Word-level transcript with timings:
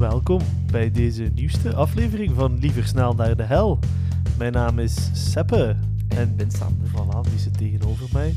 Welkom 0.00 0.40
bij 0.70 0.90
deze 0.90 1.30
nieuwste 1.34 1.74
aflevering 1.74 2.32
van 2.34 2.58
Liever 2.58 2.86
Snel 2.86 3.14
naar 3.14 3.36
de 3.36 3.42
Hel. 3.42 3.78
Mijn 4.38 4.52
naam 4.52 4.78
is 4.78 5.10
Seppe 5.12 5.76
en 6.08 6.36
Ben 6.36 6.50
Sander. 6.50 6.88
voilà, 6.88 7.30
die 7.30 7.38
zit 7.38 7.58
tegenover 7.58 8.06
mij. 8.12 8.34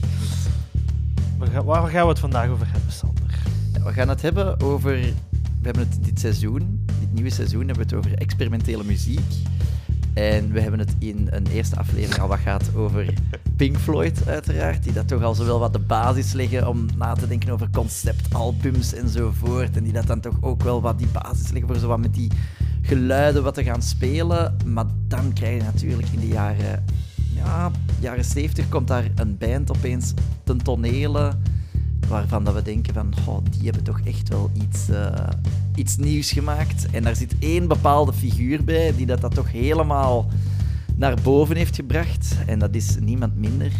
Waar, 1.38 1.47
ga- 1.47 1.63
waar 1.63 1.89
gaan 1.89 2.04
we 2.04 2.10
het 2.10 2.20
vandaag 2.20 2.49
over 2.49 2.68
hebben, 2.71 2.91
Sander? 2.91 3.39
Ja, 3.73 3.84
we 3.84 3.94
gaan 3.94 4.10
het 4.10 4.21
hebben 4.21 4.60
over. 4.60 4.91
We 4.91 5.13
hebben 5.62 5.88
het 5.89 6.04
dit 6.04 6.20
seizoen, 6.20 6.86
dit 6.99 7.13
nieuwe 7.13 7.29
seizoen, 7.29 7.68
hebben 7.68 7.88
we 7.88 7.95
het 7.95 8.05
over 8.05 8.18
experimentele 8.18 8.84
muziek. 8.84 9.20
En 10.14 10.52
we 10.52 10.61
hebben 10.61 10.80
het 10.80 10.95
in 11.00 11.27
een 11.32 11.48
eerste 11.48 11.75
aflevering 11.75 12.21
al 12.21 12.27
wat 12.27 12.39
gehad 12.39 12.75
over 12.75 13.14
Pink 13.55 13.77
Floyd, 13.77 14.28
uiteraard. 14.28 14.84
Die 14.84 14.93
dat 14.93 15.07
toch 15.07 15.23
al 15.23 15.36
zowel 15.36 15.59
wat 15.59 15.73
de 15.73 15.79
basis 15.79 16.34
leggen 16.34 16.68
om 16.68 16.86
na 16.97 17.14
te 17.14 17.28
denken 17.28 17.50
over 17.50 17.70
conceptalbums 17.70 18.93
enzovoort. 18.93 19.78
En 19.78 19.84
die 19.84 19.93
dat 19.93 20.07
dan 20.07 20.20
toch 20.20 20.38
ook 20.41 20.64
wel 20.64 20.82
wat 20.82 20.97
die 20.97 21.07
basis 21.07 21.52
leggen 21.52 21.68
voor 21.68 21.79
zo 21.79 21.88
wat 21.88 22.00
met 22.00 22.14
die 22.14 22.32
geluiden 22.82 23.43
wat 23.43 23.54
te 23.54 23.64
gaan 23.64 23.82
spelen. 23.82 24.57
Maar 24.65 24.86
dan 25.07 25.34
krijg 25.34 25.57
je 25.57 25.64
natuurlijk 25.64 26.07
in 26.11 26.20
de 26.20 26.28
jaren, 26.28 26.86
ja, 27.36 27.71
jaren 28.00 28.25
70 28.25 28.70
komt 28.70 28.87
daar 28.87 29.06
een 29.15 29.37
band 29.37 29.71
opeens 29.71 30.14
ten 30.43 30.57
tonele 30.57 31.34
waarvan 32.13 32.44
dat 32.44 32.53
we 32.53 32.61
denken 32.61 32.94
van, 32.94 33.13
oh, 33.25 33.38
die 33.52 33.63
hebben 33.63 33.83
toch 33.83 33.99
echt 34.03 34.30
wel 34.30 34.52
iets, 34.53 34.89
eh, 34.89 35.27
iets 35.75 35.97
nieuws 35.97 36.31
gemaakt. 36.31 36.88
En 36.91 37.03
daar 37.03 37.16
zit 37.16 37.36
één 37.39 37.67
bepaalde 37.67 38.13
figuur 38.13 38.63
bij 38.63 38.95
die 38.95 39.05
dat, 39.05 39.22
dat 39.22 39.33
toch 39.33 39.52
helemaal 39.52 40.30
naar 40.95 41.17
boven 41.23 41.55
heeft 41.55 41.75
gebracht. 41.75 42.36
En 42.45 42.59
dat 42.59 42.75
is 42.75 42.97
niemand 42.99 43.38
minder 43.38 43.72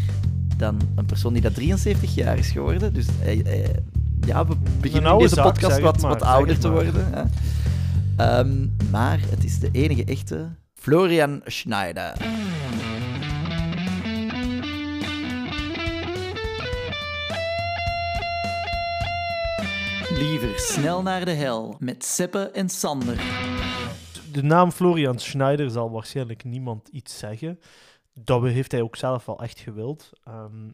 dan 0.58 0.82
een 0.96 1.06
persoon 1.06 1.34
die 1.34 1.42
dat 1.42 1.56
73 1.56 2.16
jaar 2.16 2.38
is 2.38 2.52
geworden. 2.52 2.94
Dus 2.94 3.06
eh, 3.22 3.64
eh, 3.64 3.70
ja, 4.26 4.46
we 4.48 4.56
beginnen 4.80 5.12
in 5.12 5.18
deze 5.18 5.36
zaak, 5.36 5.46
podcast 5.46 5.80
wat, 5.80 6.02
maar, 6.02 6.12
wat 6.12 6.22
ouder 6.22 6.60
te 6.60 6.70
worden. 6.70 7.06
Ja. 7.12 7.28
Ehm, 8.16 8.68
maar 8.92 9.20
het 9.30 9.44
is 9.44 9.60
de 9.60 9.70
enige 9.72 10.04
echte 10.04 10.48
Florian 10.74 11.42
Schneider. 11.46 12.14
Liever 20.18 20.60
snel 20.60 21.02
naar 21.02 21.26
de 21.26 21.32
hel 21.32 21.76
met 21.80 22.06
Seppe 22.06 22.40
en 22.50 22.70
Sander. 22.70 23.16
De 24.32 24.44
naam 24.44 24.72
Florian 24.72 25.20
Schneider 25.20 25.70
zal 25.70 25.92
waarschijnlijk 25.92 26.44
niemand 26.44 26.88
iets 26.88 27.18
zeggen. 27.18 27.60
Dat 28.14 28.44
heeft 28.44 28.72
hij 28.72 28.82
ook 28.82 28.96
zelf 28.96 29.26
wel 29.26 29.42
echt 29.42 29.60
gewild. 29.60 30.10
Ehm, 30.24 30.66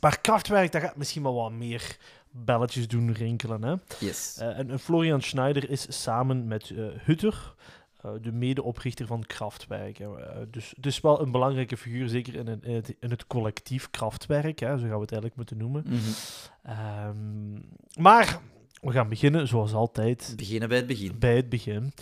maar 0.00 0.20
Kraftwerk, 0.20 0.72
dat 0.72 0.82
gaat 0.82 0.96
misschien 0.96 1.22
wel 1.22 1.34
wat 1.34 1.52
meer 1.52 1.96
belletjes 2.30 2.88
doen 2.88 3.12
rinkelen. 3.12 3.62
Hè? 3.64 3.74
Yes. 3.98 4.36
Eh, 4.38 4.58
en, 4.58 4.70
en 4.70 4.78
Florian 4.78 5.22
Schneider 5.22 5.70
is 5.70 6.02
samen 6.02 6.46
met 6.46 6.70
eh, 6.70 6.84
Hutter 7.04 7.54
eh, 8.02 8.10
de 8.20 8.32
medeoprichter 8.32 9.06
van 9.06 9.22
Kraftwerk. 9.26 9.98
hè. 9.98 10.06
Dus, 10.50 10.74
dus 10.78 11.00
wel 11.00 11.20
een 11.20 11.30
belangrijke 11.32 11.76
figuur, 11.76 12.08
zeker 12.08 12.34
in, 12.34 12.46
het- 12.46 12.64
in 12.64 12.74
het, 12.74 12.94
in 13.00 13.10
het 13.10 13.26
collectief 13.26 13.90
Kraftwerk. 13.90 14.58
Hè? 14.58 14.66
Zo 14.78 14.86
gaan 14.86 14.94
we 14.96 15.00
het 15.00 15.12
eigenlijk 15.12 15.36
moeten 15.36 15.56
noemen. 15.56 15.84
Mhm. 15.86 15.96
Ehm, 16.62 17.52
maar 18.02 18.40
we 18.82 18.92
gaan 18.92 19.08
beginnen, 19.08 19.48
zoals 19.48 19.72
altijd, 19.72 20.34
Beginnen 20.36 20.68
bij 20.68 20.78
het 20.78 20.86
begin. 20.86 21.18
bij 21.18 21.36
het 21.36 21.48
begin. 21.48 21.92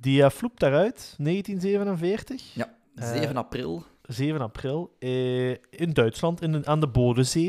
Die 0.00 0.20
uh, 0.20 0.30
floept 0.30 0.60
daaruit, 0.60 1.14
1947, 1.18 2.54
Ja, 2.54 2.76
Eh, 2.94 3.12
7 3.12 3.36
april. 3.36 3.84
7 4.02 4.40
april, 4.40 4.96
eh, 4.98 5.50
in 5.50 5.92
Duitsland, 5.92 6.42
in, 6.42 6.66
aan 6.66 6.80
de 6.80 6.88
Bodensee. 6.88 7.48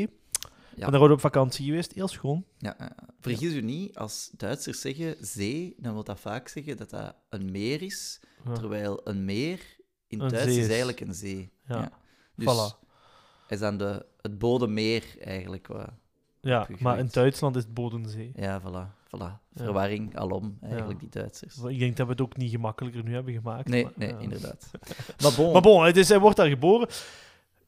Ja. 0.76 0.84
En 0.84 0.90
daar 0.90 0.98
worden 1.00 1.08
we 1.08 1.24
op 1.24 1.32
vakantie 1.32 1.64
geweest, 1.66 1.92
heel 1.92 2.08
schoon. 2.08 2.44
Ja, 2.58 2.78
eh, 2.78 2.86
vergis 3.20 3.52
u 3.52 3.60
niet, 3.60 3.96
als 3.96 4.30
Duitsers 4.36 4.80
zeggen 4.80 5.16
zee, 5.20 5.74
dan 5.78 5.92
wil 5.92 6.04
dat 6.04 6.20
vaak 6.20 6.48
zeggen 6.48 6.76
dat 6.76 6.90
dat 6.90 7.14
een 7.28 7.50
meer 7.50 7.82
is, 7.82 8.20
Ja. 8.44 8.52
terwijl 8.52 9.00
een 9.04 9.24
meer 9.24 9.60
in 10.08 10.20
Een 10.20 10.28
Duits 10.28 10.46
is 10.46 10.56
is. 10.56 10.68
eigenlijk 10.68 11.00
een 11.00 11.14
zee. 11.14 11.50
Ja. 11.68 11.90
Dus 12.36 12.46
Voilà. 12.54 12.84
is 13.48 13.58
dan 13.58 13.78
de, 13.78 14.06
het 14.20 14.38
Bodemeer 14.38 15.04
eigenlijk. 15.20 15.66
Wat, 15.66 15.90
Ja, 16.46 16.68
maar 16.78 16.98
in. 16.98 17.08
Duitsland 17.12 17.56
is 17.56 17.62
het 17.62 17.74
Bodensee. 17.74 18.32
ja, 18.36 18.60
voilà, 18.60 19.06
voilà. 19.16 19.44
Verwarring 19.54 20.16
alom, 20.16 20.58
eigenlijk, 20.62 21.00
die 21.00 21.08
Duitsers. 21.08 21.58
Ik 21.58 21.78
denk 21.78 21.96
dat 21.96 22.06
we 22.06 22.12
het 22.12 22.20
ook 22.20 22.36
niet 22.36 22.50
gemakkelijker 22.50 23.02
nu 23.04 23.14
hebben 23.14 23.32
gemaakt. 23.32 23.68
Nee, 23.68 23.82
maar, 23.84 23.92
nee, 23.96 24.08
ja. 24.08 24.18
inderdaad. 24.18 24.70
Maar 25.22 25.32
bon, 25.36 25.52
Maar 25.52 25.62
bon, 25.62 25.84
het 25.84 25.96
is, 25.96 26.08
hij 26.08 26.18
wordt 26.18 26.36
daar 26.36 26.48
geboren. 26.48 26.88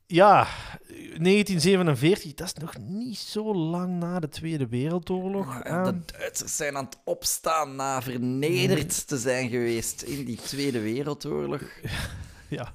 Ja, 0.07 0.47
1947, 0.87 2.35
dat 2.35 2.47
is 2.47 2.55
nog 2.55 2.79
niet 2.79 3.19
zo 3.19 3.55
lang 3.55 3.99
na 3.99 4.21
de 4.21 4.29
Tweede 4.29 4.67
Wereldoorlog. 4.67 5.55
Ja, 5.55 5.63
Ehm, 5.63 5.85
de 5.85 6.13
Duitsers 6.19 6.57
zijn 6.57 6.77
aan 6.77 6.85
het 6.85 6.99
opstaan 7.05 7.77
na 7.77 8.03
vernederd 8.03 9.07
te 9.07 9.19
zijn 9.19 9.49
geweest 9.49 10.03
in 10.03 10.25
die 10.25 10.37
Tweede 10.37 10.81
Wereldoorlog. 10.81 11.63
ja. 12.49 12.73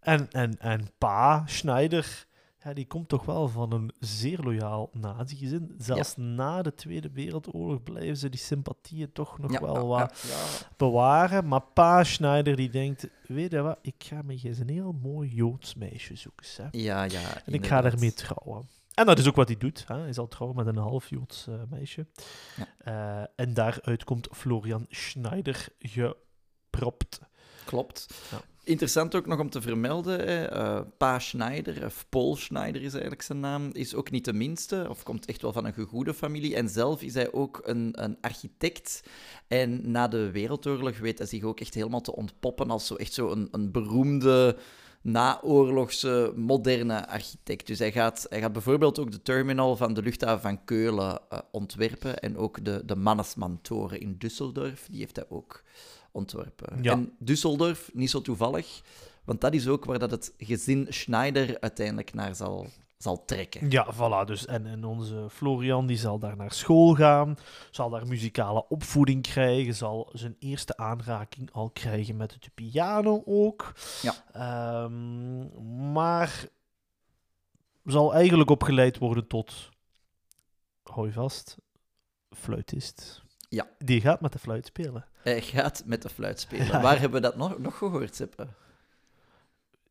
En, 0.00 0.28
en, 0.30 0.58
en 0.58 0.88
pa, 0.98 1.42
Schneider, 1.46 2.26
ja, 2.64 2.72
die 2.72 2.86
komt 2.86 3.08
toch 3.08 3.24
wel 3.24 3.48
van 3.48 3.72
een 3.72 3.92
zeer 3.98 4.38
loyaal 4.38 4.90
nazi-gezin. 4.92 5.74
Zelfs 5.78 6.16
na 6.16 6.62
de 6.62 6.74
Tweede 6.74 7.10
Wereldoorlog 7.10 7.82
blijven 7.82 8.16
ze 8.16 8.28
die 8.28 8.40
sympathieën 8.40 9.12
toch 9.12 9.38
nog 9.38 9.52
Ja, 9.52 9.60
wel 9.60 9.86
wat 9.86 10.24
bewaren. 10.76 11.48
Maar 11.48 11.62
pa 11.62 12.04
Schneider 12.04 12.56
die 12.56 12.70
denkt, 12.70 13.08
weet 13.26 13.50
je 13.50 13.60
wat, 13.60 13.78
ik 13.82 13.94
ga 13.98 14.22
me 14.22 14.40
eens 14.42 14.58
een 14.58 14.68
heel 14.68 14.92
mooi 15.02 15.34
Joods 15.34 15.74
meisje 15.74 16.16
zoeken. 16.16 16.46
Hè? 16.56 16.68
Ja, 16.70 17.04
ja. 17.04 17.42
En 17.44 17.52
ik 17.52 17.66
ga 17.66 17.80
daarmee 17.80 18.12
trouwen. 18.12 18.68
En 18.94 19.06
dat 19.06 19.18
is 19.18 19.28
ook 19.28 19.36
wat 19.36 19.48
hij 19.48 19.56
doet. 19.56 19.84
Hè? 19.86 19.98
Hij 19.98 20.12
zal 20.12 20.28
trouwen 20.28 20.56
met 20.56 20.66
een 20.66 20.82
half 20.82 21.08
Joods 21.08 21.46
eh, 21.46 21.54
meisje. 21.68 22.06
Eh, 22.78 23.22
en 23.36 23.54
daaruit 23.54 24.04
komt 24.04 24.28
Florian 24.32 24.86
Schneider 24.88 25.68
gepropt. 25.78 27.20
Klopt. 27.64 28.06
Interessant 28.64 29.14
ook 29.14 29.26
nog 29.26 29.38
om 29.38 29.50
te 29.50 29.60
vermelden, 29.60 30.50
eh, 30.50 30.80
Pa 30.96 31.18
Schneider, 31.18 31.84
of 31.84 32.06
Paul 32.08 32.36
Schneider 32.36 32.82
is 32.82 32.92
eigenlijk 32.92 33.22
zijn 33.22 33.40
naam, 33.40 33.70
is 33.72 33.94
ook 33.94 34.10
niet 34.10 34.24
de 34.24 34.32
minste, 34.32 34.86
of 34.88 35.02
komt 35.02 35.26
echt 35.26 35.42
wel 35.42 35.52
van 35.52 35.64
een 35.64 35.72
gegoede 35.72 36.14
familie. 36.14 36.56
En 36.56 36.68
zelf 36.68 37.02
is 37.02 37.14
hij 37.14 37.32
ook 37.32 37.60
een, 37.64 38.02
een 38.02 38.16
architect. 38.20 39.02
En 39.48 39.90
na 39.90 40.08
de 40.08 40.30
Wereldoorlog 40.30 40.98
weet 40.98 41.18
hij 41.18 41.26
zich 41.26 41.42
ook 41.42 41.60
echt 41.60 41.74
helemaal 41.74 42.00
te 42.00 42.16
ontpoppen 42.16 42.70
als 42.70 42.86
zo, 42.86 42.94
echt 42.94 43.12
zo 43.12 43.30
een, 43.30 43.48
een 43.50 43.70
beroemde 43.70 44.56
naoorlogse 45.02 46.32
moderne 46.36 47.08
architect. 47.08 47.66
Dus 47.66 47.78
hij 47.78 47.92
gaat, 47.92 48.26
hij 48.28 48.40
gaat 48.40 48.52
bijvoorbeeld 48.52 48.98
ook 48.98 49.12
de 49.12 49.22
terminal 49.22 49.76
van 49.76 49.94
de 49.94 50.02
luchthaven 50.02 50.40
van 50.40 50.64
Keulen 50.64 51.18
eh, 51.28 51.38
ontwerpen 51.50 52.18
en 52.18 52.36
ook 52.36 52.64
de, 52.64 52.82
de 52.84 52.96
Mannesman-toren 52.96 54.00
in 54.00 54.18
Düsseldorf, 54.18 54.86
die 54.90 55.00
heeft 55.00 55.16
hij 55.16 55.26
ook 55.28 55.62
ontworpen. 56.12 56.82
Ja. 56.82 56.92
En 56.92 57.16
Düsseldorf, 57.24 57.92
niet 57.92 58.10
zo 58.10 58.20
toevallig, 58.20 58.82
want 59.24 59.40
dat 59.40 59.54
is 59.54 59.68
ook 59.68 59.84
waar 59.84 59.98
dat 59.98 60.10
het 60.10 60.34
gezin 60.38 60.86
Schneider 60.88 61.60
uiteindelijk 61.60 62.14
naar 62.14 62.34
zal, 62.34 62.66
zal 62.98 63.24
trekken. 63.24 63.70
Ja, 63.70 63.94
voilà. 63.94 64.26
Dus, 64.26 64.46
en, 64.46 64.66
en 64.66 64.84
onze 64.84 65.26
Florian 65.30 65.86
die 65.86 65.96
zal 65.96 66.18
daar 66.18 66.36
naar 66.36 66.52
school 66.52 66.94
gaan, 66.94 67.36
zal 67.70 67.90
daar 67.90 68.06
muzikale 68.06 68.68
opvoeding 68.68 69.22
krijgen, 69.22 69.74
zal 69.74 70.08
zijn 70.12 70.36
eerste 70.38 70.76
aanraking 70.76 71.52
al 71.52 71.70
krijgen 71.70 72.16
met 72.16 72.36
de 72.40 72.50
piano 72.54 73.22
ook. 73.26 73.72
Ja. 74.02 74.14
Ehm, 74.32 75.92
maar 75.92 76.48
zal 77.84 78.14
eigenlijk 78.14 78.50
opgeleid 78.50 78.98
worden 78.98 79.26
tot, 79.26 79.68
hou 80.82 81.06
je 81.06 81.12
vast, 81.12 81.56
fluitist. 82.30 83.22
Ja. 83.50 83.66
Die 83.78 84.00
gaat 84.00 84.20
met 84.20 84.32
de 84.32 84.38
fluit 84.38 84.66
spelen. 84.66 85.04
Hij 85.22 85.40
gaat 85.40 85.82
met 85.86 86.02
de 86.02 86.08
fluit 86.08 86.40
spelen. 86.40 86.66
Ja. 86.72 86.80
Waar 86.80 87.00
hebben 87.00 87.20
we 87.20 87.26
dat 87.26 87.36
nog, 87.36 87.58
nog 87.58 87.78
gehoord, 87.78 88.14
Seppe? 88.14 88.46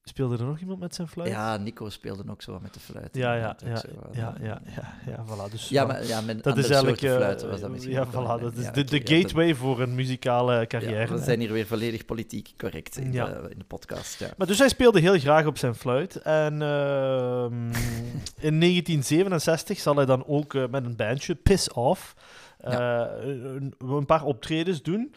Speelde 0.03 0.38
er 0.38 0.46
nog 0.46 0.59
iemand 0.59 0.80
met 0.80 0.96
zijn 0.96 1.08
fluit? 1.08 1.30
Ja, 1.30 1.58
Nico 1.58 1.90
speelde 1.90 2.24
ook 2.30 2.42
zo 2.42 2.52
wat 2.52 2.62
met 2.62 2.74
de 2.74 2.80
fluit. 2.80 3.09
ja, 3.16 3.34
ja, 3.34 3.56
ja, 3.66 3.70
ja, 4.12 4.36
eh, 4.38 4.46
ja, 4.46 4.62
ja, 4.75 4.94
ja, 5.06 5.25
voilà. 5.25 5.52
Dus, 5.52 5.70
Ja, 5.70 5.86
maar 5.86 6.06
ja, 6.06 6.22
met 6.22 6.44
dat 6.44 6.58
is 6.58 6.70
eigenlijk 6.70 7.00
soorten 7.00 7.18
eh, 7.18 7.22
fluiten 7.24 7.50
was 7.50 7.59
dat 7.59 7.70
misschien 7.70 7.94
ja, 7.94 8.08
voilà, 8.08 8.42
dat 8.42 8.53
is 8.58 8.64
Ja, 8.64 8.72
de, 8.72 8.84
de 8.84 9.02
ja, 9.03 9.18
gateway 9.22 9.56
voor 9.56 9.82
een 9.82 9.96
muzikale 9.96 10.67
carrière. 10.67 11.08
We 11.14 11.17
hè. 11.20 11.23
zijn 11.23 11.40
hier 11.40 11.52
weer 11.52 11.67
volledig 11.67 12.05
politiek 12.05 12.53
correct 12.58 12.97
in, 12.97 13.12
Ja. 13.14 13.26
de, 13.26 13.50
in 13.50 13.58
de 13.58 13.66
podcast. 13.66 14.20
Ja. 14.20 14.29
Maar 14.38 14.47
dus 14.47 14.59
hij 14.59 14.70
speelde 14.70 15.00
heel 15.00 15.20
graag 15.20 15.46
op 15.46 15.58
zijn 15.58 15.76
fluit. 15.76 16.16
En 16.16 16.62
ehm, 16.62 17.66
in 18.50 18.59
1967 18.59 19.79
zal 19.79 19.96
hij 19.96 20.05
dan 20.05 20.26
ook 20.28 20.53
eh, 20.53 20.67
met 20.70 20.85
een 20.85 20.96
bandje, 20.96 21.35
Piss 21.35 21.72
Off, 21.72 22.16
eh, 22.59 23.06
een, 23.22 23.73
een 23.78 24.06
paar 24.06 24.23
optredens 24.23 24.82
doen. 24.82 25.14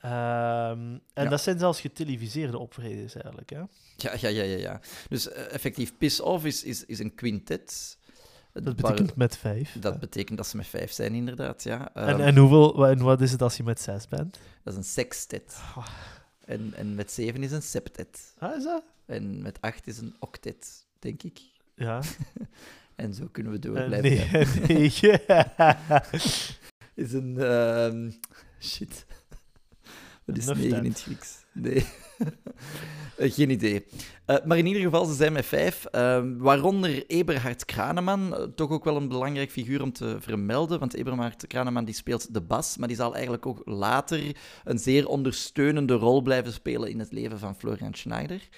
Ehm, 0.00 0.12
en 1.14 1.24
Ja. 1.24 1.28
dat 1.28 1.40
zijn 1.40 1.58
zelfs 1.58 1.80
geteleviseerde 1.80 2.58
optredens 2.58 3.14
eigenlijk. 3.14 3.50
Hè? 3.50 3.58
Ja, 3.96 4.12
ja, 4.20 4.28
ja, 4.28 4.42
ja, 4.42 4.56
ja. 4.58 4.80
Dus 5.08 5.28
eh, 5.28 5.52
effectief, 5.52 5.92
Piss 5.98 6.20
Off 6.20 6.44
is, 6.44 6.62
is, 6.64 6.84
is 6.84 6.98
een 6.98 7.14
quintet. 7.14 7.98
Dat 8.52 8.76
betekent 8.76 9.16
met 9.16 9.36
vijf. 9.36 9.76
dat 9.80 9.98
betekent 10.00 10.36
dat 10.36 10.46
ze 10.46 10.56
met 10.56 10.66
vijf 10.66 10.92
zijn, 10.92 11.14
inderdaad, 11.14 11.62
ja. 11.62 11.94
en, 11.94 12.06
Ehm, 12.08 12.20
en, 12.20 12.36
hoeveel, 12.36 12.86
en 12.86 12.98
wat 12.98 13.20
is 13.20 13.32
het 13.32 13.42
als 13.42 13.56
je 13.56 13.62
met 13.62 13.80
zes 13.80 14.08
bent? 14.08 14.38
Dat 14.62 14.72
is 14.72 14.78
een 14.78 14.84
sextet. 14.84 15.56
Oh. 15.76 15.86
En, 16.44 16.72
en 16.74 16.94
met 16.94 17.12
zeven 17.12 17.42
is 17.42 17.52
een 17.52 17.62
septet. 17.62 18.34
Ah, 18.38 18.56
is 18.56 18.64
dat? 18.64 18.82
En 19.06 19.42
met 19.42 19.60
acht 19.60 19.86
is 19.86 19.98
een 19.98 20.16
octet, 20.18 20.86
denk 20.98 21.22
ik. 21.22 21.40
Ja. 21.74 22.00
En 22.96 23.14
zo 23.14 23.28
kunnen 23.32 23.52
we 23.52 23.58
door 23.58 23.72
blijven 23.84 24.02
nee, 24.02 24.90
nee. 24.90 24.90
Is 26.94 27.12
een... 27.12 27.38
ehm, 27.38 28.10
Shit. 28.60 29.06
Wat 30.26 30.36
is 30.38 30.46
Nuff 30.46 30.58
9 30.60 30.70
that. 30.74 30.84
in 30.84 30.90
het 30.90 31.00
Grieks? 31.02 31.44
Nee. 31.52 31.84
Eh, 33.16 33.32
geen 33.32 33.50
idee. 33.50 33.84
Eh, 34.24 34.36
maar 34.44 34.58
in 34.58 34.66
ieder 34.66 34.82
geval, 34.82 35.04
ze 35.04 35.14
zijn 35.14 35.32
met 35.32 35.46
vijf. 35.46 35.84
eh, 35.84 36.22
waaronder 36.38 37.06
Eberhard 37.06 37.64
Kraneman. 37.64 38.36
eh, 38.36 38.42
toch 38.42 38.70
ook 38.70 38.84
wel 38.84 38.96
een 38.96 39.08
belangrijk 39.08 39.50
figuur 39.50 39.82
om 39.82 39.92
te 39.92 40.16
vermelden. 40.20 40.78
Want 40.78 40.94
Eberhard 40.94 41.46
Kraneman 41.46 41.84
die 41.84 41.94
speelt 41.94 42.34
de 42.34 42.40
bas. 42.40 42.76
Maar 42.76 42.88
die 42.88 42.96
zal 42.96 43.12
eigenlijk 43.14 43.46
ook 43.46 43.62
later 43.64 44.36
een 44.64 44.78
zeer 44.78 45.06
ondersteunende 45.08 45.94
rol 45.94 46.22
blijven 46.22 46.52
spelen 46.52 46.90
in 46.90 46.98
het 46.98 47.12
leven 47.12 47.38
van 47.38 47.56
Florian 47.56 47.94
Schneider. 47.94 48.48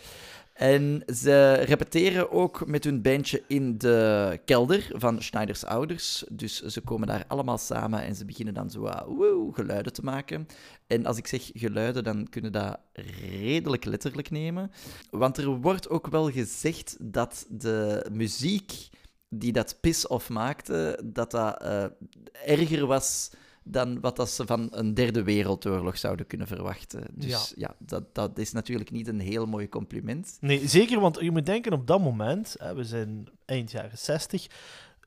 En 0.55 1.03
ze 1.15 1.53
repeteren 1.53 2.31
ook 2.31 2.67
met 2.67 2.85
hun 2.85 3.03
bandje 3.03 3.43
in 3.47 3.79
de 3.79 4.41
kelder 4.45 4.91
van 4.93 5.23
Schneiders 5.23 5.65
ouders. 5.65 6.25
Dus 6.31 6.63
ze 6.63 6.81
komen 6.81 7.07
daar 7.07 7.25
allemaal 7.29 7.59
samen 7.59 8.03
en 8.03 8.15
ze 8.15 8.25
beginnen 8.25 8.55
dan 8.55 8.71
zo 8.71 8.81
wat 8.81 9.05
woe, 9.07 9.55
geluiden 9.55 9.93
te 9.93 10.03
maken. 10.03 10.47
En 10.87 11.07
als 11.07 11.17
ik 11.17 11.27
zeg 11.27 11.51
geluiden, 11.55 12.05
dan 12.05 12.29
kunnen 12.29 12.53
dat 12.53 12.79
redelijk 12.93 13.85
letterlijk 13.85 14.31
nemen. 14.31 14.71
Want 15.11 15.37
er 15.37 15.47
wordt 15.47 15.89
ook 15.89 16.07
wel 16.07 16.31
gezegd 16.31 16.97
dat 17.01 17.47
de 17.49 18.07
muziek 18.13 18.89
die 19.29 19.53
dat 19.53 19.79
piss-off 19.81 20.29
maakte, 20.29 21.01
dat 21.05 21.31
dat 21.31 21.63
eh, 21.63 21.85
erger 22.45 22.87
was 22.87 23.31
dan 23.65 24.01
wat 24.01 24.17
dat 24.17 24.31
ze 24.31 24.47
van 24.47 24.69
een 24.71 24.95
derde 24.95 25.23
wereldoorlog 25.23 25.99
zouden 25.99 26.27
kunnen 26.27 26.47
verwachten. 26.47 27.07
Dus 27.13 27.53
ja, 27.57 27.75
dat, 27.79 28.15
dat 28.15 28.39
is 28.39 28.53
natuurlijk 28.53 28.91
niet 28.91 29.09
een 29.09 29.21
heel 29.21 29.47
mooi 29.47 29.69
compliment. 29.69 30.37
Nee, 30.41 30.69
zeker, 30.69 31.01
want 31.01 31.21
je 31.21 31.31
moet 31.31 31.47
denken 31.47 31.73
op 31.73 31.87
dat 31.87 32.01
moment, 32.01 32.55
hè, 32.59 32.75
we 32.75 32.85
zijn 32.85 33.29
eind 33.45 33.71
jaren 33.71 33.99
60, 33.99 34.47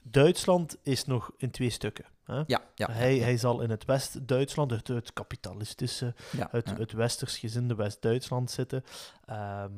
Duitsland 0.02 0.78
is 0.82 1.06
nog 1.06 1.32
in 1.38 1.52
twee 1.52 1.70
stukken. 1.70 2.06
Hè? 2.24 2.44
Ja, 2.48 2.62
ja. 2.76 2.92
hij, 2.92 3.16
ja, 3.16 3.24
hij 3.24 3.38
zal 3.38 3.62
in 3.62 3.70
het 3.70 3.86
West-Duitsland, 3.86 4.72
het, 4.72 4.88
het 4.88 5.14
kapitalistische, 5.14 6.14
het, 6.50 6.78
het 6.78 6.92
westers 6.92 7.38
gezinde 7.38 7.76
West-Duitsland 7.76 8.52
zitten. 8.52 8.84
Ehm, 9.26 9.72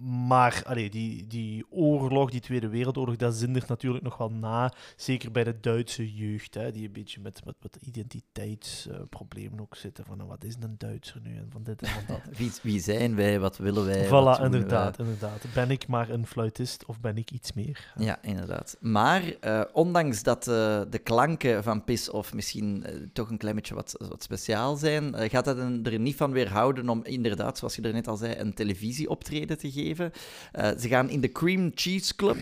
maar 0.00 0.62
allee, 0.66 0.90
die, 0.90 1.26
die 1.26 1.64
oorlog, 1.70 2.30
die 2.30 2.40
Tweede 2.40 2.68
Wereldoorlog, 2.68 3.16
dat 3.16 3.34
zindert 3.34 3.68
natuurlijk 3.68 4.04
nog 4.04 4.16
wel 4.16 4.30
na. 4.30 4.72
Zeker 4.96 5.30
bij 5.30 5.44
de 5.44 5.60
Duitse 5.60 6.14
jeugd, 6.14 6.54
hè, 6.54 6.72
die 6.72 6.86
een 6.86 6.92
beetje 6.92 7.20
met, 7.20 7.44
met, 7.44 7.54
met 7.62 7.76
identiteitsproblemen 7.80 9.60
ook 9.60 9.76
zitten. 9.76 10.04
Van 10.04 10.16
nou, 10.16 10.28
wat 10.28 10.44
is 10.44 10.54
een 10.60 10.74
Duitser 10.78 11.20
nu 11.22 11.36
en 11.36 11.46
van 11.50 11.62
dit 11.62 11.82
en 11.82 11.88
van 11.88 12.02
dat. 12.06 12.20
Wie, 12.38 12.50
wie 12.62 12.80
zijn 12.80 13.14
wij? 13.14 13.40
Wat 13.40 13.56
willen 13.56 13.84
wij? 13.84 14.06
voilà, 14.06 14.10
wij? 14.10 14.44
inderdaad, 14.44 14.98
inderdaad. 14.98 15.44
Ben 15.54 15.70
ik 15.70 15.86
maar 15.88 16.10
een 16.10 16.26
fluitist 16.26 16.84
of 16.86 17.00
ben 17.00 17.16
ik 17.16 17.30
iets 17.30 17.52
meer? 17.52 17.92
Ja, 17.98 18.22
inderdaad. 18.22 18.76
Maar 18.80 19.22
eh, 19.40 19.62
ondanks 19.72 20.22
dat 20.22 20.48
eh, 20.48 20.80
de 20.90 20.98
klanken 21.02 21.62
van 21.62 21.84
Piss 21.84 22.10
Off 22.10 22.34
misschien 22.34 22.84
eh, 22.84 22.94
toch 23.12 23.30
een 23.30 23.38
klein 23.38 23.54
beetje 23.54 23.74
wat, 23.74 23.94
wat 24.08 24.22
speciaal 24.22 24.76
zijn, 24.76 25.30
gaat 25.30 25.44
dat 25.44 25.58
een- 25.58 25.84
er 25.84 25.98
niet 25.98 26.16
van 26.16 26.32
weerhouden 26.32 26.88
om 26.88 27.04
inderdaad, 27.04 27.58
zoals 27.58 27.76
je 27.76 27.82
er 27.82 27.92
net 27.92 28.08
al 28.08 28.16
zei, 28.16 28.34
een 28.38 28.54
televisieoptreden 28.54 29.58
te 29.58 29.70
geven. 29.70 29.84
Eh, 29.94 30.70
ze 30.78 30.88
gaan 30.88 31.10
in 31.10 31.20
de 31.20 31.32
Cream 31.32 31.70
Cheese 31.74 32.14
Club 32.14 32.38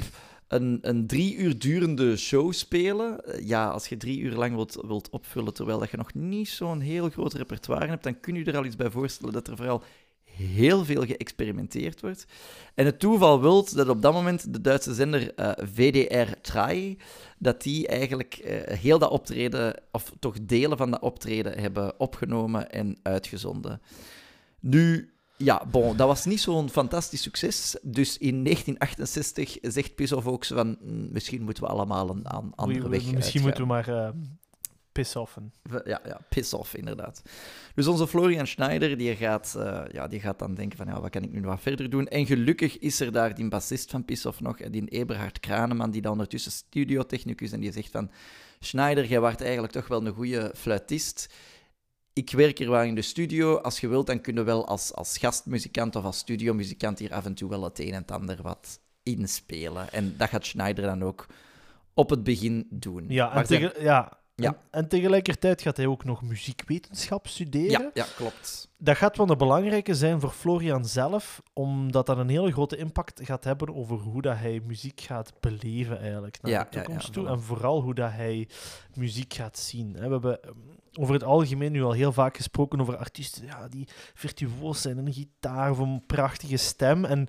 een, 0.49 0.79
een 0.83 1.07
drie 1.07 1.37
uur 1.37 1.59
durende 1.59 2.17
show 2.17 2.53
spelen. 2.53 3.25
Eh, 3.25 3.47
ja, 3.47 3.69
als 3.69 3.89
je 3.89 3.97
drie 3.97 4.19
uur 4.19 4.35
lang 4.35 4.55
wilt, 4.55 4.79
wilt 4.87 5.11
opvullen 5.11 5.55
terwijl 5.55 5.79
dat 5.79 5.91
je 5.91 5.97
nog 5.97 6.15
niet 6.15 6.49
zo'n 6.49 6.81
heel 6.81 7.11
groot 7.11 7.33
repertoire 7.33 7.87
hebt, 7.87 8.03
dan 8.03 8.21
kun 8.21 8.35
je 8.35 8.45
er 8.45 8.57
al 8.57 8.65
iets 8.65 8.77
bij 8.77 8.91
voorstellen 8.91 9.33
dat 9.33 9.49
er 9.49 9.57
vooral 9.57 9.83
heel 10.25 10.85
veel 10.85 11.03
geëxperimenteerd 11.03 12.01
wordt. 12.01 12.27
En 12.75 12.85
het 12.87 12.99
toeval 12.99 13.41
wil 13.41 13.69
dat 13.75 13.89
op 13.89 14.03
dat 14.03 14.13
moment 14.13 14.53
de 14.53 14.61
Duitse 14.61 14.95
zender 14.95 15.35
eh, 15.35 15.51
VDR 15.75 16.33
3, 16.41 16.99
dat 17.39 17.63
die 17.63 17.89
eigenlijk 17.89 18.41
heel 18.67 18.99
dat 18.99 19.11
optreden, 19.11 19.81
of 19.93 20.13
toch 20.19 20.37
delen 20.43 20.77
van 20.79 20.91
dat 20.91 21.01
optreden, 21.01 21.61
hebben 21.61 22.01
opgenomen 22.01 22.71
en 22.71 22.99
uitgezonden. 23.03 23.81
Nu, 24.61 25.14
ja, 25.37 25.67
bon, 25.71 25.97
dat 25.97 26.07
was 26.07 26.25
niet 26.25 26.41
zo'n 26.41 26.71
fantastisch 26.71 27.23
succes. 27.23 27.77
Dus 27.83 28.19
in 28.19 28.43
1968 28.45 29.57
zegt 29.61 29.95
Pissoff 29.95 30.27
ook 30.27 30.45
van, 30.45 30.77
"Mm, 30.81 31.09
misschien 31.13 31.43
moeten 31.43 31.63
we 31.63 31.69
allemaal 31.69 32.11
een 32.11 32.29
aan, 32.29 32.53
andere 32.55 32.89
weg 32.89 32.91
Misschien 32.91 33.23
uitgaan." 33.23 33.43
moeten 33.43 33.63
we 33.63 33.69
maar 33.69 33.89
eh 33.89 34.09
piss-offen. 34.95 35.53
Ja, 35.85 36.01
ja, 36.05 36.21
piss 36.29 36.53
off, 36.53 36.75
inderdaad. 36.75 37.23
Dus 37.75 37.87
onze 37.87 38.07
Florian 38.07 38.47
Schneider, 38.47 38.97
die 38.97 39.17
gaat, 39.17 39.55
eh, 39.59 39.83
ja, 39.93 40.09
die 40.09 40.21
gaat 40.21 40.39
dan 40.39 40.55
denken 40.55 40.77
van, 40.77 40.87
ja, 40.87 41.01
wat 41.01 41.11
kan 41.11 41.23
ik 41.23 41.33
nu 41.33 41.41
nog 41.41 41.51
wat 41.51 41.61
verder 41.61 41.91
doen? 41.91 42.09
En 42.09 42.27
gelukkig 42.27 42.79
is 42.79 43.01
er 43.01 43.13
daar 43.13 43.35
die 43.35 43.49
bassist 43.49 43.91
van 43.91 44.05
Piss 44.05 44.27
Off 44.27 44.41
nog, 44.41 44.59
eh, 44.59 44.71
die 44.71 44.89
Eberhard 44.89 45.41
Kraneman, 45.41 45.91
die 45.91 46.03
dan 46.03 46.13
ondertussen 46.13 46.53
studiotechnicus, 46.53 47.53
en 47.53 47.61
die 47.61 47.73
zegt 47.73 47.91
van, 47.91 48.11
Schneider, 48.61 49.07
jij 49.07 49.21
waart 49.21 49.41
eigenlijk 49.41 49.73
toch 49.73 49.89
wel 49.89 50.07
een 50.07 50.15
goede 50.15 50.53
fluitist. 50.57 51.35
Ik 52.15 52.31
werk 52.31 52.59
hier 52.59 52.71
wel 52.71 52.83
in 52.83 52.95
de 52.95 53.03
studio. 53.03 53.57
Als 53.57 53.81
je 53.81 53.89
wilt, 53.89 54.07
dan 54.07 54.21
kunnen 54.21 54.45
we 54.45 54.51
wel 54.51 54.67
als, 54.67 54.95
als 54.95 55.19
gastmuzikant 55.19 55.97
of 55.97 56.05
als 56.05 56.19
studiomuzikant 56.19 56.99
hier 56.99 57.13
af 57.15 57.25
en 57.25 57.35
toe 57.35 57.49
wel 57.49 57.65
het 57.65 57.79
een 57.79 57.93
en 57.93 58.01
het 58.01 58.11
ander 58.11 58.43
wat 58.43 58.81
inspelen. 59.03 59.93
En 59.93 60.15
dat 60.17 60.29
gaat 60.29 60.47
Schneider 60.47 60.85
dan 60.85 61.03
ook 61.05 61.27
op 61.95 62.11
het 62.11 62.23
begin 62.25 62.67
doen. 62.71 63.05
Ja, 63.09 63.29
en, 63.29 63.35
Maar 63.35 63.47
zijn- 63.47 63.61
tege- 63.61 63.83
ja. 63.83 64.19
Ja. 64.37 64.49
En, 64.49 64.57
en 64.71 64.89
tegelijkertijd 64.89 65.63
gaat 65.63 65.77
hij 65.77 65.87
ook 65.87 66.05
nog 66.05 66.23
muziekwetenschap 66.23 67.27
studeren. 67.27 67.71
ja, 67.71 67.91
ja, 67.95 68.07
klopt. 68.17 68.69
Dat 68.79 68.97
gaat 68.97 69.17
wel 69.17 69.31
een 69.31 69.39
belangrijke 69.39 69.95
zijn 69.95 70.21
voor 70.21 70.31
Florian 70.31 70.85
zelf, 70.85 71.43
omdat 71.53 72.07
dat 72.07 72.19
een 72.19 72.29
hele 72.29 72.53
grote 72.53 72.77
impact 72.77 73.21
gaat 73.25 73.45
hebben 73.45 73.75
over 73.75 73.97
hoe 73.97 74.23
dat 74.23 74.37
hij 74.37 74.61
muziek 74.67 75.01
gaat 75.01 75.33
beleven 75.41 75.99
eigenlijk 76.01 76.39
naar 76.43 76.53
Ja, 76.53 76.67
de 76.71 76.77
ja, 76.77 76.83
toekomst 76.83 77.13
toe. 77.13 77.29
En 77.29 77.41
vooral 77.41 77.81
hoe 77.81 77.95
dat 77.95 78.11
hij 78.13 78.49
muziek 78.95 79.35
gaat 79.35 79.59
zien. 79.59 79.93
We 79.93 79.99
hebben 79.99 80.43
ehm, 80.43 80.53
over 80.93 81.15
het 81.15 81.25
algemeen 81.25 81.73
nu 81.73 81.83
al 81.83 81.93
heel 81.93 82.13
vaak 82.13 82.37
gesproken 82.37 82.81
over 82.81 82.97
artiesten 82.97 83.47
ja, 83.47 83.69
die 83.69 83.89
virtuoos 84.15 84.81
zijn, 84.81 84.99
een 84.99 85.13
gitaar 85.13 85.71
of 85.71 85.79
een 85.79 86.03
prachtige 86.07 86.57
stem. 86.57 87.05
En 87.05 87.29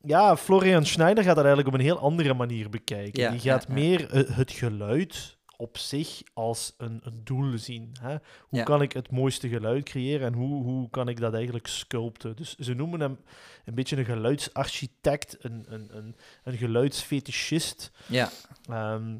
ja, 0.00 0.36
Florian 0.36 0.86
Schneider 0.86 1.24
gaat 1.24 1.36
dat 1.36 1.44
eigenlijk 1.44 1.74
op 1.74 1.80
een 1.80 1.86
heel 1.86 1.98
andere 1.98 2.34
manier 2.34 2.70
bekijken. 2.70 3.30
Die 3.30 3.40
gaat 3.40 3.68
meer 3.68 4.10
eh, 4.10 4.36
het 4.36 4.52
geluid 4.52 5.40
op 5.62 5.78
zich 5.78 6.22
als 6.32 6.74
een, 6.76 7.00
een 7.04 7.20
doel 7.24 7.58
zien. 7.58 7.92
Hè? 8.00 8.16
Hoe 8.40 8.58
Ja. 8.58 8.64
kan 8.64 8.82
ik 8.82 8.92
het 8.92 9.10
mooiste 9.10 9.48
geluid 9.48 9.84
creëren 9.84 10.26
en 10.26 10.32
hoe, 10.34 10.62
hoe 10.62 10.90
kan 10.90 11.08
ik 11.08 11.20
dat 11.20 11.34
eigenlijk 11.34 11.66
sculpten? 11.66 12.36
Dus 12.36 12.54
ze 12.56 12.74
noemen 12.74 13.00
hem 13.00 13.18
een 13.64 13.74
beetje 13.74 13.96
een 13.96 14.04
geluidsarchitect, 14.04 15.36
een, 15.44 15.64
een, 15.68 15.96
een, 15.96 16.16
een 16.44 16.56
geluidsfetischist. 16.56 17.90
Ja, 18.06 18.30
Ehm, 18.68 19.16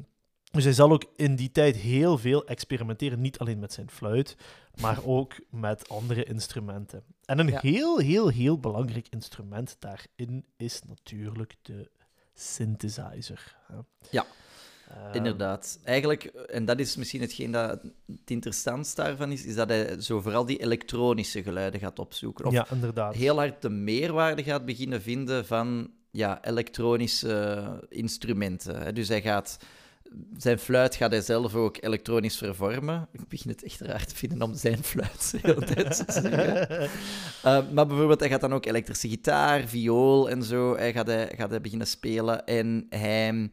dus 0.51 0.63
hij 0.63 0.73
zal 0.73 0.91
ook 0.91 1.05
in 1.15 1.35
die 1.35 1.51
tijd 1.51 1.75
heel 1.75 2.17
veel 2.17 2.45
experimenteren, 2.45 3.21
niet 3.21 3.39
alleen 3.39 3.59
met 3.59 3.73
zijn 3.73 3.89
fluit, 3.89 4.35
maar 4.81 5.03
ook 5.17 5.33
met 5.49 5.89
andere 5.89 6.23
instrumenten. 6.23 7.03
En 7.25 7.39
een 7.39 7.47
Ja. 7.47 7.59
heel, 7.61 7.97
heel, 7.97 8.27
heel 8.27 8.59
belangrijk 8.59 9.07
instrument 9.09 9.75
daarin 9.79 10.45
is 10.57 10.81
natuurlijk 10.83 11.55
de 11.61 11.91
synthesizer. 12.33 13.55
Ja, 14.11 14.25
Inderdaad. 15.11 15.79
Eigenlijk, 15.83 16.23
en 16.23 16.65
dat 16.65 16.79
is 16.79 16.95
misschien 16.95 17.21
hetgeen 17.21 17.51
dat 17.51 17.69
het 18.07 18.31
interessantste 18.31 19.01
daarvan 19.01 19.31
is, 19.31 19.45
is 19.45 19.55
dat 19.55 19.69
hij 19.69 20.01
zo 20.01 20.21
vooral 20.21 20.45
die 20.45 20.61
elektronische 20.61 21.43
geluiden 21.43 21.79
gaat 21.79 21.99
opzoeken. 21.99 22.45
Of 22.45 22.53
Ja, 22.53 22.67
inderdaad. 22.71 23.15
heel 23.15 23.35
hard 23.35 23.61
de 23.61 23.69
meerwaarde 23.69 24.43
gaat 24.43 24.65
beginnen 24.65 25.01
vinden 25.01 25.45
van 25.45 25.91
ja, 26.11 26.43
elektronische 26.43 27.63
instrumenten. 27.89 28.95
Dus 28.95 29.07
hij 29.07 29.21
gaat... 29.21 29.57
Zijn 30.37 30.59
fluit 30.59 30.95
gaat 30.95 31.11
hij 31.11 31.21
zelf 31.21 31.55
ook 31.55 31.77
elektronisch 31.79 32.37
vervormen. 32.37 33.07
Ik 33.11 33.27
begin 33.27 33.51
het 33.51 33.63
echt 33.63 33.79
raar 33.81 34.05
te 34.05 34.15
vinden 34.15 34.41
om 34.41 34.55
zijn 34.55 34.83
fluit 34.83 35.31
de 35.31 35.39
hele 35.41 35.65
tijd 35.65 35.95
te 35.95 36.11
zeggen. 36.21 36.83
Uh, 37.45 37.71
maar 37.71 37.87
bijvoorbeeld, 37.87 38.19
hij 38.19 38.29
gaat 38.29 38.41
dan 38.41 38.53
ook 38.53 38.65
elektrische 38.65 39.09
gitaar, 39.09 39.67
viool 39.67 40.29
en 40.29 40.43
zo. 40.43 40.75
Hij 40.75 40.93
gaat, 40.93 41.07
hij, 41.07 41.31
gaat 41.35 41.49
hij 41.49 41.61
beginnen 41.61 41.87
spelen. 41.87 42.45
En 42.45 42.85
hij 42.89 43.49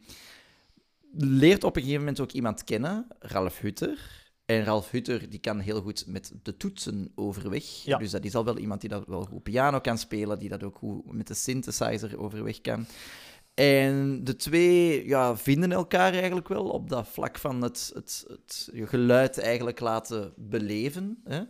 leert 1.12 1.64
op 1.64 1.76
een 1.76 1.82
gegeven 1.82 2.02
moment 2.04 2.20
ook 2.20 2.32
iemand 2.32 2.64
kennen, 2.64 3.06
Ralf 3.18 3.58
Hutter. 3.58 4.18
En 4.44 4.64
Ralf 4.64 4.90
Hutter 4.90 5.30
die 5.30 5.40
kan 5.40 5.58
heel 5.58 5.80
goed 5.82 6.04
met 6.06 6.32
de 6.42 6.56
toetsen 6.56 7.12
overweg. 7.14 7.64
Ja. 7.64 7.98
Dus 7.98 8.10
dat 8.10 8.24
is 8.24 8.34
al 8.34 8.44
wel 8.44 8.58
iemand 8.58 8.80
die 8.80 8.90
dat 8.90 9.06
wel 9.06 9.24
goed 9.24 9.42
piano 9.42 9.80
kan 9.80 9.98
spelen, 9.98 10.38
die 10.38 10.48
dat 10.48 10.62
ook 10.62 10.76
goed 10.76 11.12
met 11.12 11.26
de 11.26 11.34
synthesizer 11.34 12.18
overweg 12.18 12.60
kan. 12.60 12.86
En 13.54 14.24
de 14.24 14.36
twee 14.36 15.06
ja, 15.06 15.36
vinden 15.36 15.72
elkaar 15.72 16.12
eigenlijk 16.12 16.48
wel 16.48 16.68
op 16.68 16.88
dat 16.88 17.08
vlak 17.08 17.38
van 17.38 17.62
het, 17.62 17.90
het, 17.94 18.24
het 18.28 18.70
geluid 18.74 19.38
eigenlijk 19.38 19.80
laten 19.80 20.32
beleven. 20.36 21.20
Hè? 21.24 21.42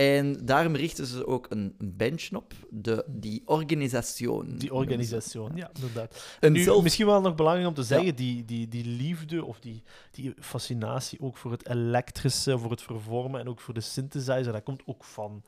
En 0.00 0.44
daarom 0.46 0.74
richten 0.76 1.06
ze 1.06 1.26
ook 1.26 1.46
een 1.48 1.74
bandje 1.78 2.36
op, 2.36 2.52
de, 2.70 3.04
die 3.08 3.42
organisation. 3.44 4.54
Die 4.58 4.74
organisatie, 4.74 5.40
ja, 5.54 5.70
inderdaad. 5.74 6.36
Een 6.40 6.52
Nu, 6.52 6.62
zelf- 6.62 6.82
Misschien 6.82 7.06
wel 7.06 7.20
nog 7.20 7.34
belangrijk 7.34 7.68
om 7.68 7.74
te 7.74 7.82
zeggen, 7.82 8.06
Ja. 8.06 8.12
die, 8.12 8.44
die, 8.44 8.68
die 8.68 8.84
liefde 8.84 9.44
of 9.44 9.60
die, 9.60 9.82
die 10.10 10.34
fascinatie 10.40 11.20
ook 11.20 11.36
voor 11.36 11.50
het 11.50 11.68
elektrische, 11.68 12.58
voor 12.58 12.70
het 12.70 12.82
vervormen 12.82 13.40
en 13.40 13.48
ook 13.48 13.60
voor 13.60 13.74
de 13.74 13.80
synthesizer, 13.80 14.52
dat 14.52 14.62
komt 14.62 14.82
ook 14.86 15.04
van 15.04 15.42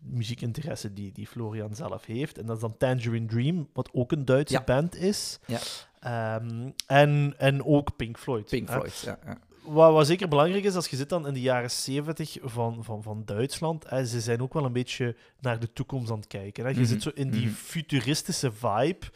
muziekinteresse 0.00 0.92
die, 0.92 1.12
die 1.12 1.26
Florian 1.26 1.74
zelf 1.74 2.04
heeft. 2.04 2.38
En 2.38 2.46
dat 2.46 2.56
is 2.56 2.62
dan 2.62 2.76
Tangerine 2.76 3.26
Dream, 3.26 3.68
wat 3.72 3.88
ook 3.92 4.12
een 4.12 4.24
Duitse 4.24 4.54
Ja. 4.54 4.64
band 4.64 4.94
is. 4.96 5.38
Ja. 5.46 5.58
Ehm, 6.00 6.70
en, 6.86 7.34
en 7.38 7.64
ook 7.64 7.96
Pink 7.96 8.18
Floyd. 8.18 8.48
Pink. 8.48 8.70
Floyd, 8.70 8.98
ja. 8.98 9.18
ja. 9.26 9.38
Wat, 9.66 9.92
wat 9.92 10.06
zeker 10.06 10.28
belangrijk 10.28 10.64
is, 10.64 10.74
als 10.74 10.88
je 10.88 10.96
zit 10.96 11.08
dan 11.08 11.26
in 11.26 11.34
de 11.34 11.40
jaren 11.40 11.70
70 11.70 12.36
van, 12.42 12.84
van, 12.84 13.02
van 13.02 13.22
Duitsland, 13.24 13.90
hè, 13.90 14.06
ze 14.06 14.20
zijn 14.20 14.42
ook 14.42 14.54
wel 14.54 14.64
een 14.64 14.72
beetje 14.72 15.16
naar 15.40 15.58
de 15.60 15.72
toekomst 15.72 16.10
aan 16.10 16.18
het 16.18 16.26
kijken. 16.26 16.64
Hè. 16.64 16.70
Je 16.70 16.76
Mhm, 16.76 16.86
zit 16.86 17.02
zo 17.02 17.10
in 17.14 17.30
die 17.30 17.46
mhm. 17.46 17.54
futuristische 17.54 18.52
vibe. 18.52 19.06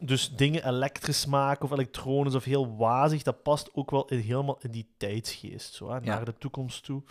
Dus 0.00 0.36
dingen 0.36 0.68
elektrisch 0.68 1.26
maken 1.26 1.64
of 1.64 1.70
elektronisch 1.70 2.34
of 2.34 2.44
heel 2.44 2.76
wazig, 2.76 3.22
dat 3.22 3.42
past 3.42 3.70
ook 3.72 3.90
wel 3.90 4.08
in, 4.08 4.18
helemaal 4.18 4.58
in 4.60 4.70
die 4.70 4.88
tijdsgeest, 4.96 5.74
zo, 5.74 5.90
hè, 5.90 6.00
naar 6.00 6.24
de 6.24 6.34
toekomst 6.38 6.84
toe. 6.84 7.02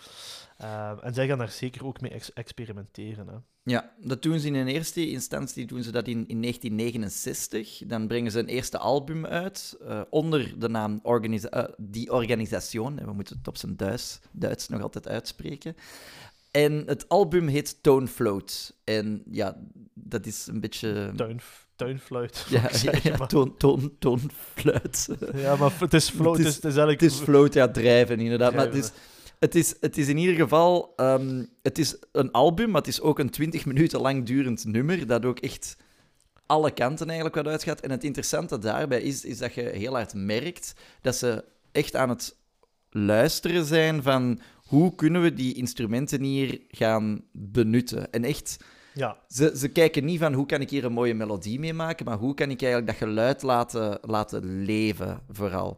Ehm, 0.58 1.00
en 1.00 1.14
zij 1.14 1.28
gaan 1.28 1.38
daar 1.38 1.50
zeker 1.50 1.86
ook 1.86 2.02
mee 2.02 2.12
ex- 2.12 2.34
experimenteren. 2.34 3.28
Hè. 3.28 3.36
Ja, 3.64 3.94
dat 3.98 4.22
doen 4.22 4.40
ze 4.40 4.48
in 4.48 4.68
eerste 4.68 5.10
instantie 5.10 5.66
doen 5.66 5.84
ze 5.84 5.92
dat 5.92 6.08
in, 6.08 6.28
in 6.28 6.42
1969. 6.42 7.82
Dan 7.88 8.08
brengen 8.08 8.32
ze 8.32 8.40
een 8.40 8.48
eerste 8.48 8.78
album 8.78 9.26
uit 9.26 9.78
eh, 9.88 10.02
onder 10.10 10.60
de 10.60 10.70
naam 10.70 11.00
organisa 11.04 11.50
eh, 11.50 11.74
Die 11.78 12.12
Organisation. 12.12 13.00
En 13.00 13.06
we 13.06 13.14
moeten 13.14 13.38
het 13.38 13.48
op 13.48 13.58
zijn 13.58 13.76
Duits, 13.76 14.20
Duits 14.32 14.70
nog 14.70 14.82
altijd 14.82 15.08
uitspreken. 15.08 15.76
En 16.52 16.84
het 16.86 17.10
album 17.10 17.48
heet 17.48 17.84
Tone 17.84 18.08
Float. 18.08 18.76
En 18.84 19.24
ja, 19.32 19.58
dat 19.94 20.26
is 20.26 20.48
een 20.48 20.60
beetje... 20.60 21.12
Tuin, 21.16 21.40
tuinfluit. 21.76 22.46
Ja, 22.50 22.60
zou 22.60 22.66
ik 22.72 22.76
zeggen, 22.76 23.12
ja, 23.12 23.18
maar- 23.18 23.28
toon, 23.28 23.58
toon, 23.58 23.92
toonfluit. 24.00 25.08
ja, 25.36 25.56
maar 25.56 25.72
het 25.80 25.94
is 25.94 26.10
float, 26.16 26.38
Het 26.38 26.46
is- 26.46 26.52
is, 26.52 26.56
het 26.56 26.66
is 26.66 26.76
eigenlijk... 26.78 27.02
Het 27.02 27.12
is 27.12 27.18
float, 27.18 27.54
ja, 27.54 27.68
drijven 27.72 28.20
inderdaad. 28.20 28.54
Maar 28.54 28.66
het 28.66 28.76
is, 28.76 28.92
het, 29.40 29.56
is, 29.56 29.76
het 29.80 29.98
is 29.98 30.08
in 30.08 30.18
ieder 30.18 30.36
geval 30.36 30.94
ehm, 30.96 31.44
het 31.62 31.78
is 31.78 31.96
een 32.12 32.32
album, 32.32 32.70
maar 32.70 32.82
het 32.82 32.90
is 32.90 33.02
ook 33.02 33.20
een 33.20 33.30
20 33.30 33.66
minuten 33.66 34.02
lang 34.02 34.26
durend 34.26 34.66
nummer, 34.66 35.08
dat 35.08 35.26
ook 35.26 35.40
echt 35.40 35.78
alle 36.46 36.72
kanten 36.72 37.06
eigenlijk 37.06 37.36
wat 37.36 37.48
uitgaat. 37.48 37.80
En 37.82 37.92
het 37.92 38.04
interessante 38.04 38.58
daarbij 38.60 39.02
is, 39.02 39.26
is 39.26 39.38
dat 39.38 39.54
je 39.54 39.62
heel 39.62 39.94
hard 39.94 40.14
merkt 40.14 40.74
dat 41.02 41.16
ze 41.16 41.44
echt 41.72 41.96
aan 41.96 42.10
het 42.10 42.36
luisteren 42.90 43.66
zijn 43.66 44.04
van 44.04 44.40
hoe 44.64 44.96
kunnen 44.96 45.22
we 45.22 45.34
die 45.34 45.54
instrumenten 45.54 46.22
hier 46.24 46.62
gaan 46.70 47.22
benutten. 47.32 48.12
En 48.12 48.24
echt... 48.24 48.58
Ja, 48.94 49.18
Ze, 49.28 49.54
ze 49.58 49.68
kijken 49.68 50.06
niet 50.06 50.20
van 50.20 50.34
hoe 50.34 50.46
kan 50.46 50.62
ik 50.62 50.70
hier 50.70 50.86
een 50.86 50.94
mooie 50.94 51.14
melodie 51.14 51.60
mee 51.60 51.74
maken, 51.74 52.06
maar 52.06 52.18
hoe 52.18 52.34
kan 52.34 52.50
ik 52.50 52.62
eigenlijk 52.62 52.92
dat 52.92 53.10
geluid 53.10 53.42
laten, 53.42 54.00
laten 54.02 54.64
leven, 54.64 55.22
vooral. 55.30 55.78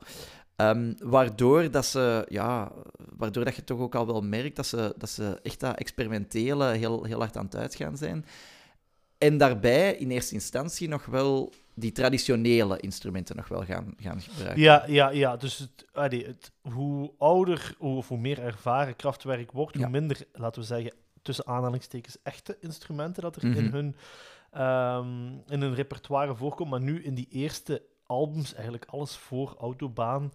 Ehm, 0.55 0.93
waardoor, 1.00 1.72
dat 1.72 1.86
ze, 1.86 2.25
ja, 2.29 2.72
waardoor 3.17 3.45
dat 3.45 3.55
je 3.55 3.63
toch 3.63 3.79
ook 3.79 3.95
al 3.95 4.05
wel 4.05 4.22
merkt 4.22 4.55
dat 4.55 4.65
ze, 4.65 4.93
dat 4.98 5.10
ze 5.10 5.39
echt 5.43 5.60
dat 5.60 5.77
experimentele 5.77 6.65
heel, 6.65 7.03
heel 7.03 7.19
hard 7.19 7.38
aan 7.38 7.45
het 7.45 7.55
uitgaan 7.55 7.98
zijn. 7.98 8.25
En 9.17 9.38
daarbij 9.38 9.95
in 9.95 10.12
eerste 10.12 10.34
instantie 10.34 10.88
nog 10.88 11.05
wel 11.05 11.53
die 11.74 11.91
traditionele 11.91 12.79
instrumenten 12.79 13.36
nog 13.36 13.48
wel 13.48 13.65
gaan, 13.65 13.93
gaan 13.98 14.22
gebruiken. 14.22 14.62
Ja, 14.62 14.84
ja, 14.88 15.10
ja. 15.10 15.38
Dus 15.38 15.57
het, 15.57 15.86
allee, 15.93 16.25
het, 16.25 16.51
hoe 16.62 17.12
ouder 17.17 17.75
of 17.79 18.07
hoe 18.07 18.17
meer 18.17 18.39
ervaren 18.39 18.95
krachtwerk 18.95 19.51
wordt, 19.51 19.75
hoe 19.75 19.89
minder, 19.89 20.17
laten 20.34 20.62
we 20.62 20.67
zeggen, 20.67 20.93
tussen 21.25 21.48
aanhalingstekens, 21.48 22.17
echte 22.24 22.58
instrumenten 22.60 23.24
dat 23.24 23.36
er 23.36 23.44
in, 23.44 23.63
Mhm. 23.63 23.72
hun, 23.74 23.96
ehm, 24.51 25.27
in 25.48 25.62
hun 25.62 25.74
repertoire 25.75 26.36
voorkomt. 26.36 26.70
Maar 26.70 26.82
nu 26.82 27.03
in 27.03 27.15
die 27.15 27.27
eerste 27.29 27.82
albums, 28.05 28.53
eigenlijk 28.53 28.86
alles 28.86 29.15
voor 29.15 29.55
Autobaan, 29.60 30.32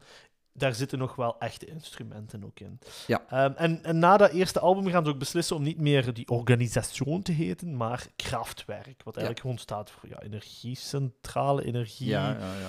daar 0.52 0.75
zitten 0.75 0.99
nog 0.99 1.14
wel 1.16 1.38
echte 1.38 1.66
instrumenten 1.66 2.44
ook 2.44 2.61
in. 2.61 2.78
Ja. 3.06 3.23
Ehm, 3.28 3.52
en, 3.56 3.85
en 3.85 3.99
na 3.99 4.16
dat 4.16 4.30
eerste 4.30 4.61
album 4.61 4.87
gaan 4.88 5.04
ze 5.04 5.11
ook 5.11 5.18
beslissen 5.18 5.56
om 5.56 5.62
niet 5.62 5.78
meer 5.80 6.14
die 6.14 6.28
organisation 6.28 7.23
te 7.23 7.32
heten, 7.32 7.76
maar 7.76 8.06
Kraftwerk. 8.16 9.02
Wat 9.04 9.14
eigenlijk 9.16 9.40
gewoon 9.40 9.59
staat 9.59 9.90
voor 9.90 10.09
ja, 10.09 10.20
energiecentrale, 10.23 11.64
energie. 11.64 12.09
ja, 12.09 12.30
ja, 12.38 12.52
ja. 12.61 12.68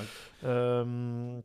ehm, 0.80 1.40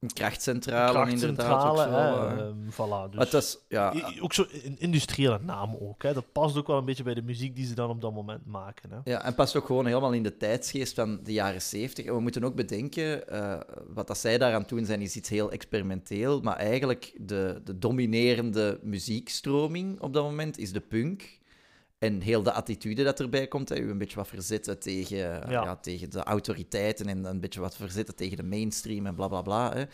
Een 0.00 0.12
krachtcentrale, 0.12 1.10
inderdaad. 1.10 1.46
Ook 1.46 1.60
krachtcentrale, 1.60 2.30
zo, 2.30 2.36
hè, 2.36 2.42
eh. 2.42 2.46
ehm, 2.48 2.56
voilà. 2.70 3.10
Dus, 3.10 3.24
het 3.24 3.32
is, 3.32 3.58
ja, 3.68 3.94
I- 3.94 4.20
Ook 4.20 4.32
zo 4.32 4.44
een 4.64 4.76
industriële 4.78 5.38
naam 5.42 5.76
ook. 5.80 6.02
Hè. 6.02 6.12
Dat 6.12 6.32
past 6.32 6.56
ook 6.56 6.66
wel 6.66 6.78
een 6.78 6.84
beetje 6.84 7.02
bij 7.02 7.14
de 7.14 7.22
muziek 7.22 7.56
die 7.56 7.66
ze 7.66 7.74
dan 7.74 7.90
op 7.90 8.00
dat 8.00 8.12
moment 8.12 8.46
maken. 8.46 8.90
Hè. 8.90 8.96
Ja, 9.04 9.24
en 9.24 9.34
past 9.34 9.56
ook 9.56 9.66
gewoon 9.66 9.86
helemaal 9.86 10.12
in 10.12 10.22
de 10.22 10.36
tijdsgeest 10.36 10.94
van 10.94 11.20
de 11.24 11.32
jaren 11.32 11.62
70. 11.62 12.04
En 12.04 12.14
we 12.14 12.20
moeten 12.20 12.44
ook 12.44 12.54
bedenken, 12.54 13.28
eh, 13.28 13.60
wat 13.86 14.06
dat 14.06 14.18
zij 14.18 14.38
daaraan 14.38 14.64
doen 14.66 14.84
zijn, 14.84 15.00
is 15.00 15.16
iets 15.16 15.28
heel 15.28 15.50
experimenteel. 15.50 16.40
Maar 16.40 16.56
eigenlijk 16.56 17.12
de, 17.20 17.60
de 17.64 17.78
dominerende 17.78 18.78
muziekstroming 18.82 20.00
op 20.00 20.12
dat 20.12 20.24
moment 20.24 20.58
is 20.58 20.72
de 20.72 20.80
punk. 20.80 21.38
En 22.00 22.20
heel 22.20 22.42
de 22.42 22.52
attitude 22.52 23.04
dat 23.04 23.20
erbij 23.20 23.48
komt, 23.48 23.68
hè, 23.68 23.78
u 23.78 23.90
een 23.90 23.98
beetje 23.98 24.16
wat 24.16 24.28
verzetten 24.28 24.78
tegen, 24.78 25.50
ja. 25.50 25.76
tegen 25.76 26.10
de 26.10 26.22
autoriteiten 26.22 27.06
en 27.06 27.24
een 27.24 27.40
beetje 27.40 27.60
wat 27.60 27.76
verzetten 27.76 28.14
tegen 28.14 28.36
de 28.36 28.42
mainstream 28.42 29.06
en 29.06 29.14
bla 29.14 29.28
bla 29.28 29.42
bla. 29.42 29.72
Hè. 29.74 29.84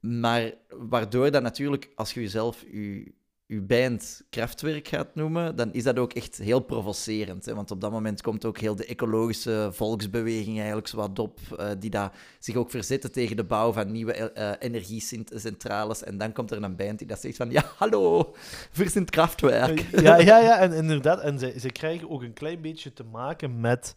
Maar 0.00 0.52
waardoor 0.68 1.30
dat 1.30 1.42
natuurlijk, 1.42 1.90
als 1.94 2.14
je 2.14 2.20
jezelf 2.20 2.64
je, 2.70 3.12
je 3.50 3.60
band 3.60 4.22
Kraftwerk 4.30 4.88
gaat 4.88 5.14
noemen, 5.14 5.56
dan 5.56 5.72
is 5.72 5.82
dat 5.82 5.98
ook 5.98 6.12
echt 6.12 6.36
heel 6.36 6.60
provocerend. 6.60 7.44
Hè? 7.44 7.54
Want 7.54 7.70
op 7.70 7.80
dat 7.80 7.90
moment 7.90 8.22
komt 8.22 8.44
ook 8.44 8.58
heel 8.58 8.76
de 8.76 8.86
ecologische 8.86 9.68
volksbeweging 9.72 10.56
eigenlijk 10.56 10.88
zo 10.88 10.96
wat 10.96 11.18
op, 11.18 11.38
eh, 11.58 11.70
die 11.78 11.90
daar 11.90 12.12
zich 12.38 12.56
ook 12.56 12.70
verzetten 12.70 13.12
tegen 13.12 13.36
de 13.36 13.44
bouw 13.44 13.72
van 13.72 13.92
nieuwe 13.92 14.12
eh, 14.12 14.52
energiecentrales. 14.58 16.02
En 16.02 16.18
dan 16.18 16.32
komt 16.32 16.50
er 16.50 16.62
een 16.62 16.76
band 16.76 16.98
die 16.98 17.06
dat 17.06 17.20
zegt 17.20 17.36
van, 17.36 17.50
ja, 17.50 17.64
hallo, 17.76 18.34
wir 18.72 18.90
sind 18.90 19.10
Kraftwerk. 19.10 19.80
Ja, 20.00 20.16
ja, 20.16 20.38
ja, 20.38 20.58
en 20.58 20.72
inderdaad. 20.72 21.20
En 21.20 21.38
ze, 21.38 21.54
ze 21.58 21.70
krijgen 21.70 22.10
ook 22.10 22.22
een 22.22 22.32
klein 22.32 22.60
beetje 22.60 22.92
te 22.92 23.04
maken 23.04 23.60
met 23.60 23.94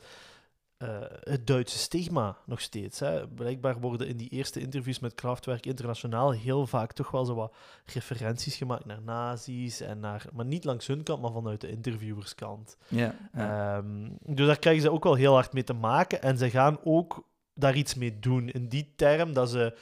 eh, 0.81 0.97
het 1.23 1.47
Duitse 1.47 1.77
stigma 1.77 2.37
nog 2.45 2.61
steeds. 2.61 2.99
Hè. 2.99 3.27
Blijkbaar 3.27 3.79
worden 3.79 4.07
in 4.07 4.17
die 4.17 4.29
eerste 4.29 4.59
interviews 4.59 4.99
met 4.99 5.15
Kraftwerk 5.15 5.65
Internationaal 5.65 6.31
heel 6.31 6.67
vaak 6.67 6.93
toch 6.93 7.11
wel 7.11 7.25
zo 7.25 7.35
wat 7.35 7.55
referenties 7.85 8.55
gemaakt 8.55 8.85
naar 8.85 9.01
nazi's. 9.01 9.81
En 9.81 9.99
naar, 9.99 10.25
maar 10.33 10.45
niet 10.45 10.63
langs 10.63 10.87
hun 10.87 11.03
kant, 11.03 11.21
maar 11.21 11.31
vanuit 11.31 11.61
de 11.61 11.69
interviewerskant. 11.69 12.77
Ja, 12.87 13.15
ja. 13.33 13.77
Ehm, 13.77 14.09
dus 14.25 14.47
daar 14.47 14.59
krijgen 14.59 14.81
ze 14.81 14.91
ook 14.91 15.03
wel 15.03 15.15
heel 15.15 15.33
hard 15.33 15.53
mee 15.53 15.63
te 15.63 15.73
maken. 15.73 16.21
En 16.21 16.37
ze 16.37 16.49
gaan 16.49 16.79
ook 16.83 17.27
daar 17.53 17.75
iets 17.75 17.95
mee 17.95 18.19
doen. 18.19 18.49
In 18.49 18.67
die 18.67 18.93
term 18.95 19.33
dat 19.33 19.49
ze 19.49 19.77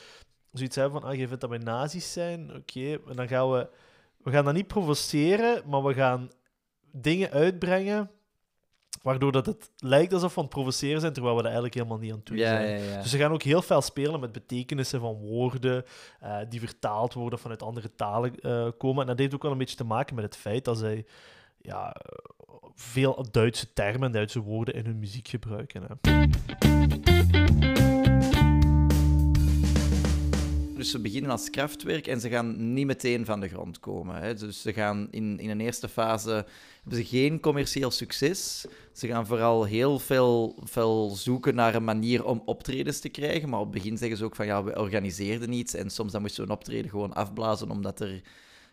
zoiets 0.51 0.75
hebben 0.75 1.01
van, 1.01 1.09
ah, 1.09 1.15
je 1.15 1.27
vindt 1.27 1.41
dat 1.41 1.49
wij 1.49 1.59
nazi's 1.59 2.13
zijn? 2.13 2.55
Oké, 2.55 2.91
en 2.91 3.15
dan 3.15 3.27
gaan 3.27 3.51
we... 3.51 3.69
We 4.17 4.31
gaan 4.31 4.45
dat 4.45 4.53
niet 4.53 4.67
provoceren, 4.67 5.61
maar 5.69 5.83
we 5.83 5.93
gaan 5.93 6.29
dingen 6.91 7.31
uitbrengen 7.31 8.11
waardoor 9.01 9.31
dat 9.31 9.45
het 9.45 9.71
lijkt 9.77 10.13
alsof 10.13 10.31
we 10.31 10.37
aan 10.37 10.45
het 10.45 10.53
provoceren 10.53 11.01
zijn, 11.01 11.13
terwijl 11.13 11.35
we 11.35 11.41
dat 11.41 11.51
eigenlijk 11.51 11.79
helemaal 11.79 11.97
niet 11.97 12.11
aan 12.11 12.17
het 12.17 12.25
doen 12.25 12.37
ja, 12.37 12.47
zijn. 12.47 12.79
ja, 12.79 12.91
ja. 12.91 13.01
Dus 13.01 13.11
ze 13.11 13.17
gaan 13.17 13.31
ook 13.31 13.43
heel 13.43 13.61
veel 13.61 13.81
spelen 13.81 14.19
met 14.19 14.31
betekenissen 14.31 14.99
van 14.99 15.15
woorden 15.15 15.85
eh, 16.19 16.37
die 16.49 16.59
vertaald 16.59 17.13
worden 17.13 17.39
vanuit 17.39 17.63
andere 17.63 17.95
talen 17.95 18.39
eh, 18.39 18.67
komen. 18.77 19.01
En 19.01 19.07
dat 19.07 19.19
heeft 19.19 19.33
ook 19.33 19.43
wel 19.43 19.51
een 19.51 19.57
beetje 19.57 19.75
te 19.75 19.83
maken 19.83 20.15
met 20.15 20.23
het 20.23 20.37
feit 20.37 20.65
dat 20.65 20.77
zij 20.77 21.05
ja, 21.61 21.95
veel 22.75 23.25
Duitse 23.31 23.73
termen, 23.73 24.11
Duitse 24.11 24.41
woorden 24.41 24.73
in 24.73 24.85
hun 24.85 24.99
muziek 24.99 25.27
gebruiken. 25.27 25.83
Hè. 25.83 27.08
Dus 30.79 30.91
ze 30.91 30.99
beginnen 30.99 31.31
als 31.31 31.49
krachtwerk 31.49 32.07
en 32.07 32.19
ze 32.19 32.29
gaan 32.29 32.73
niet 32.73 32.85
meteen 32.85 33.25
van 33.25 33.39
de 33.39 33.47
grond 33.47 33.79
komen. 33.79 34.15
Hè. 34.15 34.33
Dus 34.33 34.61
ze 34.61 34.73
gaan 34.73 35.07
in, 35.11 35.39
in 35.39 35.49
een 35.49 35.61
eerste 35.61 35.89
fase 35.89 36.45
hebben 36.81 36.95
ze 36.99 37.05
geen 37.05 37.39
commercieel 37.39 37.91
succes. 37.91 38.65
Ze 38.93 39.07
gaan 39.07 39.25
vooral 39.25 39.63
heel 39.63 39.99
veel, 39.99 40.55
veel 40.63 41.09
zoeken 41.09 41.55
naar 41.55 41.75
een 41.75 41.83
manier 41.83 42.25
om 42.25 42.41
optredens 42.45 42.99
te 42.99 43.09
krijgen. 43.09 43.49
Maar 43.49 43.59
op 43.59 43.73
het 43.73 43.83
begin 43.83 43.97
zeggen 43.97 44.17
ze 44.17 44.23
ook 44.23 44.35
van 44.35 44.45
ja, 44.45 44.63
we 44.63 44.79
organiseerden 44.79 45.53
iets. 45.53 45.73
En 45.73 45.89
soms 45.89 46.11
dan 46.11 46.21
moesten 46.21 46.43
we 46.43 46.49
een 46.49 46.55
optreden 46.55 46.89
gewoon 46.89 47.13
afblazen 47.13 47.71
omdat 47.71 47.99
er 47.99 48.21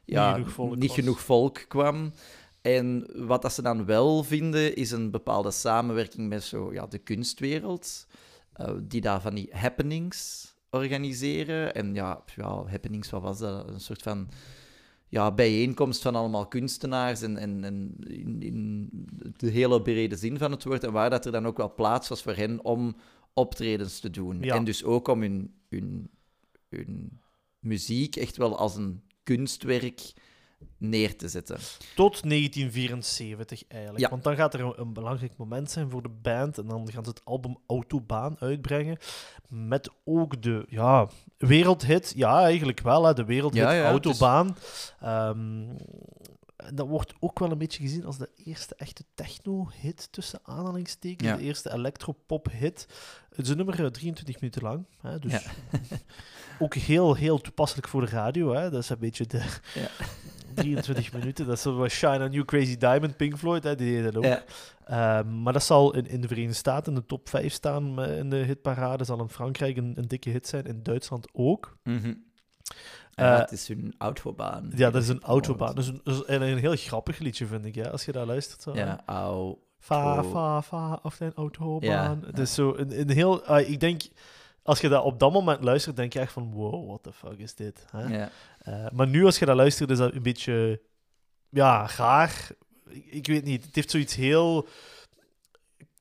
ja, 0.05 0.37
Niet 0.75 0.91
genoeg 0.91 1.21
volk 1.21 1.65
kwam. 1.69 2.13
En 2.61 3.11
wat 3.27 3.43
dat 3.43 3.53
ze 3.53 3.63
dan 3.63 3.85
wel 3.85 4.23
vinden, 4.23 4.77
is 4.77 4.91
een 4.91 5.11
bepaalde 5.11 5.51
samenwerking 5.51 6.29
met 6.29 6.45
zo, 6.45 6.73
ja, 6.73 6.87
de 6.87 6.99
kunstwereld. 6.99 8.07
eh, 8.53 8.73
die 8.83 9.01
daar 9.01 9.21
van 9.21 9.35
die 9.35 9.49
happenings 9.53 10.55
organiseren. 10.76 11.75
En 11.75 11.95
ja, 11.95 12.25
ja, 12.37 12.64
happenings, 12.66 13.11
wat 13.11 13.23
was 13.23 13.38
dat? 13.38 13.68
Een 13.68 13.80
soort 13.80 14.02
van 14.02 14.28
ja, 15.09 15.33
bijeenkomst 15.33 16.02
van 16.02 16.14
allemaal 16.14 16.47
kunstenaars 16.47 17.23
en, 17.23 17.37
en, 17.37 17.64
en 17.64 17.97
in, 17.99 18.42
in 18.42 18.88
de 19.37 19.50
hele 19.50 19.83
brede 19.83 20.16
zin 20.16 20.38
van 20.38 20.50
het 20.50 20.64
woord. 20.64 20.85
En 20.85 20.92
waar 20.92 21.11
dat 21.11 21.26
er 21.26 21.33
dan 21.33 21.47
ook 21.47 21.56
wel 21.56 21.75
plaats 21.75 22.09
was 22.09 22.23
voor 22.23 22.35
hen 22.35 22.64
om 22.64 22.97
optredens 23.33 24.00
te 24.00 24.11
doen. 24.11 24.42
Ja. 24.42 24.54
En 24.54 24.64
dus 24.64 24.85
ook 24.85 25.09
om 25.09 25.21
hun, 25.21 25.54
hun, 25.68 26.11
hun 26.68 27.21
muziek 27.59 28.16
echt 28.16 28.37
wel 28.37 28.59
als 28.59 28.76
een 28.76 29.02
kunstwerk 29.23 30.12
neer 30.79 31.17
te 31.17 31.29
zetten. 31.29 31.57
Tot 31.95 32.23
1974 32.29 33.63
eigenlijk. 33.69 34.05
Ja. 34.05 34.11
Want 34.11 34.23
dan 34.23 34.37
gaat 34.37 34.55
er 34.55 34.61
een, 34.61 34.81
een 34.81 34.93
belangrijk 34.93 35.37
moment 35.37 35.71
zijn 35.71 35.91
voor 35.91 36.03
de 36.03 36.09
band. 36.23 36.59
En 36.59 36.67
dan 36.67 36.93
gaan 36.93 37.05
ze 37.05 37.11
het 37.11 37.25
album 37.25 37.57
Autobaan 37.67 38.37
uitbrengen. 38.39 38.99
Met 39.49 39.91
ook 40.05 40.43
de 40.43 40.65
ja, 40.69 41.09
wereldhit. 41.39 42.13
Ja, 42.17 42.43
eigenlijk 42.43 42.81
wel. 42.81 43.05
Hè, 43.05 43.15
de 43.15 43.25
wereldhit 43.25 43.63
Ja, 43.63 43.71
ja, 43.73 43.93
het 43.95 44.05
is- 44.05 44.11
Autobaan. 44.21 44.57
Ehm, 45.01 45.65
dat 46.75 46.87
wordt 46.87 47.13
ook 47.21 47.39
wel 47.39 47.51
een 47.51 47.59
beetje 47.59 47.83
gezien 47.83 48.05
als 48.05 48.19
de 48.19 48.29
eerste 48.45 48.75
echte 48.75 49.05
techno-hit 49.15 50.09
tussen 50.13 50.41
aanhalingstekens. 50.43 51.39
De 51.39 51.45
eerste 51.45 51.73
electropop-hit. 51.73 52.87
Het 53.31 53.45
is 53.45 53.49
een 53.49 53.57
nummer 53.57 53.85
eh, 53.85 53.91
23 53.91 54.41
minuten 54.41 54.63
lang. 54.63 54.87
Hè, 55.01 55.19
dus 55.19 55.47
ook 56.59 56.75
heel, 56.75 57.15
heel 57.15 57.41
toepasselijk 57.41 57.89
voor 57.89 58.01
de 58.01 58.11
radio. 58.11 58.55
Hè. 58.55 58.71
Dat 58.71 58.83
is 58.83 58.89
een 58.89 58.99
beetje 58.99 59.27
de 59.27 59.43
Ja. 59.75 59.89
23 60.57 61.13
minuten. 61.13 61.47
Dat 61.47 61.57
is 61.57 61.65
wat 61.65 61.91
Shine 61.91 62.25
on 62.25 62.31
You 62.31 62.45
Crazy 62.45 62.77
Diamond, 62.77 63.17
Pink 63.17 63.37
Floyd. 63.39 63.65
Hè, 63.65 63.75
die 63.75 63.95
deed 63.95 64.13
dat 64.13 64.17
ook. 64.17 64.25
Ja. 64.25 64.43
Ehm, 64.85 65.43
maar 65.43 65.53
dat 65.53 65.63
zal 65.63 65.95
in, 65.95 66.07
in 66.07 66.21
de 66.21 66.29
Verenigde 66.29 66.55
Staten 66.57 66.93
in 66.93 66.99
de 66.99 67.07
top 67.07 67.29
5 67.29 67.53
staan 67.53 68.03
eh, 68.03 68.19
in 68.19 68.31
de 68.31 68.37
hitparade. 68.37 69.05
Zal 69.05 69.21
in 69.21 69.29
Frankrijk 69.29 69.77
een, 69.77 69.93
een 69.97 70.09
dikke 70.09 70.31
hit 70.31 70.47
zijn. 70.47 70.65
In 70.65 70.83
Duitsland 70.83 71.29
ook. 71.33 71.77
Eh, 73.15 73.39
het 73.39 73.53
is 73.53 73.69
hun 73.69 73.95
autobaan. 73.99 74.73
Ja, 74.75 74.91
dat 74.91 75.03
is 75.03 75.09
een 75.09 75.23
autobaan. 75.23 75.75
Dat 75.75 75.85
is 75.85 75.91
een, 75.91 76.01
dat 76.05 76.15
is 76.15 76.23
een, 76.27 76.43
een 76.43 76.59
heel 76.59 76.77
grappig 76.77 77.19
liedje, 77.19 77.47
vind 77.47 77.65
ik, 77.65 77.75
ja, 77.75 77.89
als 77.89 78.05
je 78.05 78.13
daar 78.13 78.27
luistert. 78.27 78.63
Zo. 78.63 78.75
Ja, 78.75 79.01
au. 79.07 79.57
Fa, 79.79 80.25
fa, 80.25 80.63
fa, 80.63 80.99
of 81.03 81.21
een 81.21 81.33
autobaan. 81.35 82.21
Ja, 82.21 82.27
Het 82.27 82.37
ja. 82.37 82.43
is 82.43 82.55
zo 82.55 82.75
een, 82.77 83.01
een 83.01 83.11
heel... 83.11 83.45
ah, 83.45 83.69
ik 83.69 83.81
denk, 83.81 84.03
als 84.63 84.81
je 84.81 84.89
dat 84.89 85.05
op 85.05 85.19
dat 85.19 85.33
moment 85.33 85.65
luistert, 85.65 85.97
denk 85.97 86.13
je 86.13 86.19
echt 86.19 86.33
van, 86.33 86.53
wow, 86.53 86.87
what 86.87 87.03
the 87.03 87.13
fuck 87.13 87.39
is 87.39 87.55
dit? 87.55 87.87
Hè? 87.91 88.19
Ja. 88.19 88.29
Eh, 88.67 88.87
maar 88.93 89.07
nu, 89.07 89.25
als 89.25 89.39
je 89.39 89.45
dat 89.45 89.57
luistert, 89.57 89.91
is 89.91 89.99
dat 89.99 90.15
een 90.15 90.23
beetje... 90.23 90.81
Ja, 91.49 91.89
raar. 91.97 92.49
Ik, 92.89 93.05
ik 93.07 93.27
weet 93.27 93.45
niet. 93.45 93.65
Het 93.65 93.75
heeft 93.75 93.91
zoiets 93.91 94.15
heel... 94.15 94.69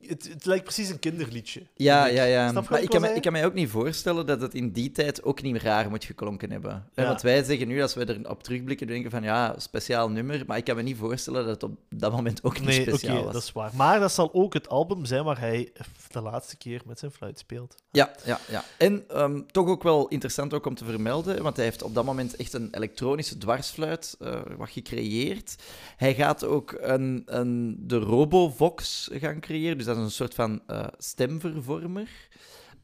Het, 0.07 0.29
het 0.29 0.45
lijkt 0.45 0.63
precies 0.63 0.89
een 0.89 0.99
kinderliedje. 0.99 1.61
Ja, 1.75 2.05
ja, 2.05 2.23
ja. 2.23 2.49
Snap 2.49 2.69
Maar 2.69 2.81
ik 2.81 2.89
kan, 2.89 3.01
me, 3.01 3.09
ik 3.09 3.21
kan 3.21 3.31
mij 3.31 3.45
ook 3.45 3.53
niet 3.53 3.69
voorstellen 3.69 4.25
dat 4.25 4.41
het 4.41 4.53
in 4.53 4.71
die 4.71 4.91
tijd 4.91 5.23
ook 5.23 5.41
niet 5.41 5.51
meer 5.51 5.63
raar 5.63 5.89
moet 5.89 6.03
geklonken 6.03 6.51
hebben. 6.51 6.89
Ja. 6.95 7.07
Want 7.07 7.21
wij 7.21 7.43
zeggen 7.43 7.67
nu, 7.67 7.81
als 7.81 7.93
we 7.93 8.19
erop 8.23 8.43
terugblikken, 8.43 8.87
denken 8.87 9.11
van 9.11 9.23
ja, 9.23 9.55
speciaal 9.57 10.09
nummer. 10.09 10.43
Maar 10.47 10.57
ik 10.57 10.63
kan 10.63 10.75
me 10.75 10.81
niet 10.81 10.97
voorstellen 10.97 11.45
dat 11.45 11.61
het 11.61 11.63
op 11.63 11.77
dat 11.89 12.11
moment 12.11 12.43
ook 12.43 12.59
niet 12.59 12.67
Nee, 12.67 12.81
speciaal 12.81 13.23
was. 13.23 13.33
dat 13.33 13.43
is 13.43 13.51
waar. 13.51 13.71
Maar 13.75 13.99
dat 13.99 14.11
zal 14.11 14.33
ook 14.33 14.53
het 14.53 14.69
album 14.69 15.05
zijn 15.05 15.23
waar 15.23 15.39
hij 15.39 15.71
de 16.11 16.21
laatste 16.21 16.57
keer 16.57 16.81
met 16.85 16.99
zijn 16.99 17.11
fluit 17.11 17.39
speelt. 17.39 17.75
Ja, 17.91 18.11
ja, 18.25 18.39
ja. 18.49 18.63
En 18.77 19.03
ehm, 19.07 19.41
toch 19.51 19.67
ook 19.67 19.83
wel 19.83 20.07
interessant 20.07 20.53
ook 20.53 20.65
om 20.65 20.75
te 20.75 20.85
vermelden, 20.85 21.43
want 21.43 21.55
hij 21.55 21.65
heeft 21.65 21.83
op 21.83 21.93
dat 21.93 22.05
moment 22.05 22.35
echt 22.35 22.53
een 22.53 22.67
elektronische 22.71 23.37
dwarsfluit 23.37 24.15
eh, 24.19 24.41
wat 24.57 24.69
gecreëerd. 24.69 25.55
Hij 25.97 26.13
gaat 26.13 26.43
ook 26.43 26.77
een, 26.79 27.23
een, 27.25 27.77
de 27.79 27.97
Robovox 27.97 29.09
gaan 29.13 29.39
creëren, 29.39 29.77
dus 29.77 29.85
dat 29.85 29.94
is 29.95 30.03
een 30.03 30.11
soort 30.11 30.33
van 30.33 30.61
eh, 30.67 30.87
stemvervormer. 30.97 32.09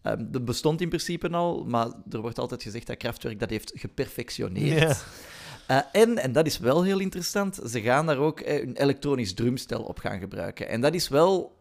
Ehm, 0.02 0.32
dat 0.32 0.46
bestond 0.46 0.82
in 0.82 0.90
principe 0.90 1.30
al, 1.30 1.66
maar 1.66 1.88
er 2.10 2.22
wordt 2.22 2.40
altijd 2.40 2.64
gezegd 2.64 2.88
dat 2.88 2.98
Kraftwerk 2.98 3.40
dat 3.40 3.50
heeft 3.50 3.72
geperfectioneerd. 3.76 5.04
Eh, 5.68 5.80
en, 5.92 6.18
en 6.18 6.32
dat 6.32 6.46
is 6.46 6.58
wel 6.58 6.84
heel 6.84 7.00
interessant, 7.00 7.60
ze 7.66 7.82
gaan 7.82 8.06
daar 8.06 8.18
ook 8.18 8.40
eh, 8.40 8.62
een 8.62 8.76
elektronisch 8.76 9.34
drumstel 9.34 9.84
op 9.84 10.00
gaan 10.00 10.20
gebruiken. 10.20 10.68
En 10.68 10.82
dat 10.82 10.94
is 10.94 11.08
wel 11.08 11.60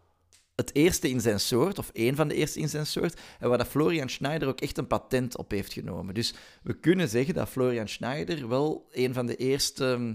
het 0.55 0.75
eerste 0.75 1.09
in 1.09 1.21
zijn 1.21 1.39
soort, 1.39 1.79
of 1.79 1.89
één 1.93 2.15
van 2.15 2.27
de 2.27 2.35
eerste 2.35 2.59
in 2.59 2.69
zijn 2.69 2.85
soort, 2.85 3.19
en 3.39 3.49
waar 3.49 3.57
dat 3.57 3.67
Florian 3.67 4.09
Schneider 4.09 4.47
ook 4.47 4.61
echt 4.61 4.77
een 4.77 4.87
patent 4.87 5.37
op 5.37 5.51
heeft 5.51 5.73
genomen. 5.73 6.13
Dus 6.13 6.33
we 6.63 6.73
kunnen 6.73 7.09
zeggen 7.09 7.33
dat 7.33 7.49
Florian 7.49 7.87
Schneider 7.87 8.47
wel 8.47 8.87
een 8.91 9.13
van 9.13 9.25
de 9.25 9.35
eerste 9.35 9.93
hm, 9.97 10.13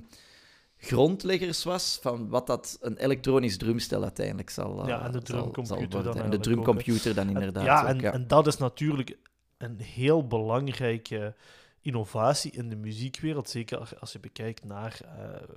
grondleggers 0.77 1.65
was 1.65 1.99
van 2.03 2.29
wat 2.29 2.47
dat 2.47 2.79
een 2.81 2.97
elektronisch 2.97 3.57
drumstel 3.57 4.03
uiteindelijk 4.03 4.51
zal, 4.51 4.83
eh, 4.83 4.89
Ja, 4.89 5.05
en 5.05 5.13
de 5.13 5.21
zal- 5.25 5.37
zal 5.37 5.51
drumcomputer 5.53 6.03
dan 6.03 6.17
En 6.23 6.31
de 6.31 6.39
drumcomputer 6.39 7.15
dan 7.15 7.27
En- 7.29 7.33
inderdaad. 7.35 7.65
ja, 7.65 7.83
ook, 7.83 7.89
en, 7.89 7.99
ja. 8.01 8.13
en 8.13 8.27
dat 8.29 8.47
is 8.47 8.57
natuurlijk 8.57 9.19
een 9.59 9.81
heel 9.81 10.27
belangrijke 10.27 11.35
innovatie 11.81 12.51
in 12.53 12.69
de 12.69 12.77
muziekwereld. 12.77 13.49
Zeker 13.51 13.79
als- 13.79 14.01
als 14.01 14.13
je 14.13 14.21
bekijkt 14.21 14.65
naar 14.65 15.01
eh, 15.05 15.49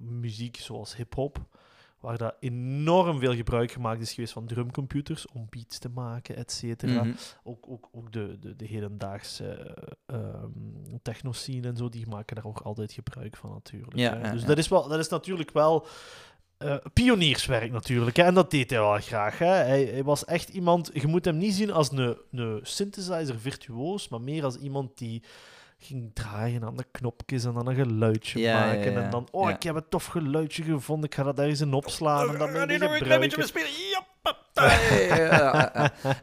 muziek 0.00 0.56
zoals 0.56 0.96
hip-hop, 0.96 1.38
waar 2.00 2.18
daar 2.18 2.34
enorm 2.40 3.18
veel 3.18 3.34
gebruik 3.34 3.72
gemaakt 3.72 4.00
is 4.00 4.12
geweest 4.12 4.32
van 4.32 4.46
drumcomputers 4.46 5.26
om 5.28 5.46
beats 5.50 5.78
te 5.78 5.88
maken, 5.88 6.36
et 6.36 6.52
cetera. 6.52 7.04
Mhm. 7.04 7.14
Ook, 7.42 7.68
ook, 7.68 7.88
ook 7.92 8.12
de, 8.12 8.38
de, 8.40 8.56
de 8.56 8.66
hedendaagse 8.66 9.76
uh, 10.06 10.18
techno-scene 11.02 11.68
en 11.68 11.76
zo, 11.76 11.88
die 11.88 12.06
maken 12.06 12.36
daar 12.36 12.46
ook 12.46 12.60
altijd 12.60 12.92
gebruik 12.92 13.36
van 13.36 13.50
natuurlijk. 13.50 13.96
Ja, 13.96 14.16
hè. 14.16 14.26
ja, 14.26 14.32
dus 14.32 14.40
ja. 14.40 14.46
Dat, 14.46 14.58
is 14.58 14.68
wel, 14.68 14.88
dat 14.88 14.98
is 14.98 15.08
natuurlijk 15.08 15.50
wel 15.50 15.86
eh, 16.58 16.76
pionierswerk 16.92 17.72
natuurlijk. 17.72 18.16
Hè. 18.16 18.22
En 18.22 18.34
dat 18.34 18.50
deed 18.50 18.70
hij 18.70 18.78
wel 18.78 19.00
graag. 19.00 19.38
Hè. 19.38 19.46
Hij, 19.46 19.84
hij 19.84 20.04
was 20.04 20.24
echt 20.24 20.48
iemand... 20.48 20.90
Je 20.92 21.06
moet 21.06 21.24
hem 21.24 21.36
niet 21.36 21.54
zien 21.54 21.72
als 21.72 21.92
een, 21.92 22.16
een 22.30 22.60
synthesizer 22.62 23.40
virtuoos, 23.40 24.08
maar 24.08 24.20
meer 24.20 24.44
als 24.44 24.56
iemand 24.56 24.98
die 24.98 25.22
ging 25.78 26.10
draaien 26.14 26.64
aan 26.64 26.76
de 26.76 26.84
knopjes 26.90 27.44
en 27.44 27.52
dan 27.54 27.66
een 27.66 27.74
geluidje 27.74 28.40
Ja, 28.40 28.66
maken. 28.66 28.92
ja. 28.92 29.00
En 29.02 29.10
dan, 29.10 29.28
oh, 29.30 29.50
ik 29.50 29.62
heb 29.62 29.74
een 29.74 29.88
tof 29.88 30.04
geluidje 30.04 30.62
gevonden, 30.62 31.08
ik 31.08 31.14
ga 31.14 31.22
dat 31.22 31.38
ergens 31.38 31.60
in 31.60 31.72
opslaan 31.72 32.28
en 32.28 32.38
dan 32.38 32.52
die 32.52 32.78
mee 32.78 32.78
nog 32.78 33.00
een 33.00 33.20
beetje 33.20 33.36
bespelen? 33.36 33.68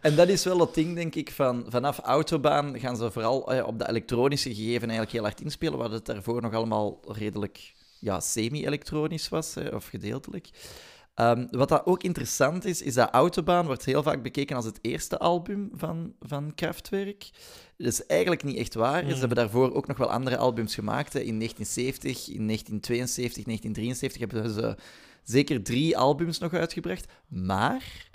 En 0.01 0.15
dat 0.15 0.27
is 0.27 0.43
wel 0.43 0.59
het 0.59 0.73
ding, 0.73 0.95
denk 0.95 1.15
ik, 1.15 1.31
van 1.31 1.65
vanaf 1.67 1.99
Autobaan 1.99 2.79
gaan 2.79 2.97
ze 2.97 3.11
vooral 3.11 3.51
eh, 3.53 3.67
op 3.67 3.79
de 3.79 3.89
elektronische 3.89 4.55
gegeven 4.55 4.81
eigenlijk 4.81 5.11
heel 5.11 5.23
hard 5.23 5.41
inspelen, 5.41 5.77
waar 5.77 5.91
het 5.91 6.05
daarvoor 6.05 6.41
nog 6.41 6.53
allemaal 6.53 6.99
redelijk 7.07 7.73
ja, 7.99 8.19
semi-elektronisch 8.19 9.29
was, 9.29 9.53
hè, 9.55 9.67
of 9.67 9.87
gedeeltelijk. 9.87 10.49
Ehm, 11.13 11.47
wat 11.51 11.69
dat 11.69 11.85
ook 11.85 12.03
interessant 12.03 12.65
is, 12.65 12.81
is 12.81 12.93
dat 12.93 13.09
Autobaan 13.11 13.65
wordt 13.65 13.85
heel 13.85 14.03
vaak 14.03 14.23
bekeken 14.23 14.55
als 14.55 14.65
het 14.65 14.79
eerste 14.81 15.17
album 15.17 15.69
van, 15.73 16.13
van 16.19 16.51
Kraftwerk. 16.55 17.29
Dat 17.77 17.91
is 17.91 18.05
eigenlijk 18.05 18.43
niet 18.43 18.57
echt 18.57 18.73
waar. 18.73 19.03
Ze 19.03 19.13
Mm. 19.13 19.19
hebben 19.19 19.37
daarvoor 19.37 19.73
ook 19.73 19.87
nog 19.87 19.97
wel 19.97 20.11
andere 20.11 20.37
albums 20.37 20.75
gemaakt. 20.75 21.13
Hè. 21.13 21.19
In 21.19 21.37
1970, 21.37 22.29
in 22.29 22.45
1972, 22.45 23.43
1973 23.45 24.19
hebben 24.19 24.49
ze 24.53 24.75
zeker 25.23 25.63
drie 25.63 25.97
albums 25.97 26.39
nog 26.39 26.53
uitgebracht. 26.53 27.05
Maar 27.27 28.09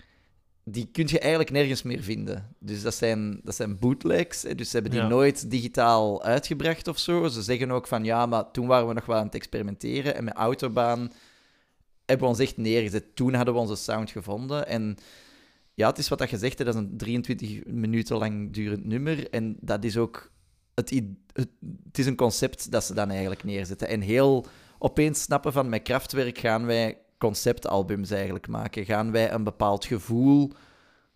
die 0.65 0.89
kun 0.93 1.07
je 1.09 1.19
eigenlijk 1.19 1.51
nergens 1.51 1.83
meer 1.83 2.03
vinden. 2.03 2.57
Dus 2.61 2.83
dat 2.83 2.95
zijn, 2.95 3.41
dat 3.45 3.55
zijn 3.55 3.79
bootlegs. 3.79 4.43
Hè. 4.43 4.55
Dus 4.55 4.67
ze 4.71 4.75
hebben 4.75 4.93
die 4.93 5.01
Ja. 5.03 5.09
nooit 5.09 5.51
digitaal 5.51 6.23
uitgebracht 6.23 6.89
of 6.89 6.99
zo. 6.99 7.27
Ze 7.29 7.43
zeggen 7.43 7.71
ook 7.71 7.87
van 7.87 8.05
ja, 8.05 8.27
maar 8.27 8.51
toen 8.51 8.67
waren 8.67 8.89
we 8.89 8.95
nog 8.95 9.07
wel 9.07 9.17
aan 9.17 9.25
het 9.27 9.35
experimenteren. 9.35 10.15
En 10.15 10.25
met 10.25 10.35
Autobaan 10.35 11.13
hebben 12.09 12.27
we 12.27 12.33
ons 12.33 12.43
echt 12.43 12.57
neergezet. 12.57 13.17
Toen 13.17 13.35
hadden 13.35 13.55
we 13.55 13.61
onze 13.61 13.77
sound 13.77 14.11
gevonden. 14.11 14.67
En 14.67 14.97
ja, 15.75 15.89
het 15.89 15.99
is 15.99 16.09
wat 16.09 16.19
dat 16.19 16.29
gezegd, 16.29 16.59
hè, 16.59 16.65
dat 16.65 16.75
is 16.75 16.81
een 16.81 16.97
23 16.97 17.65
minuten 17.67 18.17
lang 18.17 18.53
durend 18.53 18.85
nummer. 18.85 19.31
En 19.31 19.57
dat 19.61 19.85
is 19.85 19.97
ook... 19.97 20.31
Het, 20.75 21.03
het 21.33 21.99
is 21.99 22.07
een 22.07 22.17
concept 22.17 22.71
dat 22.71 22.85
ze 22.85 22.95
dan 22.95 23.11
eigenlijk 23.11 23.45
neerzetten. 23.45 23.89
En 23.89 24.01
heel 24.01 24.47
opeens 24.79 25.23
snappen 25.23 25.53
van, 25.53 25.69
met 25.69 25.83
Kraftwerk 25.83 26.39
gaan 26.39 26.67
wij 26.67 26.99
conceptalbums 27.19 28.11
eigenlijk 28.11 28.49
maken. 28.49 28.85
Gaan 28.85 29.11
wij 29.11 29.33
een 29.33 29.45
bepaald 29.45 29.85
gevoel 29.85 30.53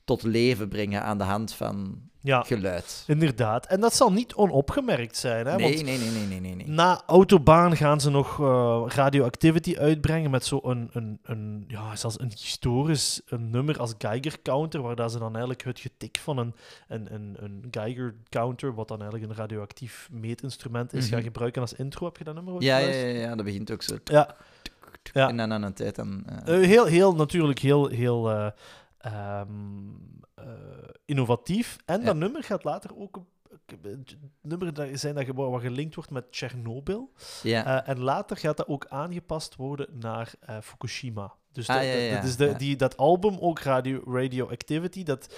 tot 0.05 0.23
leven 0.23 0.69
brengen 0.69 1.03
aan 1.03 1.19
de 1.19 1.25
hand 1.25 1.53
van 1.53 2.03
Ja, 2.25 2.43
geluid. 2.43 3.05
inderdaad. 3.07 3.67
En 3.67 3.81
dat 3.81 3.95
zal 3.95 4.13
niet 4.13 4.35
onopgemerkt 4.35 5.17
zijn. 5.17 5.47
Hè? 5.47 5.57
Nee, 5.57 5.75
want 5.75 5.85
nee, 5.85 5.99
nee, 5.99 6.11
nee, 6.11 6.27
nee, 6.27 6.41
nee, 6.41 6.55
nee. 6.55 6.69
Na 6.69 7.03
Autobaan 7.07 7.77
gaan 7.77 8.01
ze 8.01 8.11
nog 8.11 8.41
eh, 8.41 8.83
Radioactivity 8.87 9.77
uitbrengen 9.79 10.31
met 10.31 10.45
zo'n 10.45 10.61
een, 10.71 10.89
een, 10.93 11.19
een, 11.23 11.65
ja, 11.69 11.97
zelfs 11.97 12.21
een 12.21 12.31
historisch 12.41 13.21
een 13.27 13.51
nummer 13.51 13.79
als 13.79 13.95
Geiger 13.99 14.43
Counter, 14.43 14.83
waar 14.83 14.97
dat 14.97 15.13
ze 15.13 15.19
dan 15.19 15.31
eigenlijk 15.31 15.65
het 15.65 15.81
getik 15.81 16.19
van 16.23 16.39
een, 16.39 16.55
een, 16.89 17.15
een, 17.15 17.37
een 17.41 17.65
Geiger 17.71 18.15
Counter, 18.29 18.75
wat 18.75 18.89
dan 18.89 19.01
eigenlijk 19.01 19.31
een 19.33 19.37
radioactief 19.39 20.09
meetinstrument 20.13 20.93
is, 20.93 21.05
Mhm. 21.05 21.13
gaan 21.15 21.23
gebruiken 21.23 21.61
als 21.61 21.73
intro. 21.73 22.07
Heb 22.07 22.17
je 22.17 22.25
dat 22.25 22.35
nummer 22.35 22.53
ooit 22.53 22.63
Ja, 22.63 22.79
ja, 22.79 22.89
ja, 22.89 23.07
ja, 23.07 23.35
dat 23.35 23.45
begint 23.45 23.73
ook 23.73 23.83
zo. 23.83 23.97
Ja. 24.05 24.35
Ja. 25.13 25.29
En 25.29 25.37
dan 25.37 25.53
aan 25.53 25.63
een 25.63 25.73
tijd 25.75 25.95
dan... 25.95 26.23
eh, 26.45 26.61
Eh, 26.61 26.67
heel, 26.69 26.85
heel, 26.85 27.15
natuurlijk 27.15 27.59
heel, 27.59 27.87
heel 27.89 28.53
eh, 29.03 29.13
ehm, 29.41 29.49
eh, 30.35 30.45
innovatief. 31.05 31.77
En 31.85 31.99
Ja. 32.01 32.07
dat 32.07 32.17
nummer 32.17 32.43
gaat 32.45 32.65
later 32.65 32.97
ook 32.97 33.17
een 33.17 33.27
een 33.83 34.07
nummer 34.43 34.75
dat 34.75 34.89
zijn 34.93 35.15
dat 35.15 35.27
wat 35.27 35.61
gelinkt 35.61 35.95
wordt 35.95 36.11
met 36.11 36.33
Tsjernobyl. 36.33 37.13
ja. 37.43 37.83
Eh, 37.85 37.89
en 37.95 38.01
later 38.01 38.37
gaat 38.37 38.57
dat 38.57 38.69
ook 38.69 38.87
aangepast 38.89 39.57
worden 39.57 39.87
naar 39.99 40.33
eh, 40.41 40.57
Fukushima. 40.63 41.35
Dus 41.53 41.69
Ah, 41.69 41.77
dat, 41.77 41.85
ja, 41.85 41.93
dat- 41.93 42.03
ja, 42.03 42.15
dat 42.15 42.25
is 42.25 42.37
de, 42.37 42.55
die, 42.57 42.77
dat 42.77 42.97
album, 42.97 43.37
ook 43.41 43.59
Radio, 43.61 44.03
Radioactivity, 44.07 45.03
dat 45.03 45.35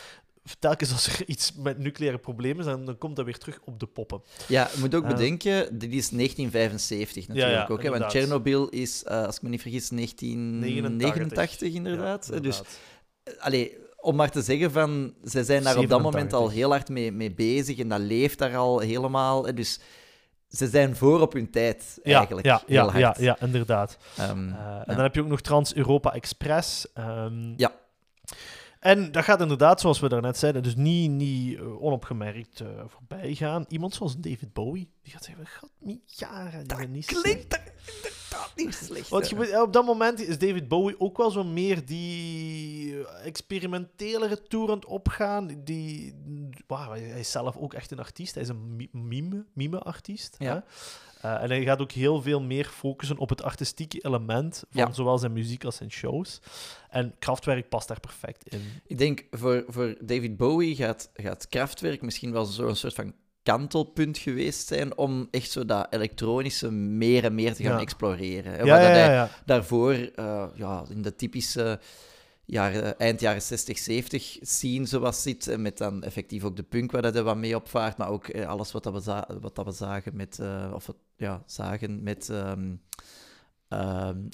telkens 0.59 0.93
als 0.93 1.07
er 1.07 1.27
iets 1.29 1.53
met 1.53 1.79
nucleaire 1.79 2.19
problemen 2.19 2.65
zijn, 2.65 2.85
dan 2.85 2.99
komt 2.99 3.17
dat 3.17 3.25
weer 3.25 3.39
terug 3.39 3.61
op 3.65 3.81
de 3.81 3.87
poppen. 3.87 4.23
Ja, 4.49 4.69
je 4.75 4.81
moet 4.81 4.95
ook 4.95 5.07
bedenken, 5.07 5.79
dit 5.79 5.93
is 5.93 6.09
1975 6.11 7.29
natuurlijk 7.29 7.69
ja, 7.69 7.75
ook. 7.75 7.83
Hè, 7.83 7.91
want. 7.91 8.05
Chernobyl 8.05 8.69
is, 8.69 9.07
als 9.07 9.37
ik 9.37 9.43
me 9.43 9.49
niet 9.49 9.61
vergis, 9.63 9.89
1989 9.89 11.73
inderdaad. 11.75 12.27
Ja, 12.33 12.41
dus, 12.41 12.57
inderdaad. 12.57 12.79
Allee, 13.39 13.77
om 14.01 14.17
maar 14.17 14.31
te 14.31 14.43
zeggen 14.43 14.71
van, 14.71 15.15
zij 15.23 15.43
zijn 15.43 15.63
daar 15.63 15.79
op 15.79 15.89
dat 15.89 16.03
moment 16.03 16.31
87. 16.31 16.39
al 16.39 16.49
heel 16.51 16.71
hard 16.71 16.89
mee, 16.89 17.13
mee 17.13 17.33
bezig 17.35 17.79
en 17.79 17.89
dat 17.89 18.01
leeft 18.01 18.39
daar 18.39 18.57
al 18.57 18.79
helemaal. 18.79 19.55
Dus 19.55 19.81
ze 20.49 20.67
zijn 20.69 20.97
voor 20.97 21.21
op 21.21 21.33
hun 21.33 21.51
tijd, 21.51 21.99
ja, 22.03 22.17
eigenlijk. 22.17 22.47
ja, 22.47 22.63
heel 22.67 22.87
ja, 22.91 22.99
ja, 22.99 23.07
hard. 23.07 23.19
ja, 23.19 23.37
inderdaad. 23.41 23.97
Ehm, 24.17 24.49
Eh, 24.49 24.55
ja. 24.55 24.85
En 24.87 24.95
dan 24.95 25.03
heb 25.05 25.15
je 25.15 25.21
ook 25.21 25.29
nog 25.29 25.41
Trans-Europa 25.41 26.13
Express. 26.15 26.93
ehm, 26.93 27.53
Ja. 27.57 27.73
En 28.81 29.13
dat 29.13 29.25
gaat 29.25 29.41
inderdaad, 29.41 29.81
zoals 29.81 30.01
we 30.01 30.09
daarnet 30.09 30.37
zeiden, 30.39 30.63
dus 30.63 30.75
niet, 30.75 31.11
niet 31.11 31.59
eh, 31.59 31.83
onopgemerkt 31.83 32.61
eh, 32.61 32.69
voorbij 32.87 33.35
gaan. 33.35 33.65
Iemand 33.69 33.95
zoals 33.95 34.17
David 34.17 34.53
Bowie, 34.53 34.91
die 35.03 35.13
gaat 35.13 35.25
zeggen, 35.25 35.47
god, 35.61 35.71
niet 35.79 36.19
jaren. 36.19 36.91
niet 36.91 37.07
zien." 37.07 37.45
er 37.49 37.63
inderdaad 38.55 38.75
echt 38.75 38.85
slecht. 38.85 39.09
Want 39.09 39.29
je 39.29 39.37
moet- 39.37 39.61
op 39.63 39.73
dat 39.73 39.85
moment 39.85 40.21
is 40.21 40.39
David 40.39 40.69
Bowie 40.69 41.01
ook 41.01 41.17
wel 41.17 41.31
zo 41.31 41.45
meer 41.45 41.85
die 41.87 43.07
experimentelere 43.07 44.43
tour 44.43 44.69
aan 44.71 44.75
het 44.77 44.85
opgaan. 44.87 45.51
Die, 45.65 46.15
wauw, 46.67 46.91
hij 46.91 47.21
is 47.21 47.31
zelf 47.31 47.57
ook 47.57 47.75
echt 47.75 47.91
een 47.91 47.99
artiest. 47.99 48.35
Hij 48.35 48.43
is 48.43 48.49
een 48.49 48.77
mi- 48.77 48.89
mime, 48.93 49.45
mime-artiest. 49.53 50.37
Ja. 50.39 50.53
hè. 50.55 50.61
Eh, 51.29 51.43
en 51.43 51.49
hij 51.49 51.63
gaat 51.63 51.81
ook 51.81 51.93
heel 51.93 52.23
veel 52.23 52.41
meer 52.41 52.65
focussen 52.65 53.19
op 53.19 53.29
het 53.29 53.43
artistieke 53.43 54.05
element 54.05 54.65
van 54.71 54.81
Ja. 54.87 54.93
zowel 54.93 55.19
zijn 55.19 55.33
muziek 55.33 55.65
als 55.65 55.77
zijn 55.77 55.91
shows. 55.91 56.41
En 56.91 57.15
Kraftwerk 57.19 57.69
past 57.69 57.89
daar 57.89 58.01
perfect 58.01 58.49
in. 58.49 58.63
Ik 58.87 58.99
denk 58.99 59.25
voor, 59.31 59.65
voor 59.69 59.95
David 60.01 60.37
Bowie 60.37 60.77
gaat, 60.77 61.11
gaat 61.15 61.49
Kraftwerk 61.49 62.03
misschien 62.03 62.33
wel 62.33 62.45
zo'n 62.45 62.75
soort 62.77 62.95
van 62.95 63.15
kantelpunt 63.45 64.19
geweest 64.19 64.67
zijn 64.67 64.97
om 64.99 65.29
echt 65.31 65.51
zo 65.51 65.65
dat 65.65 65.87
elektronische 65.91 66.71
meer 66.73 67.25
en 67.25 67.35
meer 67.35 67.55
te 67.55 67.63
gaan 67.63 67.73
Ja. 67.77 67.81
exploreren. 67.81 68.53
hè. 68.53 68.59
Ja, 68.63 68.65
ja, 68.65 68.89
dat 68.89 68.97
ja, 68.97 69.05
hij 69.07 69.29
daarvoor 69.47 69.95
ja, 70.17 70.51
ja, 70.55 70.85
in 70.91 71.03
de 71.03 71.15
typische 71.17 71.81
jaren, 72.45 72.99
eind 72.99 73.21
jaren 73.21 73.43
60, 73.43 73.79
70 73.79 74.37
scene 74.41 74.87
zoals 74.87 75.23
zit. 75.23 75.47
En 75.49 75.63
met 75.63 75.79
dan 75.79 76.03
effectief 76.03 76.45
ook 76.45 76.57
de 76.57 76.63
punk 76.63 76.93
waar 76.93 77.03
dat 77.03 77.15
hij 77.15 77.23
wat 77.23 77.37
mee 77.37 77.57
opvaart. 77.57 77.97
Maar 77.97 78.09
ook 78.09 78.29
eh, 78.29 78.47
alles 78.49 78.73
wat, 78.73 78.83
dat 78.83 78.93
we, 78.93 79.01
za- 79.01 79.29
wat 79.41 79.55
dat 79.55 79.65
we 79.65 79.73
zagen 79.73 80.17
met... 80.17 80.39
eh, 80.39 80.71
of 80.75 80.89
ja, 81.17 81.43
zagen 81.47 82.03
met... 82.03 82.29
ehm, 82.31 82.73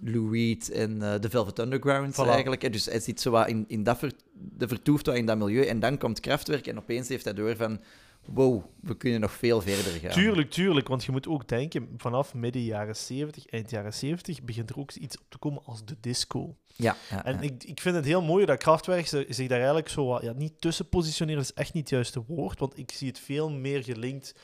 Lou 0.04 0.30
Reed 0.32 0.70
en 0.70 1.02
eh, 1.02 1.14
The 1.14 1.30
Velvet 1.30 1.58
Underground 1.58 2.14
Voilà. 2.14 2.28
eigenlijk. 2.30 2.62
hè. 2.62 2.70
Dus 2.70 2.84
hij 2.86 3.00
zit 3.00 3.20
zo 3.20 3.30
wat 3.30 3.48
in, 3.48 3.64
in 3.68 3.82
dat 3.82 3.98
ver, 3.98 4.12
de 4.32 4.68
vertoeft 4.68 5.06
wat 5.06 5.14
in 5.16 5.26
dat 5.26 5.38
milieu. 5.38 5.64
En 5.64 5.80
dan 5.80 5.98
komt 5.98 6.20
Kraftwerk 6.20 6.66
en 6.66 6.78
opeens 6.78 7.08
heeft 7.08 7.24
hij 7.24 7.34
door 7.34 7.56
van... 7.56 7.80
Wow, 8.24 8.64
we 8.80 8.96
kunnen 8.96 9.20
nog 9.20 9.32
veel 9.32 9.60
verder 9.60 9.92
gaan. 10.00 10.10
Tuurlijk, 10.10 10.50
tuurlijk. 10.50 10.88
Want 10.88 11.04
je 11.04 11.12
moet 11.12 11.28
ook 11.28 11.48
denken, 11.48 11.88
vanaf 11.96 12.34
midden 12.34 12.62
jaren 12.62 12.96
70, 12.96 13.46
eind 13.46 13.70
jaren 13.70 13.94
70, 13.94 14.42
begint 14.42 14.70
er 14.70 14.78
ook 14.78 14.92
iets 14.92 15.18
op 15.18 15.24
te 15.28 15.38
komen 15.38 15.62
als 15.64 15.84
de 15.84 15.96
disco. 16.00 16.56
Ja, 16.76 16.96
ja, 17.10 17.24
En 17.24 17.34
ja. 17.34 17.40
ik, 17.40 17.64
ik 17.64 17.80
vind 17.80 17.94
het 17.94 18.04
heel 18.04 18.22
mooi 18.22 18.46
dat 18.46 18.58
Kraftwerk 18.58 19.06
zich 19.06 19.46
daar 19.48 19.58
eigenlijk 19.58 19.88
zo 19.88 20.18
ja, 20.22 20.32
niet 20.32 20.60
tussen 20.60 20.88
positioneren, 20.88 21.40
is 21.42 21.52
echt 21.54 21.72
niet 21.72 21.82
het 21.82 21.90
juiste 21.92 22.22
woord. 22.26 22.58
Want 22.58 22.78
ik 22.78 22.90
zie 22.90 23.08
het 23.08 23.18
veel 23.18 23.50
meer 23.50 23.84
gelinkt 23.84 24.34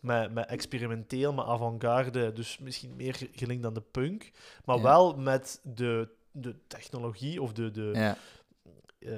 met, 0.00 0.32
met 0.34 0.46
experimenteel, 0.46 1.32
met 1.32 1.44
avant-garde. 1.44 2.32
Dus 2.32 2.58
misschien 2.58 2.96
meer 2.96 3.14
ge- 3.14 3.28
gelinkt 3.32 3.62
dan 3.62 3.74
de 3.74 3.82
punk. 3.90 4.30
Maar 4.64 4.76
Ja. 4.76 4.82
wel 4.82 5.16
met 5.16 5.60
de, 5.62 6.08
de 6.30 6.54
technologie 6.66 7.42
of 7.42 7.52
de, 7.52 7.70
de, 7.70 8.14
eh, 8.98 9.08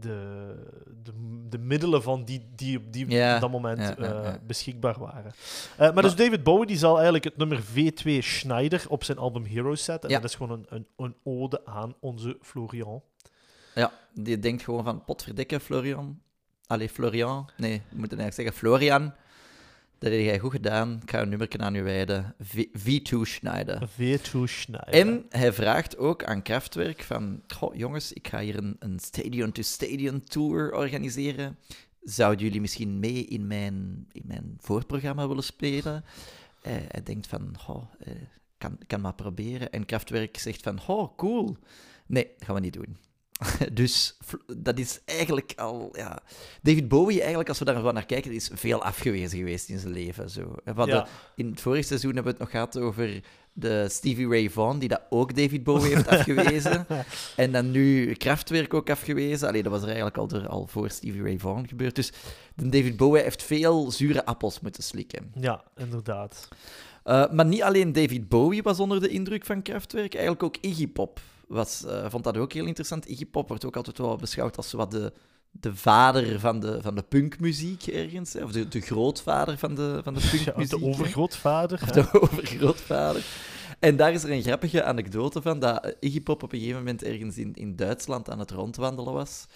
de, 0.00 0.54
de, 1.02 1.12
de 1.48 1.58
middelen 1.58 2.02
van 2.02 2.24
die, 2.24 2.48
die 2.54 2.78
op 2.78 2.92
die, 2.92 3.06
dat 3.40 3.50
moment 3.50 3.94
eh, 3.98 4.34
beschikbaar 4.46 4.98
waren. 4.98 5.32
Eh, 5.76 5.92
maar, 5.94 6.02
dus 6.02 6.14
David 6.16 6.42
Bowie 6.42 6.66
die 6.66 6.76
zal 6.76 6.94
eigenlijk 6.94 7.24
het 7.24 7.36
nummer 7.36 7.62
V2 7.62 8.18
Schneider 8.18 8.84
op 8.88 9.04
zijn 9.04 9.18
album 9.18 9.44
Heroes 9.44 9.84
zetten. 9.84 10.08
En 10.08 10.14
Ja. 10.14 10.20
dat 10.20 10.30
is 10.30 10.36
gewoon 10.36 10.52
een, 10.52 10.66
een, 10.68 10.86
een 10.96 11.14
ode 11.24 11.66
aan 11.66 11.94
onze 12.00 12.38
Florian. 12.42 13.02
Ja, 13.74 13.92
die 14.14 14.38
denkt 14.38 14.62
gewoon 14.62 14.84
van, 14.84 15.04
potverdikke, 15.04 15.60
Florian. 15.60 16.20
Allee, 16.66 16.88
Florian. 16.88 17.50
Nee, 17.56 17.82
we 17.88 17.98
moeten 17.98 18.18
eigenlijk 18.18 18.34
zeggen 18.34 18.68
Florian. 18.68 19.14
Dat 19.98 20.10
heb 20.12 20.20
jij 20.20 20.38
goed 20.38 20.50
gedaan. 20.50 20.98
Ik 21.02 21.10
ga 21.10 21.20
een 21.22 21.28
nummer 21.28 21.48
aan 21.56 21.74
u 21.74 21.82
wijden. 21.82 22.34
V- 22.40 22.64
V2 22.78 23.20
Schneider. 23.22 23.88
V2 23.90 24.30
Schneider. 24.44 24.92
En 24.94 25.26
hij 25.28 25.52
vraagt 25.52 25.96
ook 25.96 26.24
aan 26.24 26.42
Kraftwerk 26.42 27.02
van... 27.02 27.42
Goh, 27.46 27.74
jongens, 27.74 28.12
ik 28.12 28.28
ga 28.28 28.40
hier 28.40 28.56
een, 28.56 28.76
een 28.78 28.98
stadion-to-stadion 28.98 30.20
tour 30.24 30.72
organiseren. 30.74 31.58
Zouden 32.02 32.44
jullie 32.44 32.60
misschien 32.60 32.98
mee 32.98 33.24
in 33.24 33.46
mijn, 33.46 34.06
in 34.12 34.22
mijn 34.26 34.56
voorprogramma 34.58 35.28
willen 35.28 35.44
spelen? 35.44 36.04
Eh, 36.62 36.72
hij 36.88 37.02
denkt 37.02 37.26
van... 37.26 37.54
Goh, 37.58 37.84
eh, 37.98 38.12
kan, 38.58 38.78
kan 38.86 39.00
maar 39.00 39.14
proberen. 39.14 39.70
En 39.70 39.86
Kraftwerk 39.86 40.38
zegt 40.38 40.62
van... 40.62 40.78
Oh, 40.86 41.16
cool. 41.16 41.56
Nee, 42.06 42.30
gaan 42.38 42.54
we 42.54 42.60
niet 42.60 42.72
doen. 42.72 42.96
Dus 43.72 44.16
dat 44.56 44.78
is 44.78 45.00
eigenlijk 45.04 45.52
al... 45.56 45.88
Ja. 45.92 46.18
David 46.62 46.88
Bowie, 46.88 47.18
eigenlijk, 47.18 47.48
als 47.48 47.58
we 47.58 47.64
daar 47.64 47.82
wel 47.82 47.92
naar 47.92 48.06
kijken, 48.06 48.32
is 48.32 48.50
veel 48.54 48.82
afgewezen 48.82 49.38
geweest 49.38 49.68
in 49.68 49.78
zijn 49.78 49.92
leven. 49.92 50.30
Zo. 50.30 50.54
We 50.64 50.72
hadden- 50.74 50.94
Ja. 50.96 51.06
In 51.36 51.50
het 51.50 51.60
vorige 51.60 51.82
seizoen 51.86 52.14
hebben 52.14 52.32
we 52.32 52.38
het 52.38 52.52
nog 52.52 52.62
gehad 52.62 52.78
over 52.78 53.20
de 53.52 53.86
Stevie 53.90 54.28
Ray 54.28 54.50
Vaughan, 54.50 54.78
die 54.78 54.88
dat 54.88 55.00
ook 55.10 55.36
David 55.36 55.62
Bowie 55.64 55.94
heeft 55.94 56.08
afgewezen. 56.16 56.86
en 57.36 57.52
dan 57.52 57.70
nu 57.70 58.12
Kraftwerk 58.14 58.74
ook 58.74 58.90
afgewezen. 58.90 59.48
Allee, 59.48 59.62
dat 59.62 59.72
was 59.72 59.80
er 59.80 59.86
eigenlijk 59.86 60.16
al, 60.16 60.26
door, 60.28 60.46
al 60.48 60.66
voor 60.66 60.90
Stevie 60.90 61.22
Ray 61.22 61.38
Vaughan 61.38 61.68
gebeurd. 61.68 61.94
Dus 61.94 62.12
David 62.54 62.96
Bowie 62.96 63.22
heeft 63.22 63.42
veel 63.42 63.90
zure 63.90 64.24
appels 64.24 64.60
moeten 64.60 64.82
slikken. 64.82 65.32
Ja, 65.40 65.62
inderdaad. 65.76 66.48
Uh, 67.04 67.30
maar 67.30 67.46
niet 67.46 67.62
alleen 67.62 67.92
David 67.92 68.28
Bowie 68.28 68.62
was 68.62 68.80
onder 68.80 69.00
de 69.00 69.08
indruk 69.08 69.44
van 69.46 69.62
Kraftwerk, 69.62 70.12
eigenlijk 70.12 70.42
ook 70.42 70.56
Iggy 70.60 70.88
Pop 70.88 71.20
was, 71.48 71.84
uh, 71.86 72.10
vond 72.10 72.24
dat 72.24 72.36
ook 72.36 72.52
heel 72.52 72.66
interessant. 72.66 73.08
Iggy 73.08 73.26
Pop 73.26 73.48
wordt 73.48 73.64
ook 73.64 73.76
altijd 73.76 73.98
wel 73.98 74.16
beschouwd 74.16 74.56
als 74.56 74.72
wat 74.72 74.90
de, 74.90 75.12
de 75.50 75.76
vader 75.76 76.40
van 76.40 76.60
de, 76.60 76.82
van 76.82 76.94
de 76.94 77.02
punkmuziek 77.02 77.86
ergens, 77.86 78.32
hè, 78.32 78.44
of 78.44 78.52
de, 78.52 78.68
de 78.68 78.80
grootvader 78.80 79.58
van 79.58 79.74
de, 79.74 80.00
van 80.04 80.14
de 80.14 80.20
punkmuziek. 80.20 80.56
Ja, 80.70 80.78
de 80.78 80.84
overgrootvader. 80.84 81.82
Of 81.82 81.90
de 81.90 82.08
overgrootvader. 82.22 83.24
En 83.78 83.96
daar 83.96 84.12
is 84.12 84.22
er 84.22 84.30
een 84.30 84.42
grappige 84.42 84.82
anekdote 84.82 85.42
van, 85.42 85.58
dat 85.58 85.96
Iggy 86.00 86.20
Pop 86.20 86.42
op 86.42 86.52
een 86.52 86.58
gegeven 86.58 86.78
moment 86.80 87.04
ergens 87.04 87.38
in, 87.38 87.54
in 87.54 87.76
Duitsland 87.76 88.30
aan 88.30 88.38
het 88.38 88.50
rondwandelen 88.50 89.12
was. 89.12 89.46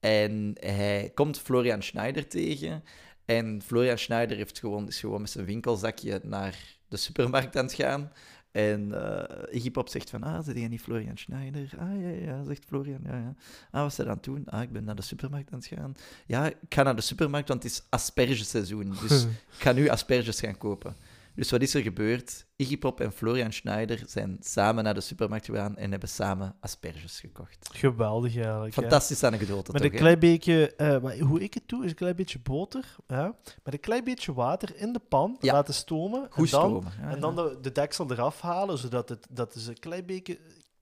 En 0.00 0.56
hij 0.60 1.10
komt 1.14 1.38
Florian 1.38 1.82
Schneider 1.82 2.28
tegen. 2.28 2.84
En 3.24 3.62
Florian 3.64 3.98
Schneider 3.98 4.36
heeft 4.36 4.58
gewoon, 4.58 4.88
is 4.88 5.00
gewoon 5.00 5.20
met 5.20 5.30
zijn 5.30 5.44
winkelzakje 5.44 6.20
naar 6.22 6.58
de 6.88 6.96
supermarkt 6.96 7.56
aan 7.56 7.64
het 7.64 7.74
gaan. 7.74 8.12
En 8.54 8.88
uh, 8.88 9.22
Iggy 9.50 9.70
Pop 9.70 9.88
zegt 9.88 10.10
van, 10.10 10.22
ah, 10.22 10.44
zit 10.44 10.56
jij 10.58 10.68
niet 10.68 10.80
Florian 10.80 11.18
Schneider? 11.18 11.70
Ah, 11.78 12.00
ja, 12.00 12.08
ja, 12.08 12.44
zegt 12.44 12.64
Florian, 12.64 13.00
ja, 13.04 13.16
ja. 13.16 13.34
Ah, 13.70 13.82
wat 13.82 14.00
aan 14.00 14.08
het 14.08 14.24
doen? 14.24 14.42
Ah, 14.46 14.62
ik 14.62 14.72
ben 14.72 14.84
naar 14.84 14.94
de 14.94 15.02
supermarkt 15.02 15.52
aan 15.52 15.58
het 15.58 15.66
gaan. 15.66 15.94
Ja, 16.26 16.46
ik 16.46 16.56
ga 16.68 16.82
naar 16.82 16.96
de 16.96 17.02
supermarkt, 17.02 17.48
want 17.48 17.62
het 17.62 17.72
is 17.72 17.82
aspergeseizoen. 17.88 18.94
Dus 19.00 19.22
ik 19.56 19.58
ga 19.58 19.72
nu 19.72 19.88
asperges 19.88 20.40
gaan 20.40 20.58
kopen. 20.58 20.96
Dus 21.34 21.50
wat 21.50 21.62
is 21.62 21.74
er 21.74 21.82
gebeurd? 21.82 22.46
Iggy 22.56 22.78
Pop 22.78 23.00
en 23.00 23.12
Florian 23.12 23.52
Schneider 23.52 24.02
zijn 24.06 24.36
samen 24.40 24.84
naar 24.84 24.94
de 24.94 25.00
supermarkt 25.00 25.46
gegaan 25.46 25.76
en 25.76 25.90
hebben 25.90 26.08
samen 26.08 26.56
asperges 26.60 27.20
gekocht. 27.20 27.68
Geweldig 27.72 28.36
eigenlijk. 28.36 28.74
Fantastische 28.74 29.26
anekdote, 29.26 29.72
Met 29.72 29.82
toch, 29.82 29.90
een 29.92 29.98
klein 29.98 30.18
beetje, 30.18 30.74
uh, 30.76 31.20
hoe 31.20 31.40
ik 31.40 31.54
het 31.54 31.62
doe, 31.68 31.84
is 31.84 31.90
een 31.90 31.96
klein 31.96 32.16
beetje 32.16 32.38
boter. 32.38 32.96
Ja? 33.06 33.34
Met 33.64 33.74
een 33.74 33.80
klein 33.80 34.04
beetje 34.04 34.32
water 34.32 34.76
in 34.76 34.92
de 34.92 34.98
pan 35.08 35.36
Ja. 35.40 35.52
laten 35.52 35.74
stomen. 35.74 36.26
Goed 36.30 36.44
en 36.44 36.50
dan, 36.50 36.70
stomen. 36.70 36.92
Ja, 37.00 37.08
en 37.10 37.20
dan 37.20 37.36
de, 37.36 37.58
de 37.60 37.72
deksel 37.72 38.10
eraf 38.10 38.40
halen, 38.40 38.78
zodat 38.78 39.08
het 39.08 39.26
dat 39.30 39.54
is 39.54 39.66
een 39.66 39.78
klein 39.78 40.06
beetje, 40.06 40.38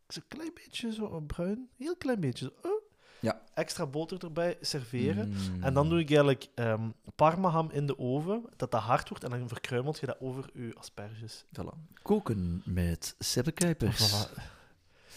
een 0.07 0.25
klein 0.29 0.51
beetje 0.55 0.93
zo 0.93 1.21
bruin, 1.21 1.69
heel 1.77 1.97
klein 1.97 2.21
beetje. 2.21 2.45
Zo, 2.63 2.69
oh. 2.69 2.82
Ja. 3.23 3.43
Extra 3.55 3.87
boter 3.87 4.25
erbij 4.25 4.57
serveren. 4.61 5.29
Mm. 5.29 5.63
En 5.63 5.75
dan 5.75 5.89
doe 5.89 5.99
ik 5.99 6.09
eigenlijk 6.09 6.49
um, 6.55 6.95
parmaham 7.15 7.71
in 7.71 7.87
de 7.87 7.99
oven, 7.99 8.45
dat 8.57 8.71
dat 8.71 8.81
hard 8.81 9.09
wordt, 9.09 9.25
en 9.25 9.31
dan 9.31 9.49
verkruimelt 9.49 9.99
je 9.99 10.07
dat 10.07 10.21
over 10.21 10.51
je 10.55 10.75
asperges. 10.75 11.45
Voilà. 11.45 12.03
Koken 12.03 12.63
met 12.65 13.15
seppekuipers. 13.19 14.27
Voilà. 14.29 14.43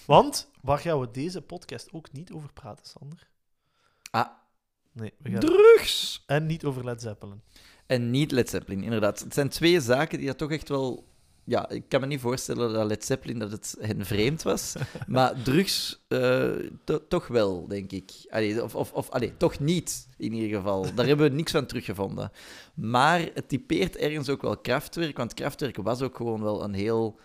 Want, 0.06 0.52
waar 0.62 0.80
gaan 0.80 1.00
we 1.00 1.12
deze 1.12 1.42
podcast 1.42 1.94
ook 1.94 2.12
niet 2.12 2.32
over 2.32 2.54
praten, 2.54 2.86
Sander? 2.86 3.28
Ah. 4.12 4.28
Nee, 4.92 5.14
we 5.18 5.32
gaan... 5.32 5.40
Drugs! 5.40 6.24
En 6.26 6.46
niet 6.46 6.64
over 6.64 6.86
Led 6.86 7.02
Zeppelin. 7.02 7.42
En 7.86 8.12
niet 8.12 8.32
Led 8.32 8.50
Zeppelin, 8.50 8.84
inderdaad. 8.84 9.20
Het 9.20 9.34
zijn 9.34 9.50
twee 9.50 9.82
zaken 9.82 10.18
die 10.18 10.28
dat 10.28 10.38
toch 10.38 10.52
echt 10.52 10.70
wel... 10.70 11.14
Ja, 11.48 11.70
ik 11.70 11.84
kan 11.88 12.02
me 12.02 12.08
niet 12.08 12.20
voorstellen 12.20 12.74
dat 12.74 12.88
Led 12.88 13.06
Zeppelin 13.06 13.40
dat 13.40 13.52
het 13.52 13.76
hen 13.80 14.06
vreemd 14.06 14.44
was. 14.44 14.76
maar 15.08 15.42
drugs 15.44 16.04
uh, 16.10 16.50
to 16.84 17.08
toch 17.08 17.28
wel, 17.28 17.68
denk 17.68 17.92
ik. 17.92 18.12
Allee, 18.30 18.64
of 18.64 18.76
of, 18.76 18.92
of 18.94 19.10
allee, 19.10 19.38
toch 19.38 19.60
niet, 19.60 20.08
in 20.18 20.34
ieder 20.34 20.58
geval. 20.58 20.94
Daar 20.96 21.08
hebben 21.08 21.30
we 21.30 21.36
niks 21.36 21.52
van 21.52 21.66
teruggevonden. 21.66 22.32
Maar 22.74 23.20
het 23.34 23.50
typeert 23.50 23.98
ergens 23.98 24.30
ook 24.30 24.42
wel 24.42 24.58
Kraftwerk, 24.58 25.18
want 25.18 25.34
Kraftwerk 25.34 25.78
was 25.78 26.02
ook 26.02 26.16
gewoon 26.16 26.42
wel 26.42 26.64
een 26.64 26.74
heel 26.74 27.20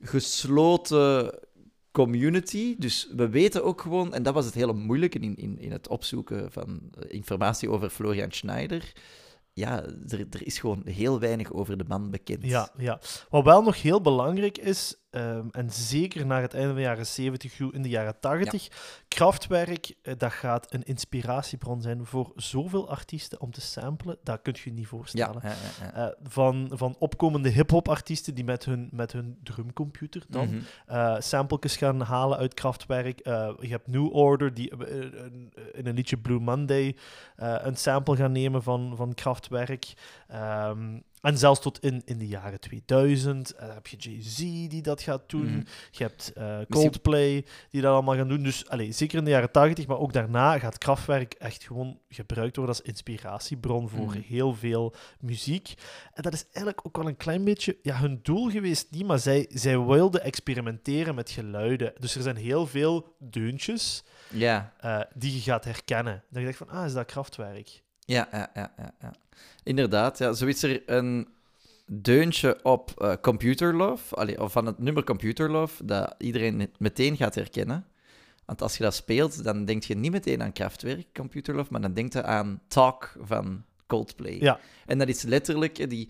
gesloten 0.00 1.38
community. 1.90 2.74
Dus 2.78 3.08
we 3.16 3.28
weten 3.28 3.64
ook 3.64 3.80
gewoon, 3.80 4.14
en 4.14 4.22
dat 4.22 4.34
was 4.34 4.44
het 4.44 4.54
hele 4.54 4.72
moeilijke 4.72 5.18
in, 5.18 5.36
in, 5.36 5.58
in 5.58 5.72
het 5.72 5.88
opzoeken 5.88 6.52
van 6.52 6.80
informatie 7.08 7.70
over 7.70 7.90
Florian 7.90 8.32
Schneider. 8.32 8.92
Ja, 9.58 9.82
er, 10.08 10.26
er 10.30 10.46
is 10.46 10.58
gewoon 10.58 10.82
heel 10.84 11.20
weinig 11.20 11.52
over 11.52 11.78
de 11.78 11.84
man 11.88 12.10
bekend. 12.10 12.44
Ja, 12.44 12.70
ja. 12.76 13.00
Wat 13.30 13.44
wel 13.44 13.62
nog 13.62 13.82
heel 13.82 14.00
belangrijk 14.00 14.58
is, 14.58 14.96
um, 15.10 15.48
en 15.50 15.70
zeker 15.70 16.26
naar 16.26 16.42
het 16.42 16.54
einde 16.54 16.68
van 16.68 16.76
de 16.76 16.82
jaren 16.82 17.06
70, 17.06 17.60
in 17.60 17.82
de 17.82 17.88
jaren 17.88 18.20
80, 18.20 18.62
ja. 18.62 18.70
Kraftwerk, 19.08 19.94
uh, 20.02 20.14
dat 20.18 20.32
gaat 20.32 20.74
een 20.74 20.82
inspiratiebron 20.82 21.82
zijn 21.82 22.06
voor 22.06 22.32
zoveel 22.36 22.88
artiesten 22.88 23.40
om 23.40 23.50
te 23.50 23.60
samplen, 23.60 24.18
dat 24.22 24.42
kun 24.42 24.54
je 24.56 24.60
je 24.64 24.72
niet 24.72 24.86
voorstellen. 24.86 25.40
Ja, 25.42 25.48
ja, 25.48 25.90
ja, 25.94 26.06
uh, 26.06 26.14
van, 26.22 26.70
van 26.72 26.96
opkomende 26.98 27.48
hip-hop 27.48 27.88
artiesten 27.88 28.34
die 28.34 28.44
met 28.44 28.64
hun, 28.64 28.88
met 28.92 29.12
hun 29.12 29.38
drumcomputer 29.42 30.24
dan 30.28 30.48
mm 30.48 30.62
-hmm. 30.86 30.96
uh, 30.96 31.16
sampletjes 31.18 31.76
gaan 31.76 32.00
halen 32.00 32.38
uit 32.38 32.54
Kraftwerk. 32.54 33.26
Uh, 33.26 33.50
je 33.60 33.68
hebt 33.68 33.86
New 33.86 34.14
Order, 34.14 34.54
die 34.54 34.70
in 35.72 35.86
een 35.86 35.94
liedje 35.94 36.16
Blue 36.16 36.40
Monday 36.40 36.96
een 37.36 37.76
sample 37.76 38.16
gaan 38.16 38.32
nemen 38.32 38.62
van, 38.62 38.92
van 38.96 39.14
Kraftwerk. 39.14 39.92
Um, 40.34 41.02
en 41.22 41.38
zelfs 41.38 41.60
tot 41.60 41.78
in, 41.82 42.02
in 42.04 42.18
de 42.18 42.26
jaren 42.26 42.60
2000 42.60 43.54
uh, 43.54 43.74
heb 43.74 43.86
je 43.86 43.96
Jay-Z 43.96 44.36
die 44.68 44.82
dat 44.82 45.02
gaat 45.02 45.22
doen. 45.30 45.46
Mhm. 45.46 45.62
Je 45.90 46.02
hebt 46.02 46.32
uh, 46.38 46.58
Coldplay 46.68 47.44
die 47.70 47.80
dat 47.80 47.92
allemaal 47.92 48.14
gaan 48.16 48.28
doen. 48.28 48.42
Dus 48.42 48.68
allez, 48.68 48.96
zeker 48.96 49.18
in 49.18 49.24
de 49.24 49.30
jaren 49.30 49.50
80, 49.50 49.86
maar 49.86 49.98
ook 49.98 50.12
daarna 50.12 50.58
gaat 50.58 50.78
Kraftwerk 50.78 51.34
echt 51.34 51.62
gewoon 51.64 51.98
gebruikt 52.08 52.56
worden 52.56 52.74
als 52.74 52.84
inspiratiebron 52.84 53.88
voor 53.88 54.06
Mhm. 54.06 54.20
heel 54.20 54.54
veel 54.54 54.94
muziek. 55.20 55.74
En 56.14 56.22
dat 56.22 56.32
is 56.32 56.44
eigenlijk 56.44 56.86
ook 56.86 56.96
wel 56.96 57.08
een 57.08 57.16
klein 57.16 57.44
beetje 57.44 57.76
ja, 57.82 57.96
hun 57.96 58.18
doel 58.22 58.50
geweest, 58.50 58.90
niet, 58.90 59.06
maar 59.06 59.18
zij, 59.18 59.46
zij 59.48 59.78
wilden 59.80 60.22
experimenteren 60.22 61.14
met 61.14 61.30
geluiden. 61.30 61.92
Dus 61.98 62.14
er 62.14 62.22
zijn 62.22 62.36
heel 62.36 62.66
veel 62.66 63.14
deuntjes 63.18 64.04
uh, 64.84 65.00
die 65.14 65.34
je 65.34 65.40
gaat 65.40 65.64
herkennen. 65.64 66.22
Dan 66.30 66.42
denk 66.42 66.58
je 66.58 66.64
van, 66.64 66.76
ah, 66.76 66.86
is 66.86 66.92
dat 66.92 67.06
Kraftwerk? 67.06 67.82
Ja, 68.08 68.28
ja, 68.32 68.50
ja, 68.54 68.72
ja, 68.76 68.94
ja. 69.00 69.14
Inderdaad, 69.62 70.18
ja. 70.18 70.32
Zo 70.32 70.46
is 70.46 70.62
er 70.62 70.82
een 70.86 71.28
deuntje 71.86 72.64
op 72.64 72.94
uh, 72.98 73.12
Computer 73.20 73.74
Love, 73.74 74.14
allee, 74.14 74.42
of 74.42 74.52
van 74.52 74.66
het 74.66 74.78
nummer 74.78 75.04
Computer 75.04 75.50
Love, 75.50 75.84
dat 75.84 76.14
iedereen 76.18 76.70
meteen 76.78 77.16
gaat 77.16 77.34
herkennen. 77.34 77.86
Want 78.44 78.62
als 78.62 78.76
je 78.76 78.82
dat 78.82 78.94
speelt, 78.94 79.44
dan 79.44 79.64
denk 79.64 79.82
je 79.82 79.94
niet 79.94 80.12
meteen 80.12 80.42
aan 80.42 80.52
Kraftwerk, 80.52 81.06
Computer 81.12 81.54
Love, 81.54 81.72
maar 81.72 81.80
dan 81.80 81.94
denk 81.94 82.12
je 82.12 82.22
aan 82.22 82.60
Talk 82.68 83.12
van 83.20 83.64
Coldplay. 83.88 84.36
Ja. 84.40 84.60
En 84.86 84.98
dat 84.98 85.08
is 85.08 85.22
letterlijk 85.22 85.90
die... 85.90 86.08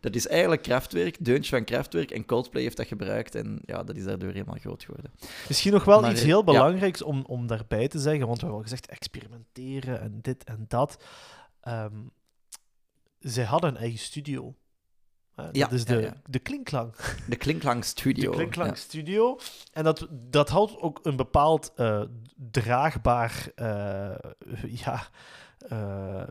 Dat 0.00 0.14
is 0.14 0.26
eigenlijk 0.26 0.62
Kraftwerk, 0.62 1.24
deuntje 1.24 1.56
van 1.56 1.64
Kraftwerk, 1.64 2.10
en 2.10 2.24
Coldplay 2.24 2.62
heeft 2.62 2.76
dat 2.76 2.86
gebruikt. 2.86 3.34
En 3.34 3.60
ja, 3.64 3.84
dat 3.84 3.96
is 3.96 4.04
daardoor 4.04 4.32
helemaal 4.32 4.58
groot 4.60 4.84
geworden. 4.84 5.12
Misschien 5.48 5.72
nog 5.72 5.84
wel 5.84 6.00
Maar, 6.00 6.10
iets 6.10 6.20
eh, 6.20 6.26
heel 6.26 6.38
ja. 6.38 6.44
belangrijks 6.44 7.02
om, 7.02 7.24
om 7.26 7.46
daarbij 7.46 7.88
te 7.88 7.98
zeggen, 7.98 8.26
want 8.26 8.40
we 8.40 8.44
hebben 8.44 8.56
al 8.58 8.68
gezegd 8.68 8.86
experimenteren 8.86 10.00
en 10.00 10.18
dit 10.22 10.44
en 10.44 10.64
dat. 10.68 11.04
Ehm, 11.60 11.96
zij 13.18 13.44
hadden 13.44 13.70
een 13.70 13.76
eigen 13.76 13.98
studio. 13.98 14.54
Eh, 15.38 15.44
Ja, 15.52 15.66
dat 15.66 15.78
is 15.78 15.84
de, 15.84 16.00
ja. 16.00 16.14
de 16.26 16.38
Klinklang. 16.38 16.92
De 17.26 17.36
Klinklang 17.36 17.84
Studio. 17.84 18.30
De 18.30 18.36
Klinklang 18.36 18.70
Ja. 18.70 18.74
Studio. 18.74 19.38
En 19.72 19.84
dat, 19.84 20.06
dat 20.10 20.48
houdt 20.48 20.80
ook 20.80 21.00
een 21.02 21.16
bepaald 21.16 21.72
eh, 21.76 22.02
draagbaar 22.50 23.48
eh, 23.54 24.10
ja, 24.68 25.08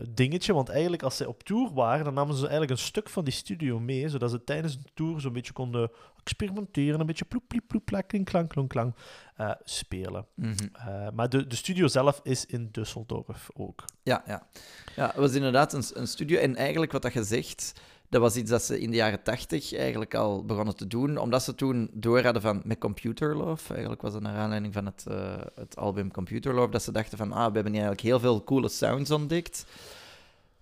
dingetje. 0.09 0.53
Want 0.53 0.69
eigenlijk, 0.69 1.03
als 1.03 1.17
zij 1.17 1.25
op 1.25 1.43
tour 1.43 1.73
waren, 1.73 2.05
dan 2.05 2.13
namen 2.13 2.35
ze 2.35 2.41
eigenlijk 2.41 2.71
een 2.71 2.85
stuk 2.85 3.09
van 3.09 3.23
die 3.23 3.33
studio 3.33 3.79
mee, 3.79 4.09
zodat 4.09 4.31
ze 4.31 4.43
tijdens 4.43 4.77
de 4.77 4.89
tour 4.93 5.21
zo'n 5.21 5.33
beetje 5.33 5.53
konden 5.53 5.91
experimenteren, 6.23 6.99
een 6.99 7.05
beetje 7.05 7.25
ploep, 7.25 7.43
ploep, 7.47 7.67
ploep, 7.67 7.85
plak, 7.85 8.11
eh, 8.13 9.51
spelen. 9.63 10.25
Mhm. 10.35 10.67
Maar 11.13 11.29
de, 11.29 11.47
de 11.47 11.55
studio 11.55 11.87
zelf 11.87 12.19
is 12.23 12.45
in 12.45 12.71
Düsseldorf 12.79 13.47
ook. 13.53 13.85
Ja, 14.03 14.23
ja. 14.27 14.47
ja, 14.95 15.07
het 15.07 15.15
was 15.15 15.33
inderdaad 15.33 15.73
een, 15.73 15.83
een 15.93 16.07
studio. 16.07 16.39
En 16.39 16.55
eigenlijk 16.55 16.91
wat 16.91 17.01
dat 17.01 17.13
je 17.13 17.23
zegt, 17.23 17.73
dat 18.09 18.21
was 18.21 18.35
iets 18.35 18.49
dat 18.49 18.63
ze 18.63 18.79
in 18.79 18.89
de 18.89 18.95
jaren 18.95 19.23
tachtig 19.23 19.73
eigenlijk 19.73 20.15
al 20.15 20.45
begonnen 20.45 20.75
te 20.75 20.87
doen. 20.87 21.17
Omdat 21.17 21.43
ze 21.43 21.55
toen 21.55 21.89
door 21.93 22.21
hadden 22.21 22.41
van 22.41 22.61
met 22.63 22.77
Computer 22.77 23.35
Love. 23.35 23.69
Eigenlijk 23.69 24.01
was 24.01 24.13
dat 24.13 24.21
naar 24.21 24.37
aanleiding 24.37 24.73
van 24.73 24.85
het, 24.85 25.05
eh, 25.07 25.35
het 25.55 25.75
album 25.75 26.11
Computer 26.11 26.53
Love. 26.53 26.71
Dat 26.71 26.83
ze 26.83 26.91
dachten 26.91 27.17
van, 27.17 27.31
ah, 27.31 27.47
we 27.47 27.53
hebben 27.53 27.73
hier 27.73 27.81
eigenlijk 27.81 28.01
heel 28.01 28.19
veel 28.19 28.43
coole 28.43 28.69
sounds 28.69 29.11
ontdekt. 29.11 29.65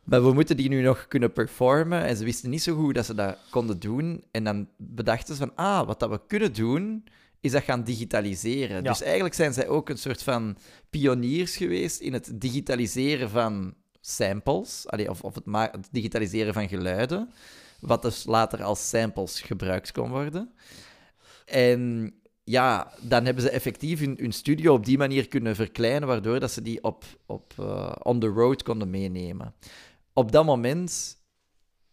Maar 0.04 0.24
we 0.24 0.34
moeten 0.34 0.58
die 0.58 0.70
nu 0.70 0.82
nog 0.82 1.08
kunnen 1.08 1.34
performen. 1.34 2.04
En 2.04 2.18
ze 2.18 2.24
wisten 2.24 2.50
niet 2.50 2.64
zo 2.64 2.76
goed 2.76 2.96
dat 2.96 3.06
ze 3.06 3.16
dat 3.16 3.38
konden 3.50 3.80
doen. 3.80 4.24
En 4.32 4.44
dan 4.44 4.68
bedachten 4.78 5.36
ze 5.36 5.40
van, 5.40 5.56
ah, 5.56 5.88
wat 5.88 6.00
dat 6.00 6.10
we 6.10 6.20
kunnen 6.28 6.54
doen, 6.54 7.04
is 7.42 7.52
dat 7.52 7.64
gaan 7.64 7.84
digitaliseren. 7.84 8.84
Ja. 8.84 8.90
Dus 8.90 9.02
eigenlijk 9.02 9.36
zijn 9.36 9.54
zij 9.54 9.68
ook 9.68 9.90
een 9.90 9.98
soort 9.98 10.24
van 10.24 10.58
pioniers 10.90 11.58
geweest 11.58 12.00
in 12.00 12.14
het 12.14 12.32
digitaliseren 12.34 13.30
van 13.30 13.74
samples, 14.06 14.86
of, 15.08 15.22
of 15.22 15.36
het, 15.36 15.44
het 15.72 15.88
digitaliseren 15.92 16.54
van 16.54 16.68
geluiden, 16.68 17.32
wat 17.80 18.02
dus 18.02 18.26
later 18.26 18.64
als 18.64 18.90
samples 18.90 19.42
gebruikt 19.42 19.92
kon 19.92 20.10
worden. 20.10 20.54
En 21.46 22.14
ja, 22.44 22.92
dan 23.02 23.26
hebben 23.26 23.44
ze 23.44 23.50
effectief 23.50 24.00
hun, 24.00 24.18
hun 24.20 24.32
studio 24.32 24.74
op 24.74 24.86
die 24.86 24.98
manier 24.98 25.28
kunnen 25.28 25.56
verkleinen, 25.56 26.08
waardoor 26.08 26.40
dat 26.40 26.52
ze 26.52 26.62
die 26.62 26.84
op, 26.84 27.04
op 27.26 27.54
eh, 27.58 27.96
on 28.04 28.20
the 28.20 28.28
road 28.28 28.64
konden 28.64 28.90
meenemen. 28.90 29.54
Op 30.14 30.32
dat 30.32 30.46
moment, 30.46 31.18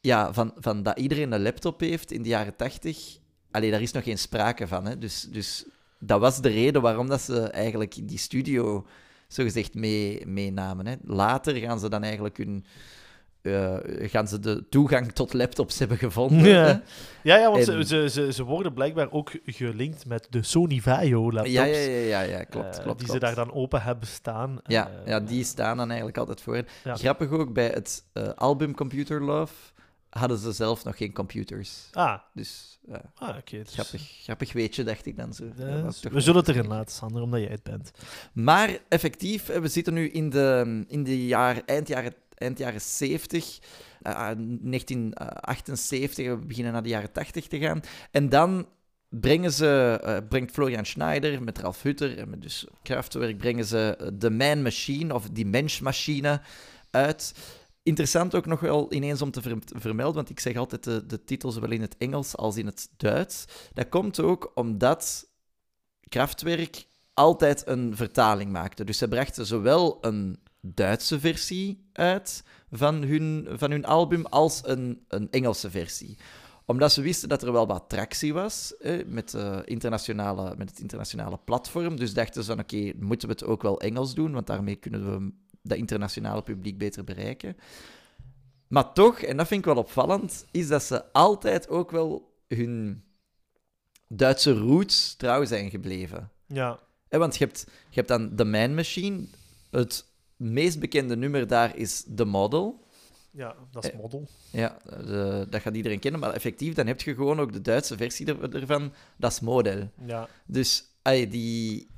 ja, 0.01 0.33
van, 0.33 0.53
van 0.57 0.83
dat 0.83 0.99
iedereen 0.99 1.33
een 1.33 1.43
laptop 1.43 1.81
heeft 1.81 2.13
in 2.13 2.23
de 2.23 2.29
jaren 2.29 2.57
tachtig, 2.57 3.19
allee, 3.51 3.71
daar 3.71 3.83
is 3.83 3.93
nog 3.93 4.05
geen 4.05 4.19
sprake 4.19 4.67
van. 4.67 4.87
Hè? 4.87 4.99
Dus, 4.99 5.21
dus 5.31 5.65
dat 5.99 6.21
was 6.21 6.41
de 6.41 6.49
reden 6.49 6.83
waarom 6.83 7.09
dat 7.09 7.21
ze 7.21 7.41
eigenlijk 7.41 8.09
die 8.09 8.19
studio 8.19 8.87
zogezegd 9.35 9.75
mee, 9.75 10.27
meenamen. 10.27 10.87
Hè. 10.87 10.95
Later 11.05 11.55
gaan 11.57 11.81
ze 11.81 11.89
dan 11.89 12.03
eigenlijk 12.03 12.37
hun... 12.37 12.65
eh, 13.43 13.77
gaan 14.11 14.29
ze 14.29 14.39
de 14.41 14.65
toegang 14.69 15.13
tot 15.13 15.33
laptops 15.33 15.79
hebben 15.79 15.99
gevonden. 15.99 16.49
Ja. 16.49 16.83
Ja, 17.23 17.37
ja 17.37 17.51
want 17.51 17.69
En- 17.69 17.87
ze, 17.87 18.09
ze, 18.11 18.33
ze, 18.33 18.43
worden 18.45 18.73
blijkbaar 18.75 19.11
ook 19.11 19.31
gelinkt 19.45 20.07
met 20.07 20.27
de 20.31 20.43
Sony 20.43 20.81
Vaio 20.81 21.23
laptops. 21.33 21.51
Ja, 21.51 21.65
ja, 21.65 21.77
ja, 21.77 21.99
ja, 22.01 22.21
ja, 22.21 22.45
klopt, 22.45 22.77
eh, 22.77 22.83
klopt. 22.83 22.99
die 22.99 23.09
klopt. 23.09 23.11
ze 23.11 23.19
daar 23.19 23.45
dan 23.47 23.53
open 23.55 23.83
hebben 23.83 24.09
staan. 24.09 24.59
Ja, 24.65 24.87
Eh, 24.89 25.07
ja, 25.07 25.21
die 25.21 25.45
staan 25.45 25.77
dan 25.77 25.87
eigenlijk 25.89 26.19
altijd 26.19 26.41
voor. 26.41 26.63
Grappig 26.85 27.31
ook, 27.31 27.53
bij 27.53 27.67
het 27.69 28.05
album 28.37 28.75
Computer 28.75 29.23
Love 29.23 29.55
hadden 30.19 30.39
ze 30.39 30.53
zelf 30.53 30.85
nog 30.85 30.97
geen 30.97 31.13
computers. 31.13 31.89
Ah, 31.93 32.19
Dus 32.35 32.79
ja, 32.89 33.03
ah 33.15 33.37
oké. 33.37 33.63
dus- 33.63 33.73
grappig, 33.75 34.03
grappig 34.23 34.53
weetje, 34.53 34.85
dacht 34.85 35.07
ik 35.07 35.17
dan 35.17 35.35
zo. 35.35 35.45
eh, 35.59 35.89
toch 35.89 36.13
we 36.13 36.21
zullen 36.21 36.41
het 36.41 36.49
erin 36.49 36.67
laten, 36.67 36.95
Sander, 36.95 37.23
omdat 37.23 37.41
jij 37.41 37.51
het 37.51 37.63
bent. 37.63 37.91
Maar 38.33 38.79
effectief, 38.89 39.49
eh, 39.49 39.61
we 39.61 39.69
zitten 39.69 39.95
nu 39.95 40.09
in 40.09 40.31
de, 40.31 40.85
in 40.89 41.05
de 41.05 41.27
jaar, 41.27 41.63
eind, 41.67 41.89
jaren, 41.89 42.15
eind 42.35 42.59
jaren 42.59 42.81
70, 42.81 43.59
eh, 44.03 44.31
1978, 45.21 46.27
we 46.27 46.37
beginnen 46.37 46.73
naar 46.73 46.83
de 46.83 46.89
jaren 46.89 47.13
80 47.13 47.47
te 47.47 47.59
gaan. 47.59 47.81
En 48.11 48.29
dan 48.29 48.67
brengen 49.09 49.53
ze, 49.53 49.99
eh, 50.03 50.17
brengt 50.29 50.53
Florian 50.53 50.87
Schneider 50.87 51.43
met 51.43 51.59
Ralf 51.59 51.83
Hutter 51.83 52.19
en 52.19 52.31
met 52.31 52.43
dus 52.43 52.67
Kraftwerk, 52.83 53.37
brengen 53.39 53.65
ze 53.65 53.97
eh, 53.99 54.07
The 54.19 54.31
Man 54.31 54.63
Machine 54.63 55.15
of 55.15 55.29
Die 55.31 55.47
Menschmachine 55.47 56.41
uit. 56.91 57.35
Interessant 57.83 58.35
ook 58.35 58.47
nog 58.47 58.61
wel 58.61 58.93
ineens 58.93 59.23
om 59.23 59.31
te 59.31 59.43
ver- 59.43 59.65
te 59.65 59.81
vermelden, 59.81 60.15
want 60.15 60.31
ik 60.31 60.41
zeg 60.41 60.57
altijd 60.57 60.85
de, 60.85 61.07
de 61.07 61.25
titel 61.25 61.51
zowel 61.51 61.71
in 61.71 61.81
het 61.81 61.97
Engels 61.97 62.37
als 62.37 62.57
in 62.57 62.67
het 62.67 62.89
Duits. 62.97 63.45
Dat 63.75 63.89
komt 63.89 64.21
ook 64.21 64.53
omdat 64.55 65.31
Kraftwerk 66.09 66.87
altijd 67.15 67.67
een 67.67 67.97
vertaling 67.97 68.53
maakte. 68.53 68.85
Dus 68.85 68.99
ze 68.99 69.09
brachten 69.09 69.47
zowel 69.47 69.99
een 70.01 70.41
Duitse 70.61 71.21
versie 71.21 71.89
uit 71.93 72.45
van 72.71 73.03
hun, 73.03 73.49
van 73.51 73.71
hun 73.71 73.85
album 73.85 74.27
als 74.27 74.61
een, 74.65 75.05
een 75.09 75.31
Engelse 75.31 75.71
versie. 75.71 76.19
Omdat 76.67 76.93
ze 76.93 77.03
wisten 77.03 77.29
dat 77.29 77.43
er 77.43 77.53
wel 77.53 77.67
wat 77.67 77.89
tractie 77.89 78.33
was 78.33 78.77
eh, 78.77 79.07
met, 79.07 79.35
eh, 79.35 79.59
internationale, 79.65 80.55
met 80.57 80.71
het 80.71 80.81
internationale 80.81 81.39
platform. 81.45 81.97
Dus 81.97 82.15
dachten 82.15 82.45
ze 82.45 82.53
oké, 82.53 82.93
moeten 82.99 83.29
we 83.29 83.35
het 83.35 83.45
ook 83.45 83.63
wel 83.63 83.81
Engels 83.81 84.15
doen, 84.15 84.33
want 84.33 84.47
daarmee 84.47 84.77
kunnen 84.77 85.11
we 85.11 85.33
dat 85.63 85.79
internationale 85.79 86.43
publiek 86.43 86.79
beter 86.79 87.05
bereiken. 87.05 87.57
Maar 88.69 88.93
toch, 88.93 89.21
en 89.21 89.37
dat 89.37 89.47
vind 89.47 89.61
ik 89.61 89.67
wel 89.67 89.77
opvallend, 89.83 90.47
is 90.51 90.69
dat 90.69 90.83
ze 90.83 91.13
altijd 91.13 91.69
ook 91.69 91.91
wel 91.91 92.35
hun 92.49 93.03
Duitse 94.09 94.53
roots 94.59 95.15
trouw 95.17 95.45
zijn 95.45 95.71
gebleven. 95.71 96.31
Ja, 96.47 96.79
Hè, 97.09 97.19
want 97.19 97.37
je 97.37 97.45
hebt, 97.45 97.65
je 97.67 97.95
hebt 97.95 98.09
dan 98.09 98.35
The 98.37 98.45
Man 98.45 98.75
Machine. 98.75 99.25
Het 99.71 100.05
meest 100.37 100.81
bekende 100.81 101.17
nummer 101.17 101.47
daar 101.47 101.77
is 101.77 102.05
The 102.17 102.25
Model. 102.25 102.85
ja 103.31 103.57
dat 103.71 103.85
is 103.85 103.91
Eh, 103.91 103.97
model. 103.97 104.29
Ja, 104.51 104.79
de- 104.85 105.47
dat 105.51 105.61
gaat 105.61 105.77
iedereen 105.77 105.99
kennen. 105.99 106.21
Maar 106.21 106.33
effectief, 106.33 106.75
dan 106.75 106.87
heb 106.87 107.01
je 107.01 107.15
gewoon 107.15 107.41
ook 107.41 107.53
de 107.53 107.61
Duitse 107.61 107.97
versie 107.97 108.27
er- 108.27 108.55
ervan. 108.55 108.93
Dat 109.17 109.33
is 109.33 109.41
Model. 109.41 109.91
Ja, 110.07 110.29
Dus 110.47 110.85
die, 111.29 111.89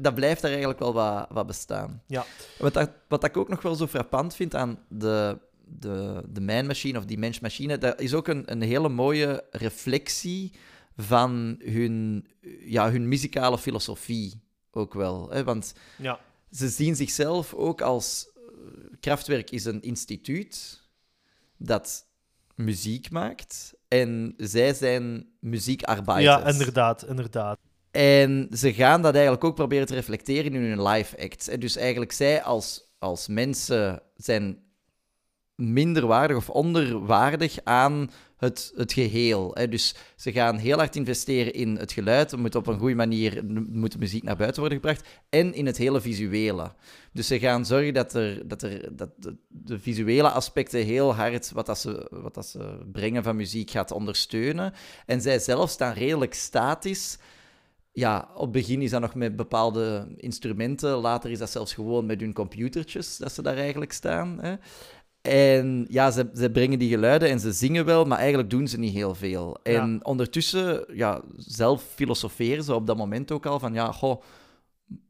dat 0.00 0.14
blijft 0.14 0.40
daar 0.40 0.50
eigenlijk 0.50 0.80
wel 0.80 0.92
wat, 0.92 1.26
wat 1.30 1.46
bestaan. 1.46 2.02
Ja. 2.06 2.24
Wat, 2.58 2.74
dat, 2.74 2.90
wat 3.08 3.24
ik 3.24 3.36
ook 3.36 3.48
nog 3.48 3.62
wel 3.62 3.74
zo 3.74 3.86
frappant 3.86 4.34
vind 4.34 4.54
aan 4.54 4.78
de, 4.88 5.38
de, 5.64 6.22
de 6.28 6.40
Man 6.40 6.66
Machine 6.66 6.98
of 6.98 7.04
die 7.04 7.18
Mensch-machine, 7.18 7.78
dat 7.78 8.00
is 8.00 8.14
ook 8.14 8.28
een, 8.28 8.52
een 8.52 8.62
hele 8.62 8.88
mooie 8.88 9.44
reflectie 9.50 10.52
van 10.96 11.60
hun, 11.64 12.26
ja, 12.60 12.90
hun 12.90 13.08
muzikale 13.08 13.58
filosofie 13.58 14.42
ook 14.70 14.94
wel. 14.94 15.30
Hè? 15.30 15.44
Want 15.44 15.74
ja, 15.98 16.20
ze 16.50 16.68
zien 16.68 16.96
zichzelf 16.96 17.54
ook 17.54 17.80
als... 17.80 18.30
eh, 18.34 18.42
Kraftwerk 19.00 19.50
is 19.50 19.64
een 19.64 19.82
instituut 19.82 20.82
dat 21.56 22.06
muziek 22.54 23.10
maakt 23.10 23.74
en 23.88 24.34
zij 24.36 24.74
zijn 24.74 25.28
muziekarbeiders. 25.40 26.42
ja, 26.44 26.50
inderdaad, 26.50 27.06
inderdaad. 27.06 27.58
En 27.90 28.48
ze 28.52 28.72
gaan 28.72 29.02
dat 29.02 29.14
eigenlijk 29.14 29.44
ook 29.44 29.54
proberen 29.54 29.86
te 29.86 29.94
reflecteren 29.94 30.54
in 30.54 30.62
hun 30.62 30.82
live 30.82 31.22
acts. 31.22 31.48
En 31.48 31.60
dus 31.60 31.76
eigenlijk 31.76 32.12
zij 32.12 32.42
als, 32.42 32.94
als 32.98 33.28
mensen 33.28 34.02
zijn 34.16 34.58
minderwaardig 35.54 36.36
of 36.36 36.50
onderwaardig 36.50 37.58
aan 37.64 38.10
het, 38.36 38.72
het 38.76 38.92
geheel. 38.92 39.50
Hè. 39.54 39.68
Dus 39.68 39.94
ze 40.16 40.32
gaan 40.32 40.56
heel 40.56 40.76
hard 40.76 40.96
investeren 40.96 41.52
in 41.52 41.76
het 41.76 41.92
geluid. 41.92 42.36
Moet 42.36 42.54
op 42.54 42.66
een 42.66 42.78
goede 42.78 42.94
manier 42.94 43.44
moet 43.68 43.98
muziek 43.98 44.22
naar 44.22 44.36
buiten 44.36 44.60
worden 44.60 44.78
gebracht. 44.78 45.08
En 45.28 45.54
in 45.54 45.66
het 45.66 45.76
hele 45.76 46.00
visuele. 46.00 46.72
Dus 47.12 47.26
ze 47.26 47.38
gaan 47.38 47.66
zorgen 47.66 47.94
dat, 47.94 48.14
er, 48.14 48.48
dat, 48.48 48.62
er, 48.62 48.96
dat 48.96 49.10
de, 49.16 49.36
de 49.48 49.78
visuele 49.78 50.30
aspecten 50.30 50.84
heel 50.84 51.14
hard 51.14 51.50
wat, 51.52 51.66
dat 51.66 51.78
ze, 51.78 52.06
wat 52.10 52.34
dat 52.34 52.46
ze 52.46 52.78
brengen 52.92 53.22
van 53.22 53.36
muziek 53.36 53.70
gaat 53.70 53.90
ondersteunen. 53.90 54.72
En 55.06 55.20
zij 55.20 55.38
zelf 55.38 55.70
staan 55.70 55.94
redelijk 55.94 56.34
statisch 56.34 57.18
ja, 57.92 58.28
op 58.34 58.42
het 58.42 58.52
begin 58.52 58.82
is 58.82 58.90
dat 58.90 59.00
nog 59.00 59.14
met 59.14 59.36
bepaalde 59.36 60.08
instrumenten. 60.16 60.90
Later 60.90 61.30
is 61.30 61.38
dat 61.38 61.50
zelfs 61.50 61.74
gewoon 61.74 62.06
met 62.06 62.20
hun 62.20 62.32
computertjes 62.32 63.16
dat 63.16 63.32
ze 63.32 63.42
daar 63.42 63.56
eigenlijk 63.56 63.92
staan. 63.92 64.38
Hè. 64.40 64.54
En 65.20 65.86
ja, 65.88 66.10
ze, 66.10 66.30
ze 66.34 66.50
brengen 66.50 66.78
die 66.78 66.88
geluiden 66.88 67.28
en 67.28 67.40
ze 67.40 67.52
zingen 67.52 67.84
wel, 67.84 68.04
maar 68.04 68.18
eigenlijk 68.18 68.50
doen 68.50 68.68
ze 68.68 68.78
niet 68.78 68.94
heel 68.94 69.14
veel. 69.14 69.58
En 69.62 70.04
ondertussen, 70.04 70.84
ja, 70.92 71.22
zelf 71.36 71.82
filosoferen 71.94 72.64
ze 72.64 72.74
op 72.74 72.86
dat 72.86 72.96
moment 72.96 73.32
ook 73.32 73.46
al 73.46 73.58
van, 73.58 73.74
ja, 73.74 73.92
goh, 73.92 74.22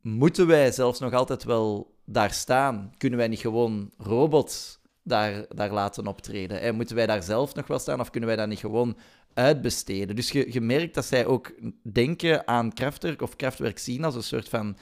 moeten 0.03 0.47
wij 0.47 0.73
zelfs 0.73 1.01
nog 1.01 1.13
altijd 1.13 1.45
wel 1.45 1.95
daar 2.05 2.33
staan? 2.33 2.93
Kunnen 2.97 3.19
wij 3.19 3.29
niet 3.29 3.41
gewoon 3.41 3.91
robots 3.99 4.81
daar, 5.03 5.45
daar 5.49 5.73
laten 5.73 6.07
optreden? 6.07 6.61
En 6.61 6.75
moeten 6.75 6.97
wij 6.97 7.07
daar 7.07 7.23
zelf 7.23 7.55
nog 7.55 7.67
wel 7.67 7.79
staan 7.79 8.01
of 8.01 8.11
kunnen 8.11 8.29
wij 8.29 8.39
dat 8.39 8.49
niet 8.49 8.59
gewoon 8.59 8.97
uitbesteden? 9.35 10.17
Dus 10.17 10.31
je, 10.31 10.53
je 10.53 10.61
merkt 10.61 10.95
dat 10.95 11.05
zij 11.05 11.27
ook 11.27 11.53
denken 11.83 12.49
aan 12.49 12.73
Kraftwerk 12.73 13.23
of 13.23 13.37
Kraftwerk 13.37 13.79
zien 13.79 14.05
als 14.05 14.15
een 14.15 14.23
soort 14.23 14.49
van 14.49 14.77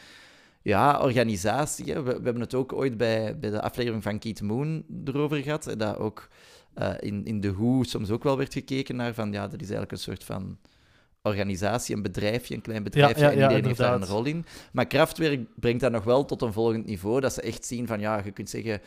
ja, 0.62 1.00
organisatie. 1.00 1.94
We, 1.94 2.02
we, 2.02 2.10
hebben 2.10 2.40
het 2.40 2.54
ook 2.54 2.72
ooit 2.72 2.96
bij, 2.96 3.38
bij 3.38 3.50
de 3.50 3.62
aflevering 3.62 4.02
van 4.02 4.18
Keith 4.18 4.42
Moon 4.42 4.84
erover 5.04 5.42
gehad. 5.42 5.74
Dat 5.76 5.98
ook 5.98 6.28
uh, 6.78 6.94
in, 7.00 7.24
in 7.24 7.40
de 7.40 7.54
Who 7.54 7.82
soms 7.82 8.10
ook 8.10 8.22
wel 8.22 8.36
werd 8.36 8.52
gekeken 8.52 8.96
naar 8.96 9.14
van 9.14 9.32
ja, 9.32 9.42
dat 9.42 9.60
is 9.60 9.70
eigenlijk 9.70 9.92
een 9.92 9.98
soort 9.98 10.24
van 10.24 10.58
organisatie, 11.22 11.96
een 11.96 12.02
bedrijfje, 12.02 12.54
een 12.54 12.60
klein 12.60 12.82
bedrijfje, 12.82 13.24
ja, 13.24 13.30
ja, 13.30 13.36
en 13.36 13.40
iedereen 13.40 13.64
heeft 13.64 13.78
daar 13.78 13.94
een 13.94 14.06
rol 14.06 14.24
in. 14.24 14.44
Maar 14.72 14.86
Kraftwerk 14.86 15.48
brengt 15.54 15.80
dat 15.80 15.92
nog 15.92 16.04
wel 16.04 16.24
tot 16.24 16.42
een 16.42 16.52
volgend 16.52 16.86
niveau, 16.86 17.20
dat 17.20 17.32
ze 17.32 17.42
echt 17.42 17.64
zien 17.64 17.86
van 17.86 18.00
ja, 18.00 18.22
je 18.24 18.30
kunt 18.30 18.50
zeggen. 18.50 18.80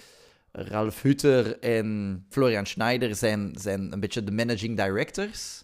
Ralf 0.52 1.02
Hutter 1.02 1.60
en 1.60 2.26
Florian 2.30 2.66
Schneider 2.66 3.16
zijn, 3.16 3.56
zijn 3.60 3.94
een 3.94 4.00
beetje 4.00 4.24
de 4.24 4.32
managing 4.32 4.78
directors. 4.78 5.64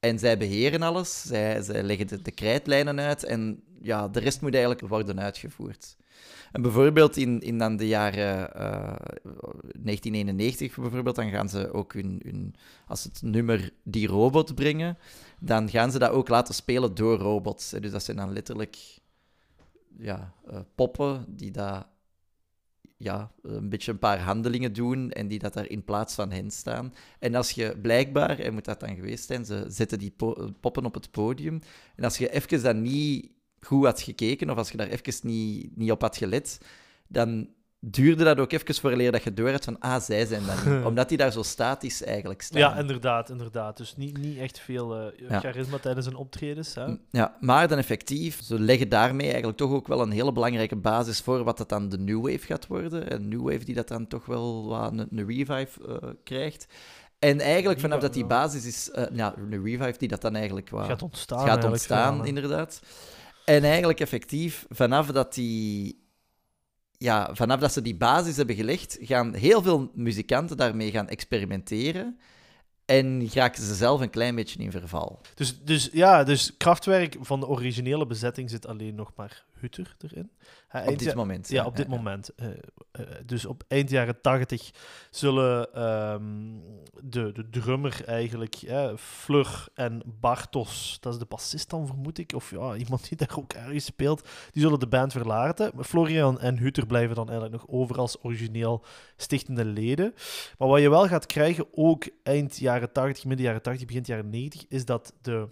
En 0.00 0.18
zij 0.18 0.38
beheren 0.38 0.82
alles, 0.82 1.22
zij, 1.22 1.82
leggen 1.82 2.06
de, 2.06 2.22
de 2.22 2.30
krijtlijnen 2.30 3.00
uit 3.00 3.24
en 3.24 3.62
ja, 3.80 4.08
de 4.08 4.20
rest 4.20 4.40
moet 4.40 4.52
eigenlijk 4.52 4.88
worden 4.88 5.20
uitgevoerd. 5.20 5.96
En 6.52 6.62
bijvoorbeeld 6.62 7.16
in, 7.16 7.40
in 7.40 7.58
dan 7.58 7.76
de 7.76 7.88
jaren 7.88 8.50
uh, 8.56 8.64
eh, 8.64 8.96
1991, 9.82 10.76
bijvoorbeeld, 10.76 11.16
dan 11.16 11.30
gaan 11.30 11.48
ze 11.48 11.72
ook 11.72 11.92
hun, 11.92 12.20
hun, 12.24 12.54
als 12.86 13.04
het 13.04 13.22
nummer 13.22 13.70
Die 13.82 14.06
Robot 14.06 14.54
brengen, 14.54 14.98
dan 15.40 15.70
gaan 15.70 15.90
ze 15.90 15.98
dat 15.98 16.10
ook 16.10 16.28
laten 16.28 16.54
spelen 16.54 16.94
door 16.94 17.18
robots. 17.18 17.70
Dus 17.70 17.90
dat 17.90 18.02
zijn 18.02 18.16
dan 18.16 18.32
letterlijk 18.32 18.76
ja, 19.98 20.32
uh, 20.50 20.58
poppen 20.74 21.24
die 21.28 21.50
dat 21.50 21.86
ja, 22.96 23.32
een 23.42 23.68
beetje 23.68 23.92
een 23.92 23.98
paar 23.98 24.18
handelingen 24.18 24.72
doen 24.72 25.10
en 25.10 25.28
die 25.28 25.38
dat 25.38 25.54
daar 25.54 25.68
in 25.68 25.84
plaats 25.84 26.14
van 26.14 26.30
hen 26.30 26.50
staan. 26.50 26.94
En 27.18 27.34
als 27.34 27.50
je 27.50 27.78
blijkbaar, 27.82 28.38
en 28.38 28.52
moet 28.52 28.64
dat 28.64 28.80
dan 28.80 28.94
geweest 28.94 29.26
zijn, 29.26 29.44
ze 29.44 29.64
zetten 29.68 29.98
die 29.98 30.14
poppen 30.60 30.84
op 30.84 30.94
het 30.94 31.10
podium. 31.10 31.60
En 31.96 32.04
als 32.04 32.18
je 32.18 32.30
even 32.30 32.62
dat 32.62 32.76
niet 32.76 33.30
goed 33.60 33.84
had 33.84 34.00
gekeken, 34.02 34.50
of 34.50 34.56
als 34.56 34.70
je 34.70 34.76
daar 34.76 34.88
even 34.88 35.28
niet, 35.28 35.76
niet 35.76 35.90
op 35.90 36.00
had 36.00 36.16
gelet, 36.16 36.60
dan 37.08 37.48
duurde 37.90 38.24
dat 38.24 38.38
ook 38.38 38.52
even 38.52 38.74
voor 38.74 39.10
dat 39.10 39.22
je 39.22 39.34
door 39.34 39.58
van, 39.60 39.78
ah, 39.80 40.00
zij 40.00 40.26
zijn 40.26 40.42
dat 40.46 40.64
niet. 40.64 40.84
Omdat 40.88 41.08
die 41.08 41.18
daar 41.18 41.32
zo 41.32 41.42
statisch 41.42 42.02
eigenlijk 42.02 42.42
staan. 42.42 42.60
Ja, 42.60 42.76
inderdaad, 42.76 43.30
inderdaad. 43.30 43.76
Dus 43.76 43.96
niet, 43.96 44.18
niet 44.18 44.38
echt 44.38 44.58
veel 44.58 45.12
uh, 45.20 45.38
charisma 45.40 45.78
tijdens 45.78 46.06
hun 46.06 46.16
optredens. 46.16 46.74
Hè? 46.74 46.86
Ja, 47.10 47.36
maar 47.40 47.68
dan 47.68 47.78
effectief, 47.78 48.42
ze 48.42 48.60
leggen 48.60 48.88
daarmee 48.88 49.26
eigenlijk 49.26 49.58
toch 49.58 49.72
ook 49.72 49.86
wel 49.86 50.00
een 50.00 50.10
hele 50.10 50.32
belangrijke 50.32 50.76
basis 50.76 51.20
voor 51.20 51.44
wat 51.44 51.58
dat 51.58 51.68
dan 51.68 51.88
de 51.88 51.98
New 51.98 52.30
Wave 52.30 52.46
gaat 52.46 52.66
worden. 52.66 53.12
Een 53.12 53.28
New 53.28 53.42
Wave 53.42 53.64
die 53.64 53.74
dat 53.74 53.88
dan 53.88 54.06
toch 54.06 54.26
wel 54.26 54.74
een, 54.74 54.98
een 54.98 55.26
revive 55.26 55.80
uh, 55.88 55.96
krijgt. 56.24 56.66
En 57.18 57.40
eigenlijk 57.40 57.80
vanaf 57.80 58.00
dat 58.00 58.14
die 58.14 58.26
basis 58.26 58.66
is, 58.66 58.90
uh, 58.94 59.04
ja, 59.12 59.34
een 59.36 59.62
revive 59.64 59.98
die 59.98 60.08
dat 60.08 60.20
dan 60.20 60.34
eigenlijk 60.34 60.68
gaat 60.68 61.02
ontstaan, 61.02 61.46
gaat 61.46 61.64
ontstaan 61.64 62.26
inderdaad. 62.26 62.80
En 63.44 63.64
eigenlijk 63.64 64.00
effectief, 64.00 64.66
vanaf 64.68 65.06
dat 65.06 65.34
die 65.34 66.04
ja, 66.98 67.34
vanaf 67.34 67.60
dat 67.60 67.72
ze 67.72 67.82
die 67.82 67.96
basis 67.96 68.36
hebben 68.36 68.56
gelegd, 68.56 68.98
gaan 69.00 69.34
heel 69.34 69.62
veel 69.62 69.90
muzikanten 69.94 70.56
daarmee 70.56 70.90
gaan 70.90 71.08
experimenteren. 71.08 72.18
En 72.86 73.32
raken 73.32 73.62
ze 73.62 73.74
zelf 73.74 74.00
een 74.00 74.10
klein 74.10 74.34
beetje 74.34 74.58
in 74.58 74.70
verval. 74.70 75.20
Dus, 75.34 75.62
dus 75.62 75.88
ja, 75.92 76.24
dus 76.24 76.56
krachtwerk 76.56 77.16
van 77.20 77.40
de 77.40 77.46
originele 77.46 78.06
bezetting 78.06 78.50
zit 78.50 78.66
alleen 78.66 78.94
nog 78.94 79.12
maar 79.16 79.44
Hutter 79.60 79.96
erin. 79.98 80.30
op 80.86 80.98
dit 80.98 81.14
moment. 81.14 81.48
Ja, 81.48 81.64
op 81.64 81.76
dit 81.76 81.88
moment. 81.88 82.30
Uh, 82.36 82.48
uh, 82.48 83.06
dus 83.24 83.46
op 83.46 83.64
eind 83.68 83.90
jaren 83.90 84.20
tachtig 84.20 84.70
zullen 85.10 85.82
um, 86.12 86.62
de, 87.02 87.32
de 87.32 87.48
drummer 87.50 88.04
eigenlijk, 88.04 88.62
uh, 88.62 88.90
Fleur 88.96 89.68
en 89.74 90.02
Bartos, 90.04 90.96
dat 91.00 91.12
is 91.12 91.18
de 91.18 91.26
bassist 91.28 91.70
dan 91.70 91.86
vermoed 91.86 92.18
ik, 92.18 92.32
of 92.34 92.50
ja, 92.50 92.74
iemand 92.74 93.08
die 93.08 93.16
daar 93.16 93.34
ook 93.38 93.52
ergens 93.52 93.84
speelt, 93.84 94.28
die 94.52 94.62
zullen 94.62 94.80
de 94.80 94.86
band 94.86 95.12
verlaten. 95.12 95.72
Florian 95.84 96.40
en 96.40 96.58
Hutter 96.58 96.86
blijven 96.86 97.14
dan 97.14 97.28
eigenlijk 97.28 97.62
nog 97.62 97.70
over 97.80 97.98
als 97.98 98.24
origineel 98.24 98.84
stichtende 99.16 99.64
leden. 99.64 100.14
Maar 100.58 100.68
wat 100.68 100.80
je 100.80 100.90
wel 100.90 101.06
gaat 101.06 101.26
krijgen, 101.26 101.66
ook 101.72 102.08
eind 102.22 102.56
jaren 102.56 102.75
80, 102.80 103.24
midden 103.24 103.46
jaren 103.46 103.62
80, 103.62 103.86
begin 103.86 104.02
jaren 104.06 104.30
90, 104.30 104.66
is 104.68 104.84
dat 104.84 105.12
de, 105.20 105.48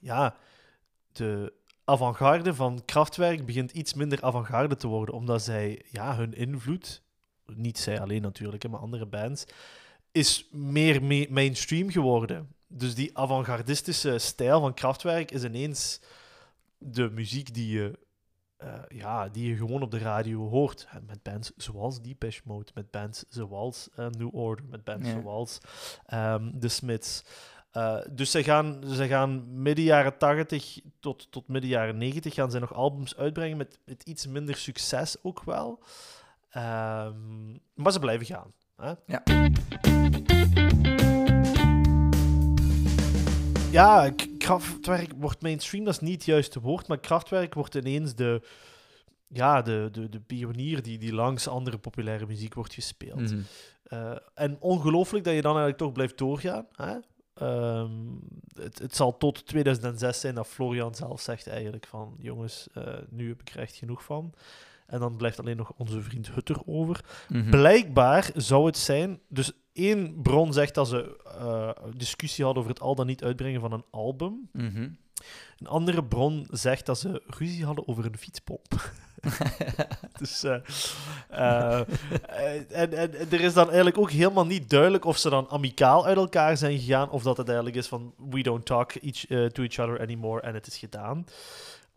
ja, 0.00 0.36
de 1.12 1.52
avant-garde 1.84 2.54
van 2.54 2.82
Kraftwerk 2.84 3.46
begint 3.46 3.72
iets 3.72 3.94
minder 3.94 4.22
avant-garde 4.22 4.76
te 4.76 4.86
worden, 4.86 5.14
omdat 5.14 5.42
zij 5.42 5.82
ja, 5.90 6.16
hun 6.16 6.34
invloed, 6.34 7.02
niet 7.46 7.78
zij 7.78 8.00
alleen 8.00 8.22
natuurlijk, 8.22 8.68
maar 8.68 8.80
andere 8.80 9.06
bands, 9.06 9.44
is 10.12 10.48
meer 10.52 11.02
mainstream 11.30 11.90
geworden. 11.90 12.48
Dus 12.66 12.94
die 12.94 13.18
avant-gardistische 13.18 14.18
stijl 14.18 14.60
van 14.60 14.74
Kraftwerk 14.74 15.30
is 15.30 15.44
ineens 15.44 16.00
de 16.78 17.10
muziek 17.10 17.54
die 17.54 17.68
je, 17.68 17.98
uh, 18.64 18.72
ja, 18.88 19.28
die 19.28 19.48
je 19.48 19.56
gewoon 19.56 19.82
op 19.82 19.90
de 19.90 19.98
radio 19.98 20.48
hoort. 20.48 20.88
Met 21.06 21.22
bands 21.22 21.52
zoals 21.56 22.02
Depeche 22.02 22.40
Mode, 22.44 22.70
met 22.74 22.90
bands 22.90 23.24
zoals 23.28 23.88
uh, 23.98 24.06
New 24.06 24.34
Order, 24.34 24.64
met 24.70 24.84
bands 24.84 25.10
zoals 25.10 25.58
um, 26.14 26.60
The 26.60 26.68
Smiths. 26.68 27.24
Uh, 27.72 27.98
dus 28.10 28.30
ze 28.30 28.42
gaan, 28.42 28.82
ze 28.86 29.06
gaan 29.06 29.62
midden 29.62 29.84
jaren 29.84 30.18
80 30.18 30.78
tot, 31.00 31.30
tot 31.30 31.48
midden 31.48 31.70
jaren 31.70 31.98
90 31.98 32.34
gaan 32.34 32.50
ze 32.50 32.58
nog 32.58 32.74
albums 32.74 33.16
uitbrengen 33.16 33.56
met, 33.56 33.78
met 33.84 34.02
iets 34.02 34.26
minder 34.26 34.56
succes 34.56 35.16
ook 35.22 35.42
wel. 35.42 35.82
Um, 36.56 37.60
maar 37.74 37.92
ze 37.92 37.98
blijven 37.98 38.26
gaan. 38.26 38.52
Hè? 38.76 38.92
Ja. 39.06 39.22
Ja, 43.70 44.10
krachtwerk 44.48 45.12
wordt 45.16 45.42
mainstream, 45.42 45.84
dat 45.84 45.94
is 45.94 46.00
niet 46.00 46.14
het 46.14 46.24
juiste 46.24 46.60
woord, 46.60 46.88
maar 46.88 46.98
krachtwerk 46.98 47.54
wordt 47.54 47.74
ineens 47.74 48.14
de, 48.14 48.42
ja, 49.28 49.62
de, 49.62 49.88
de, 49.92 50.08
de 50.08 50.20
pionier 50.20 50.82
die, 50.82 50.98
die 50.98 51.14
langs 51.14 51.48
andere 51.48 51.78
populaire 51.78 52.26
muziek 52.26 52.54
wordt 52.54 52.74
gespeeld. 52.74 53.20
Mm 53.20 53.26
-hmm. 53.26 53.44
uh, 53.88 54.16
en 54.34 54.56
ongelooflijk 54.60 55.24
dat 55.24 55.34
je 55.34 55.42
dan 55.42 55.50
eigenlijk 55.50 55.82
toch 55.82 55.92
blijft 55.92 56.18
doorgaan. 56.18 56.66
Hè? 56.72 56.96
Um, 57.42 58.20
het, 58.54 58.78
het, 58.78 58.96
zal 58.96 59.16
tot 59.16 59.46
2006 59.46 60.20
zijn 60.20 60.34
dat 60.34 60.46
Florian 60.46 60.94
zelf 60.94 61.20
zegt 61.20 61.46
eigenlijk 61.46 61.86
van 61.86 62.16
jongens, 62.18 62.68
uh, 62.74 62.84
nu 63.10 63.28
heb 63.28 63.40
ik 63.40 63.50
er 63.50 63.60
echt 63.60 63.76
genoeg 63.76 64.04
van. 64.04 64.34
En 64.86 65.00
dan 65.00 65.16
blijft 65.16 65.38
alleen 65.38 65.56
nog 65.56 65.72
onze 65.76 66.02
vriend 66.02 66.30
Hutter 66.30 66.60
over. 66.66 67.04
Mm 67.28 67.40
-hmm. 67.40 67.50
Blijkbaar 67.50 68.30
zou 68.34 68.66
het 68.66 68.76
zijn, 68.76 69.20
dus 69.28 69.52
één 69.78 70.22
bron 70.22 70.52
zegt 70.52 70.74
dat 70.74 70.88
ze 70.88 71.16
uh, 71.40 71.70
discussie 71.96 72.44
hadden 72.44 72.62
over 72.62 72.74
het 72.74 72.84
al 72.84 72.94
dan 72.94 73.06
niet 73.06 73.24
uitbrengen 73.24 73.60
van 73.60 73.72
een 73.72 73.84
album. 73.90 74.48
Mm 74.52 74.68
-hmm. 74.68 74.96
Een 75.58 75.66
andere 75.66 76.04
bron 76.04 76.46
zegt 76.50 76.86
dat 76.86 76.98
ze 76.98 77.22
ruzie 77.26 77.64
hadden 77.64 77.88
over 77.88 78.04
een 78.04 78.18
fietspomp. 78.18 78.92
dus, 80.18 80.44
uh, 80.44 80.56
uh, 81.30 81.78
en, 82.68 82.92
en, 82.92 83.12
er 83.30 83.40
is 83.40 83.52
dan 83.52 83.66
eigenlijk 83.66 83.98
ook 83.98 84.10
helemaal 84.10 84.46
niet 84.46 84.70
duidelijk 84.70 85.04
of 85.04 85.18
ze 85.18 85.30
dan 85.30 85.48
amicaal 85.48 86.06
uit 86.06 86.16
elkaar 86.16 86.56
zijn 86.56 86.78
gegaan 86.78 87.10
of 87.10 87.22
dat 87.22 87.36
het 87.36 87.46
eigenlijk 87.46 87.76
is 87.76 87.86
van 87.86 88.14
we 88.30 88.42
don't 88.42 88.66
talk 88.66 88.92
each, 88.92 89.30
uh, 89.30 89.46
to 89.46 89.62
each 89.62 89.78
other 89.78 90.00
anymore 90.00 90.40
en 90.40 90.54
het 90.54 90.66
is 90.66 90.76
gedaan. 90.76 91.26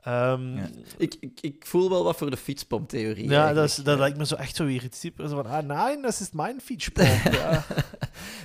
Um, 0.08 0.56
ja. 0.56 0.70
ik, 0.98 1.16
ik, 1.20 1.42
ik 1.42 1.66
voel 1.66 1.90
wel 1.90 2.04
wat 2.04 2.18
voor 2.18 2.30
de 2.30 2.38
fietspomptheorie. 2.38 3.30
Ja, 3.30 3.54
dat, 3.54 3.64
is, 3.64 3.76
dat 3.76 4.00
lijkt 4.00 4.18
me 4.18 4.26
zo 4.26 4.36
echt 4.36 4.56
zo 4.56 4.66
weer 4.66 4.84
iets 4.84 5.00
typisch 5.00 5.30
van, 5.30 5.46
ah 5.46 5.66
nee, 5.66 6.02
dat 6.02 6.20
is 6.20 6.32
mijn 6.32 6.62
fietspomp. 6.62 7.24
ja. 7.32 7.66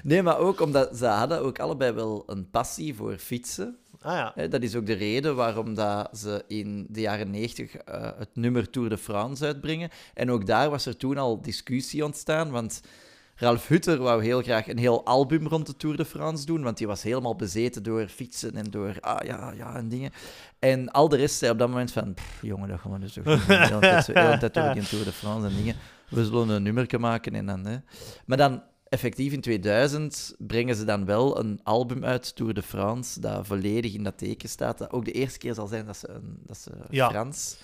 nee, 0.02 0.22
maar 0.22 0.38
ook 0.38 0.60
omdat 0.60 0.96
ze 0.96 1.06
hadden 1.06 1.40
ook 1.40 1.58
allebei 1.58 1.92
wel 1.92 2.22
een 2.26 2.50
passie 2.50 2.94
voor 2.94 3.18
fietsen. 3.18 3.78
Ah, 4.00 4.30
ja. 4.34 4.46
Dat 4.46 4.62
is 4.62 4.74
ook 4.74 4.86
de 4.86 4.92
reden 4.92 5.36
waarom 5.36 5.74
dat 5.74 6.18
ze 6.18 6.44
in 6.46 6.86
de 6.88 7.00
jaren 7.00 7.30
90 7.30 7.74
uh, 7.74 8.10
het 8.18 8.28
nummer 8.32 8.70
Tour 8.70 8.88
de 8.88 8.98
France 8.98 9.44
uitbrengen. 9.44 9.90
En 10.14 10.30
ook 10.30 10.46
daar 10.46 10.70
was 10.70 10.86
er 10.86 10.96
toen 10.96 11.18
al 11.18 11.42
discussie 11.42 12.04
ontstaan, 12.04 12.50
want 12.50 12.80
Ralf 13.38 13.68
Hutter 13.68 13.98
wou 13.98 14.22
heel 14.24 14.42
graag 14.42 14.68
een 14.68 14.78
heel 14.78 15.04
album 15.06 15.46
rond 15.48 15.66
de 15.66 15.76
Tour 15.76 15.96
de 15.96 16.04
France 16.04 16.46
doen, 16.46 16.62
want 16.62 16.78
die 16.78 16.86
was 16.86 17.02
helemaal 17.02 17.36
bezeten 17.36 17.82
door 17.82 18.08
fietsen 18.08 18.54
en 18.54 18.70
door 18.70 18.96
ah 19.00 19.26
ja, 19.26 19.52
ja 19.56 19.74
en 19.76 19.88
dingen. 19.88 20.10
En 20.58 20.90
al 20.90 21.08
de 21.08 21.16
rest 21.16 21.38
zei 21.38 21.52
op 21.52 21.58
dat 21.58 21.68
moment 21.68 21.92
van, 21.92 22.14
"Pff, 22.14 22.42
jongen, 22.42 22.68
dat 22.68 22.80
gaan 22.80 22.92
we 22.92 22.98
dus 22.98 23.12
toch 23.12 23.24
niet 23.24 23.46
doen. 23.46 23.80
Tijd 23.80 24.40
tijd 24.40 24.54
door 24.54 24.72
die 24.72 24.82
Tour 24.88 25.04
de 25.04 25.12
France 25.12 25.46
en 25.48 25.56
dingen. 25.56 25.76
We 26.08 26.24
zullen 26.24 26.48
een 26.48 26.62
nummerke 26.62 26.98
maken 26.98 27.34
en 27.34 27.46
dan... 27.46 27.66
Hè. 27.66 27.76
Maar 28.26 28.36
dan, 28.36 28.62
effectief 28.88 29.32
in 29.32 29.40
2000, 29.40 30.34
brengen 30.38 30.74
ze 30.76 30.84
dan 30.84 31.04
wel 31.04 31.38
een 31.38 31.60
album 31.62 32.04
uit, 32.04 32.36
Tour 32.36 32.54
de 32.54 32.62
France, 32.62 33.20
dat 33.20 33.46
volledig 33.46 33.94
in 33.94 34.02
dat 34.02 34.18
teken 34.18 34.48
staat. 34.48 34.78
Dat 34.78 34.92
ook 34.92 35.04
de 35.04 35.12
eerste 35.12 35.38
keer 35.38 35.54
zal 35.54 35.66
zijn 35.66 35.86
dat 35.86 35.96
ze 35.96 36.08
een, 36.08 36.38
dat 36.46 36.58
ze 36.58 36.70
Ja. 36.90 37.10
Frans, 37.10 37.56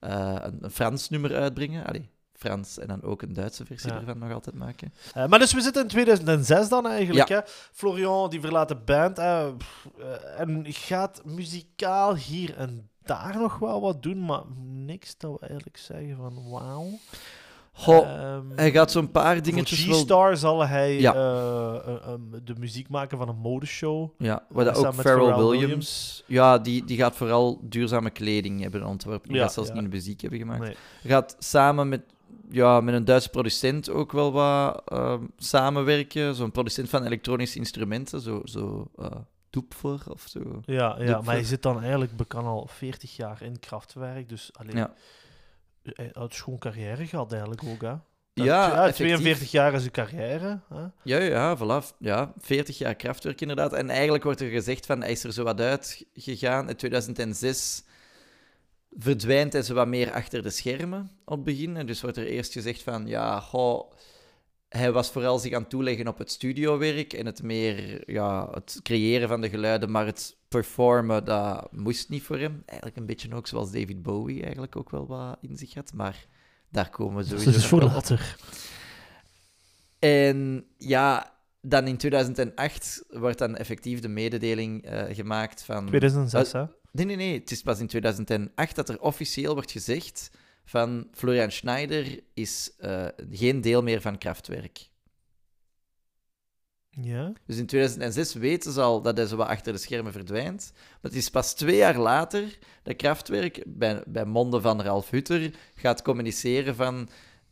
eh, 0.00 0.34
een, 0.40 0.58
een 0.60 0.70
Frans 0.70 1.08
nummer 1.08 1.34
uitbrengen. 1.34 1.86
Allee, 1.86 2.08
Frans 2.40 2.78
en 2.78 2.86
dan 2.86 3.02
ook 3.02 3.22
een 3.22 3.32
Duitse 3.32 3.64
versie 3.66 3.90
Ja. 3.92 3.98
ervan 3.98 4.18
nog 4.18 4.32
altijd 4.32 4.56
maken. 4.56 4.92
Eh, 5.14 5.26
maar 5.26 5.38
dus 5.38 5.52
we 5.52 5.60
zitten 5.60 5.82
in 5.82 5.88
2006 5.88 6.68
dan 6.68 6.86
eigenlijk. 6.86 7.28
Ja. 7.28 7.36
Hè? 7.36 7.42
Florian 7.72 8.30
die 8.30 8.40
verlaat 8.40 8.68
de 8.68 8.76
band? 8.76 9.14
Pff, 9.58 9.88
eh, 9.98 10.40
en 10.40 10.64
gaat 10.68 11.22
muzikaal 11.24 12.14
hier 12.16 12.56
en 12.56 12.88
daar 13.02 13.38
nog 13.38 13.58
wel 13.58 13.80
wat 13.80 14.02
doen, 14.02 14.24
maar 14.24 14.42
niks 14.64 15.16
dat 15.18 15.32
we 15.40 15.46
eigenlijk 15.46 15.76
zeggen 15.76 16.16
van 16.16 16.50
wauw. 16.50 16.88
Goh, 17.72 18.08
Ehm, 18.08 18.44
hij 18.56 18.70
gaat 18.70 18.90
zo'n 18.90 19.10
paar 19.10 19.34
voor 19.34 19.42
dingetjes 19.42 19.86
wel... 19.86 19.96
G-Star 19.98 20.36
zal 20.36 20.66
hij 20.66 21.00
Ja. 21.00 21.14
eh, 21.14 21.74
eh, 21.86 21.94
eh, 22.12 22.14
de 22.44 22.54
muziek 22.58 22.88
maken 22.88 23.18
van 23.18 23.28
een 23.28 23.36
modeshow. 23.38 24.10
Ja, 24.18 24.44
waar 24.48 24.64
dat 24.64 24.76
ook 24.76 24.94
Pharrell 24.94 25.24
Williams... 25.26 25.60
Williams. 25.60 26.24
Ja, 26.26 26.58
die, 26.58 26.84
die 26.84 26.96
gaat 26.96 27.16
vooral 27.16 27.58
duurzame 27.62 28.10
kleding 28.10 28.60
hebben 28.60 28.84
ontworpen. 28.84 29.28
Die 29.28 29.36
Ja, 29.36 29.42
gaat 29.42 29.52
zelfs 29.52 29.68
ja. 29.68 29.74
niet 29.74 29.84
de 29.84 29.88
muziek 29.90 30.20
hebben 30.20 30.38
gemaakt. 30.38 30.60
Nee. 30.62 30.76
gaat 31.04 31.36
samen 31.38 31.88
met, 31.88 32.02
ja, 32.50 32.80
met 32.80 32.94
een 32.94 33.04
Duitse 33.04 33.28
producent 33.30 33.90
ook 33.90 34.12
wel 34.12 34.32
wat 34.32 34.82
ehm, 34.84 35.24
samenwerken. 35.36 36.34
Zo'n 36.34 36.50
producent 36.50 36.88
van 36.88 37.04
elektronische 37.04 37.58
instrumenten, 37.58 38.20
zo, 38.20 38.40
zo 38.44 38.90
Doepfer 39.50 40.00
of 40.08 40.26
zo. 40.28 40.60
Ja, 40.64 40.96
ja 40.98 41.20
maar 41.20 41.34
hij 41.34 41.44
zit 41.44 41.62
dan 41.62 41.80
eigenlijk 41.80 42.16
bekend 42.16 42.44
al 42.44 42.66
40 42.70 43.16
jaar 43.16 43.42
in 43.42 43.58
krachtwerk. 43.60 44.28
Dus 44.28 44.50
alleen, 44.52 44.76
Ja. 44.76 44.92
hij 45.82 46.10
had 46.12 46.34
schoon 46.34 46.58
carrière 46.58 47.06
gehad 47.06 47.32
eigenlijk 47.32 47.62
ook. 47.64 47.82
Hè? 47.82 47.94
Ja, 48.32 48.70
effectief. 48.70 49.06
42 49.06 49.50
jaar 49.50 49.74
is 49.74 49.84
een 49.84 49.90
carrière. 49.90 50.60
Hè? 50.68 50.84
Ja, 51.02 51.18
ja, 51.18 51.56
voilà. 51.58 51.96
Ja, 51.98 52.32
40 52.38 52.78
jaar 52.78 52.94
krachtwerk 52.94 53.40
inderdaad. 53.40 53.72
En 53.72 53.90
eigenlijk 53.90 54.24
wordt 54.24 54.40
er 54.40 54.48
gezegd 54.48 54.86
van, 54.86 55.00
hij 55.00 55.10
is 55.10 55.24
er 55.24 55.32
zo 55.32 55.44
wat 55.44 55.60
uitgegaan. 55.60 56.68
In 56.68 56.76
2006 56.76 57.84
verdwijnt 58.90 59.52
hij 59.52 59.62
zo 59.62 59.74
wat 59.74 59.88
meer 59.88 60.12
achter 60.12 60.42
de 60.42 60.50
schermen 60.50 61.10
op 61.24 61.34
het 61.36 61.44
begin. 61.44 61.76
En 61.76 61.86
dus 61.86 62.00
wordt 62.00 62.16
er 62.16 62.26
eerst 62.26 62.52
gezegd 62.52 62.82
van, 62.82 63.06
ja, 63.06 63.40
goh, 63.40 63.92
hij 64.68 64.92
was 64.92 65.10
vooral 65.10 65.38
zich 65.38 65.52
aan 65.52 65.60
het 65.60 65.70
toeleggen 65.70 66.08
op 66.08 66.18
het 66.18 66.30
studiowerk 66.30 67.12
en 67.12 67.26
het 67.26 67.42
meer, 67.42 68.10
ja, 68.12 68.48
het 68.50 68.80
creëren 68.82 69.28
van 69.28 69.40
de 69.40 69.48
geluiden, 69.48 69.90
maar 69.90 70.06
het 70.06 70.36
performen, 70.48 71.24
dat 71.24 71.72
moest 71.72 72.08
niet 72.08 72.22
voor 72.22 72.38
hem. 72.38 72.62
Eigenlijk 72.66 72.98
een 72.98 73.06
beetje 73.06 73.34
ook 73.34 73.46
zoals 73.46 73.70
David 73.70 74.02
Bowie 74.02 74.42
eigenlijk 74.42 74.76
ook 74.76 74.90
wel 74.90 75.06
wat 75.06 75.38
in 75.40 75.56
zich 75.56 75.74
had, 75.74 75.92
maar 75.92 76.26
daar 76.68 76.90
komen 76.90 77.16
we 77.16 77.28
Dus 77.28 77.42
sowieso 77.42 77.58
nog 77.58 77.68
voor 77.68 77.82
later. 77.82 78.36
En 79.98 80.64
ja, 80.76 81.34
dan 81.60 81.86
in 81.86 81.96
2008 81.96 83.04
wordt 83.08 83.38
dan 83.38 83.56
effectief 83.56 84.00
de 84.00 84.08
mededeling 84.08 84.84
eh, 84.84 85.14
gemaakt 85.14 85.62
van... 85.62 85.86
2006, 85.86 86.52
hè? 86.52 86.64
Nee, 86.92 87.06
nee, 87.06 87.16
nee. 87.16 87.38
Het 87.38 87.50
is 87.50 87.62
pas 87.62 87.80
in 87.80 87.86
2008 87.86 88.76
dat 88.76 88.88
er 88.88 89.00
officieel 89.00 89.54
wordt 89.54 89.70
gezegd 89.70 90.30
van 90.64 91.08
Florian 91.12 91.50
Schneider 91.50 92.20
is 92.34 92.72
eh, 92.78 93.06
geen 93.30 93.60
deel 93.60 93.82
meer 93.82 94.00
van 94.00 94.18
Kraftwerk. 94.18 94.88
Ja. 96.90 97.32
Dus 97.46 97.56
in 97.56 97.66
2006 97.66 98.34
weten 98.34 98.72
ze 98.72 98.80
al 98.80 99.02
dat 99.02 99.16
hij 99.16 99.26
zo 99.26 99.36
wat 99.36 99.48
achter 99.48 99.72
de 99.72 99.78
schermen 99.78 100.12
verdwijnt. 100.12 100.72
Maar 100.74 101.10
het 101.10 101.14
is 101.14 101.30
pas 101.30 101.54
twee 101.54 101.76
jaar 101.76 101.98
later 101.98 102.58
dat 102.82 102.96
Kraftwerk 102.96 103.62
bij, 103.66 104.02
bij 104.06 104.24
monden 104.24 104.62
van 104.62 104.82
Ralf 104.82 105.10
Hutter 105.10 105.54
gaat 105.74 106.02
communiceren 106.02 106.74
van 106.74 107.08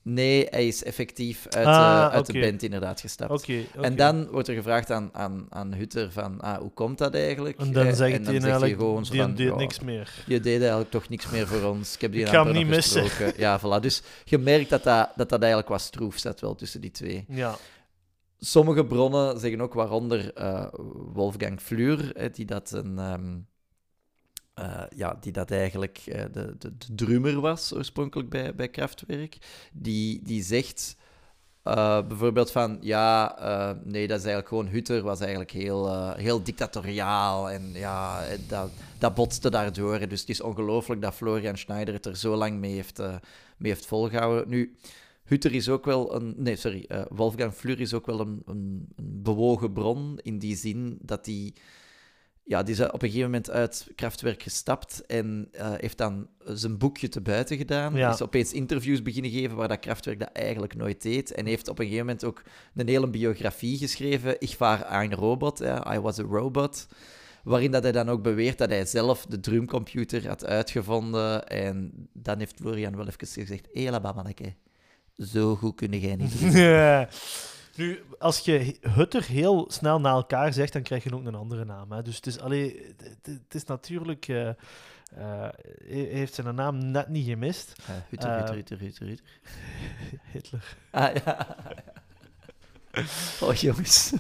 nee, 0.09 0.47
hij 0.51 0.67
is 0.67 0.85
effectief 0.85 1.47
uit, 1.49 1.67
Ah, 1.67 2.05
eh, 2.07 2.13
uit 2.13 2.27
de 2.27 2.41
band 2.41 2.63
inderdaad 2.63 3.01
gestapt. 3.01 3.49
En 3.81 3.97
dan 3.97 4.27
wordt 4.31 4.49
er 4.49 4.55
gevraagd 4.55 4.91
aan, 4.91 5.09
aan, 5.13 5.47
aan 5.49 5.73
Hutter 5.75 6.13
van, 6.13 6.41
ah, 6.41 6.59
hoe 6.59 6.71
komt 6.73 6.99
dat 6.99 7.15
eigenlijk? 7.15 7.59
En 7.59 7.73
dan 7.73 7.87
Eh, 7.87 7.93
zegt 7.93 8.17
en 8.17 8.23
hij 8.25 8.33
dan 8.33 8.33
zegt 8.33 8.45
eigenlijk, 8.45 8.81
gewoon 8.81 9.05
zo 9.07 9.15
van, 9.15 9.35
deed 9.35 9.57
niks 9.57 9.81
meer. 9.81 10.25
je 10.27 10.41
deed 10.41 10.61
eigenlijk 10.61 10.91
toch 10.91 11.09
niks 11.09 11.31
meer 11.31 11.47
voor 11.47 11.63
ons. 11.71 11.95
Ik 11.95 12.01
heb 12.01 12.13
die 12.13 12.21
Ik 12.21 12.29
ga 12.29 12.45
hem 12.45 12.53
niet 12.53 12.67
missen. 12.69 13.05
Ja, 13.37 13.61
voilà. 13.61 13.81
Dus 13.81 14.03
je 14.25 14.39
merkt 14.39 14.71
dat 14.71 14.83
dat, 14.83 15.11
dat, 15.17 15.29
dat 15.29 15.39
eigenlijk 15.41 15.71
wat 15.71 15.81
stroef 15.81 16.17
staat 16.17 16.41
wel 16.41 16.55
tussen 16.55 16.81
die 16.81 16.91
twee. 16.91 17.25
Ja. 17.29 17.57
Sommige 18.39 18.85
bronnen 18.85 19.41
zeggen 19.41 19.61
ook, 19.61 19.75
waaronder 19.75 20.33
eh, 20.35 20.67
Wolfgang 21.13 21.61
Fleur, 21.61 22.13
die 22.33 22.45
dat 22.47 22.71
een... 22.73 22.99
ehm, 22.99 23.37
eh, 24.59 24.83
ja, 24.97 25.17
die 25.21 25.33
dat 25.33 25.51
eigenlijk 25.51 26.03
eh, 26.07 26.25
de, 26.33 26.55
de, 26.59 26.77
de 26.77 26.95
drummer 26.95 27.41
was 27.41 27.75
oorspronkelijk 27.75 28.29
bij, 28.29 28.55
bij 28.55 28.69
Kraftwerk, 28.69 29.39
die, 29.73 30.23
die 30.23 30.43
zegt 30.43 30.97
eh, 31.63 32.07
bijvoorbeeld 32.07 32.51
van, 32.51 32.79
ja, 32.81 33.37
nee, 33.85 34.07
dat 34.07 34.19
is 34.19 34.25
eigenlijk 34.25 34.49
gewoon, 34.49 34.67
Hutter 34.67 35.03
was 35.03 35.21
eigenlijk 35.21 35.51
heel, 35.51 36.13
heel 36.13 36.43
dictatoriaal 36.43 37.51
en 37.51 37.71
ja, 37.73 38.25
dat, 38.49 38.71
dat 38.99 39.15
botste 39.15 39.51
daardoor. 39.51 40.09
Dus 40.09 40.21
het 40.21 40.29
is 40.29 40.41
ongelooflijk 40.41 41.03
dat 41.03 41.15
Florian 41.15 41.59
Schneider 41.59 41.95
het 41.95 42.07
er 42.07 42.17
zo 42.17 42.37
lang 42.37 42.59
mee 42.59 42.75
heeft, 42.75 42.99
mee 43.57 43.73
heeft 43.73 43.87
volgehouden. 43.87 44.49
Nu, 44.49 44.77
Hutter 45.25 45.55
is 45.55 45.69
ook 45.69 45.85
wel 45.85 46.15
een. 46.15 46.35
Nee, 46.37 46.57
sorry. 46.57 46.89
Wolfgang 47.09 47.53
Fleur 47.53 47.81
is 47.81 47.95
ook 47.95 48.07
wel 48.07 48.21
een, 48.21 48.43
een, 48.47 48.89
een 48.97 49.23
bewogen 49.23 49.73
bron. 49.73 50.19
In 50.23 50.39
die 50.39 50.57
zin 50.57 50.99
dat 51.01 51.27
hij. 51.27 51.53
Ja, 52.49 52.63
die 52.63 52.75
is 52.75 52.81
op 52.81 52.93
een 53.03 53.09
gegeven 53.09 53.31
moment 53.31 53.51
uit 53.51 53.89
Kraftwerk 53.95 54.43
gestapt 54.43 55.07
en 55.07 55.49
eh, 55.53 55.73
heeft 55.77 55.99
dan 55.99 56.29
zijn 56.45 56.79
boekje 56.79 57.09
te 57.09 57.21
buiten 57.21 57.57
gedaan. 57.57 57.95
Ja. 57.95 58.13
Is 58.13 58.23
opeens 58.23 58.53
interviews 58.53 59.03
beginnen 59.03 59.31
geven 59.31 59.57
waar 59.57 59.69
dat 59.69 59.81
Kraftwerk 59.81 60.19
dat 60.19 60.33
eigenlijk 60.33 60.77
nooit 60.77 61.03
deed. 61.03 61.33
En 61.33 61.47
heeft 61.47 61.69
op 61.69 61.79
een 61.79 61.85
gegeven 61.85 62.07
moment 62.07 62.25
ook 62.25 62.43
een 62.75 62.89
hele 62.89 63.11
biografie 63.11 63.79
geschreven. 63.79 64.41
Ik 64.41 64.49
var 64.49 65.03
een 65.03 65.15
robot, 65.15 65.59
ja, 65.59 65.95
I 65.95 65.99
was 65.99 66.19
a 66.19 66.23
robot. 66.23 66.87
Waarin 67.45 67.71
dat 67.71 67.83
hij 67.83 67.93
dan 67.93 68.09
ook 68.09 68.23
beweert 68.23 68.59
dat 68.59 68.69
hij 68.69 68.87
zelf 68.87 69.27
de 69.27 69.41
drumcomputer 69.41 70.29
had 70.29 70.45
uitgevonden. 70.45 71.47
En 71.47 71.93
dan 72.13 72.39
heeft 72.39 72.57
Florian 72.61 72.97
wel 72.97 73.07
even 73.07 73.27
gezegd: 73.27 73.69
Hé, 73.73 74.01
manneke, 74.01 74.55
zo 75.17 75.55
goed 75.57 75.75
kun 75.75 76.01
jij 76.01 76.17
niet. 76.17 76.41
doen." 76.41 76.51
Nu, 77.79 78.05
als 78.19 78.39
je 78.39 78.77
Hutter 78.81 79.25
heel 79.25 79.67
snel 79.71 80.01
na 80.01 80.11
elkaar 80.11 80.53
zegt, 80.53 80.73
dan 80.73 80.83
krijg 80.83 81.05
je 81.05 81.15
ook 81.15 81.25
een 81.25 81.35
andere 81.35 81.65
naam. 81.65 81.93
Hè? 81.93 82.03
Dus 82.03 82.17
het 82.17 82.27
is, 82.27 82.39
allee, 82.39 82.95
het, 83.23 83.55
is 83.55 83.65
natuurlijk... 83.65 84.27
hij 84.27 85.53
heeft 85.89 86.35
zijn 86.35 86.55
naam 86.55 86.91
net 86.91 87.09
niet 87.09 87.27
gemist. 87.27 87.73
Eh, 87.79 87.95
hutter, 88.09 88.37
hutter, 88.37 88.55
hutter, 88.55 88.79
hutter, 88.79 89.07
hutter. 89.13 89.25
Hitler. 90.33 90.77
Ah, 90.91 91.15
ja. 91.25 91.57
Oh, 93.47 93.55
jongens. 93.55 94.13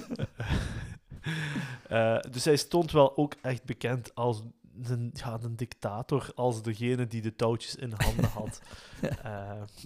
Dus 2.30 2.44
hij 2.44 2.56
stond 2.56 2.92
wel 2.92 3.16
ook 3.16 3.34
echt 3.42 3.64
bekend 3.64 4.14
als 4.14 4.42
een, 4.82 5.10
ja, 5.14 5.38
een 5.42 5.56
dictator, 5.56 6.30
als 6.34 6.62
degene 6.62 7.06
die 7.06 7.22
de 7.22 7.36
touwtjes 7.36 7.74
in 7.74 7.92
handen 7.96 8.30
had 8.30 8.60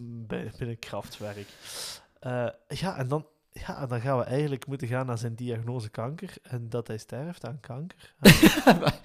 bij, 0.00 0.52
binnen 0.58 0.78
Kraftwerk. 0.78 1.46
Ja, 2.68 2.96
en 2.96 3.08
dan, 3.08 3.26
ja, 3.52 3.80
en 3.82 3.88
dan 3.88 4.00
gaan 4.00 4.18
we 4.18 4.24
eigenlijk 4.24 4.66
moeten 4.66 4.88
gaan 4.88 5.06
naar 5.06 5.18
zijn 5.18 5.34
diagnose 5.34 5.88
kanker 5.88 6.34
en 6.42 6.68
dat 6.68 6.86
hij 6.86 6.98
sterft 6.98 7.44
aan 7.44 7.60
kanker. 7.60 8.14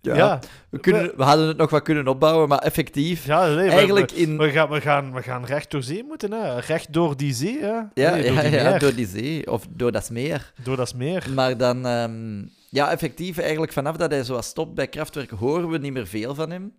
ja, 0.00 0.38
We, 0.68 0.78
kunnen, 0.78 1.16
we 1.16 1.22
hadden 1.22 1.48
het 1.48 1.56
nog 1.56 1.70
wat 1.70 1.82
kunnen 1.82 2.08
opbouwen, 2.08 2.48
maar 2.48 2.58
effectief. 2.58 3.26
Ja, 3.26 3.46
nee, 3.46 3.68
Eigenlijk 3.68 4.10
we, 4.10 4.16
in... 4.16 4.38
we, 4.38 4.50
gaan, 4.50 4.68
we, 4.68 4.80
gaan, 4.80 5.12
we 5.12 5.22
gaan 5.22 5.44
recht 5.44 5.70
door 5.70 5.82
zee 5.82 6.04
moeten, 6.04 6.32
hè. 6.32 6.58
recht 6.58 6.92
door 6.92 7.16
die 7.16 7.34
zee. 7.34 7.60
Hè. 7.60 7.80
Ja, 7.94 8.14
Nee, 8.14 8.22
door 8.22 8.32
ja, 8.34 8.42
die 8.42 8.50
ja, 8.50 8.78
door 8.78 8.94
die 8.94 9.06
zee, 9.06 9.50
of 9.50 9.66
door 9.70 9.92
dat 9.92 10.10
meer. 10.10 10.52
Door 10.62 10.76
dat 10.76 10.94
meer. 10.94 11.30
Maar 11.34 11.56
dan, 11.56 11.86
ehm, 11.86 12.44
ja, 12.70 12.90
effectief, 12.90 13.38
eigenlijk 13.38 13.72
vanaf 13.72 13.96
dat 13.96 14.10
hij 14.10 14.24
zo 14.24 14.40
stopt 14.40 14.74
bij 14.74 14.88
Kraftwerk, 14.88 15.30
horen 15.30 15.68
we 15.68 15.78
niet 15.78 15.92
meer 15.92 16.06
veel 16.06 16.34
van 16.34 16.50
hem, 16.50 16.74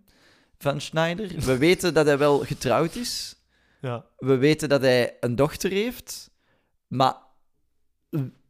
van 0.58 0.80
Schneider. 0.80 1.30
We 1.38 1.58
weten 1.58 1.94
dat 1.94 2.06
hij 2.06 2.18
wel 2.18 2.38
getrouwd 2.38 2.94
is. 2.94 3.36
Ja. 3.80 4.04
We 4.16 4.36
weten 4.36 4.68
dat 4.68 4.80
hij 4.80 5.16
een 5.20 5.36
dochter 5.36 5.70
heeft. 5.70 6.30
Maar 6.88 7.16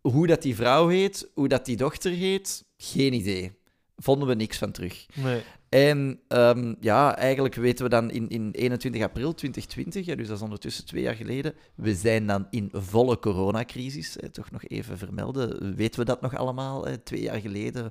hoe 0.00 0.26
dat 0.26 0.42
die 0.42 0.54
vrouw 0.54 0.88
heet, 0.88 1.30
hoe 1.34 1.48
dat 1.48 1.64
die 1.64 1.76
dochter 1.76 2.12
heet, 2.12 2.64
geen 2.76 3.12
idee. 3.12 3.52
Vonden 3.96 4.28
we 4.28 4.34
niks 4.34 4.58
van 4.58 4.70
terug. 4.72 5.06
Nee. 5.14 5.42
En 5.68 6.20
ehm, 6.28 6.74
ja, 6.80 7.16
eigenlijk 7.16 7.54
weten 7.54 7.84
we 7.84 7.90
dan 7.90 8.10
in, 8.10 8.28
in 8.28 8.50
21 8.52 9.02
april 9.02 9.34
2020, 9.34 10.06
ja, 10.06 10.14
dus 10.14 10.26
dat 10.28 10.36
is 10.36 10.42
ondertussen 10.42 10.86
twee 10.86 11.02
jaar 11.02 11.14
geleden, 11.14 11.54
we 11.74 11.94
zijn 11.94 12.26
dan 12.26 12.46
in 12.50 12.68
volle 12.72 13.18
coronacrisis, 13.18 14.16
hè, 14.20 14.28
toch 14.28 14.50
nog 14.50 14.64
even 14.64 14.98
vermelden. 14.98 15.74
Weten 15.76 16.00
we 16.00 16.06
dat 16.06 16.20
nog 16.20 16.36
allemaal, 16.36 16.84
hè, 16.84 16.98
twee 16.98 17.20
jaar 17.22 17.40
geleden, 17.40 17.90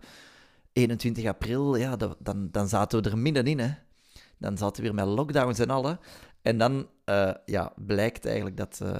21 0.73 1.25
april, 1.25 1.75
ja, 1.75 1.95
dat- 1.95 2.17
dan, 2.19 2.47
dan 2.51 2.67
zaten 2.67 3.03
we 3.03 3.09
er 3.09 3.17
middenin. 3.17 3.59
Hè. 3.59 3.69
Dan 4.37 4.57
zaten 4.57 4.83
we 4.83 4.87
weer 4.91 5.05
met 5.05 5.15
lockdowns 5.15 5.59
en 5.59 5.69
alle. 5.69 5.99
En 6.41 6.57
dan 6.57 6.87
eh, 7.05 7.31
ja, 7.45 7.73
blijkt 7.75 8.25
eigenlijk 8.25 8.57
dat 8.57 8.79
eh, 8.83 8.99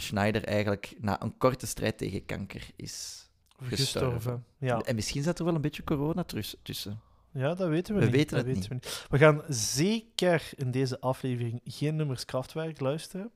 Schneider 0.00 0.44
eigenlijk 0.44 0.96
na 1.00 1.22
een 1.22 1.36
korte 1.36 1.66
strijd 1.66 1.98
tegen 1.98 2.24
kanker 2.26 2.70
is 2.76 3.28
gestorven. 3.56 3.76
Gestorven. 3.76 4.44
Ja. 4.58 4.80
En 4.80 4.94
misschien 4.94 5.22
zat 5.22 5.38
er 5.38 5.44
wel 5.44 5.54
een 5.54 5.60
beetje 5.60 5.84
corona 5.84 6.24
tussen. 6.62 7.00
ja, 7.32 7.54
dat 7.54 7.68
weten 7.68 7.94
we, 7.94 8.00
We 8.00 8.06
niet. 8.06 8.14
weten 8.14 8.36
dat 8.36 8.46
het 8.46 8.54
weten 8.54 8.68
We, 8.68 8.74
niet. 8.74 9.06
we 9.10 9.18
gaan 9.18 9.42
zeker 9.48 10.50
in 10.54 10.70
deze 10.70 11.00
aflevering 11.00 11.60
geen 11.64 11.96
nummers 11.96 12.24
Kraftwerk 12.24 12.80
luisteren, 12.80 13.30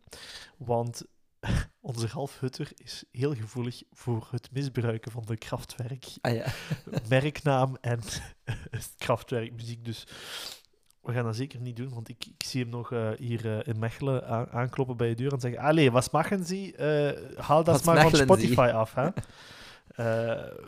want 0.57 1.03
onze 1.81 2.07
Ralf 2.09 2.41
Hutter 2.41 2.71
is 2.75 3.05
heel 3.11 3.35
gevoelig 3.35 3.83
voor 3.93 4.29
het 4.31 4.49
misbruiken 4.53 5.11
van 5.13 5.23
de 5.27 5.37
Kraftwerk 5.37 6.05
Ah 6.21 6.35
ja. 6.35 6.47
merknaam 7.09 7.77
en 7.81 8.01
krachtwerkmuziek. 8.99 9.85
Dus 9.85 10.07
we 11.07 11.13
gaan 11.13 11.25
dat 11.25 11.37
zeker 11.37 11.61
niet 11.61 11.77
doen, 11.77 11.95
want 11.95 12.09
ik, 12.09 12.25
ik 12.39 12.47
zie 12.47 12.61
hem 12.63 12.71
nog 12.71 12.93
eh, 12.93 13.09
hier 13.17 13.59
eh, 13.59 13.67
in 13.73 13.79
Mechelen 13.79 14.27
aan- 14.27 14.49
aankloppen 14.51 14.97
bij 14.97 15.09
je 15.09 15.15
deur 15.15 15.33
en 15.33 15.41
zeggen: 15.41 15.61
Allee, 15.61 15.91
wat 15.91 16.13
maken 16.13 16.45
ze? 16.45 16.73
Eh, 16.77 17.45
haal 17.45 17.65
dat 17.65 17.75
Wat 17.75 17.85
maar 17.85 17.95
van 17.95 18.05
machelen 18.05 18.41
Sie?" 18.41 18.47
Spotify 18.53 18.73
af. 18.75 18.95
Hè? 18.95 19.09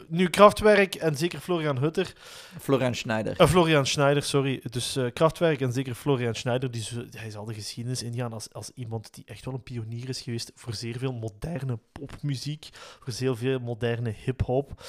Nu, 0.08 0.28
Kraftwerk 0.28 0.94
en 0.94 1.16
zeker 1.16 1.38
Florian 1.40 1.78
Hutter. 1.78 2.12
Florian 2.60 2.94
Schneider. 2.94 3.48
Florian 3.48 3.86
Schneider, 3.86 4.22
sorry. 4.22 4.62
Dus 4.70 4.98
Kraftwerk 5.12 5.60
en 5.60 5.72
zeker 5.72 5.94
Florian 5.94 6.34
Schneider. 6.34 6.70
Die, 6.70 6.84
hij 7.10 7.30
zal 7.30 7.44
de 7.44 7.54
geschiedenis 7.54 8.02
ingaan 8.02 8.32
als, 8.32 8.52
als 8.52 8.70
iemand 8.74 9.14
die 9.14 9.24
echt 9.24 9.44
wel 9.44 9.54
een 9.54 9.62
pionier 9.62 10.08
is 10.08 10.20
geweest 10.20 10.52
voor 10.54 10.74
zeer 10.74 10.98
veel 10.98 11.12
moderne 11.12 11.78
popmuziek. 11.92 12.68
Voor 12.72 13.12
zeer 13.12 13.36
veel 13.36 13.58
moderne 13.58 14.14
hip-hop. 14.24 14.82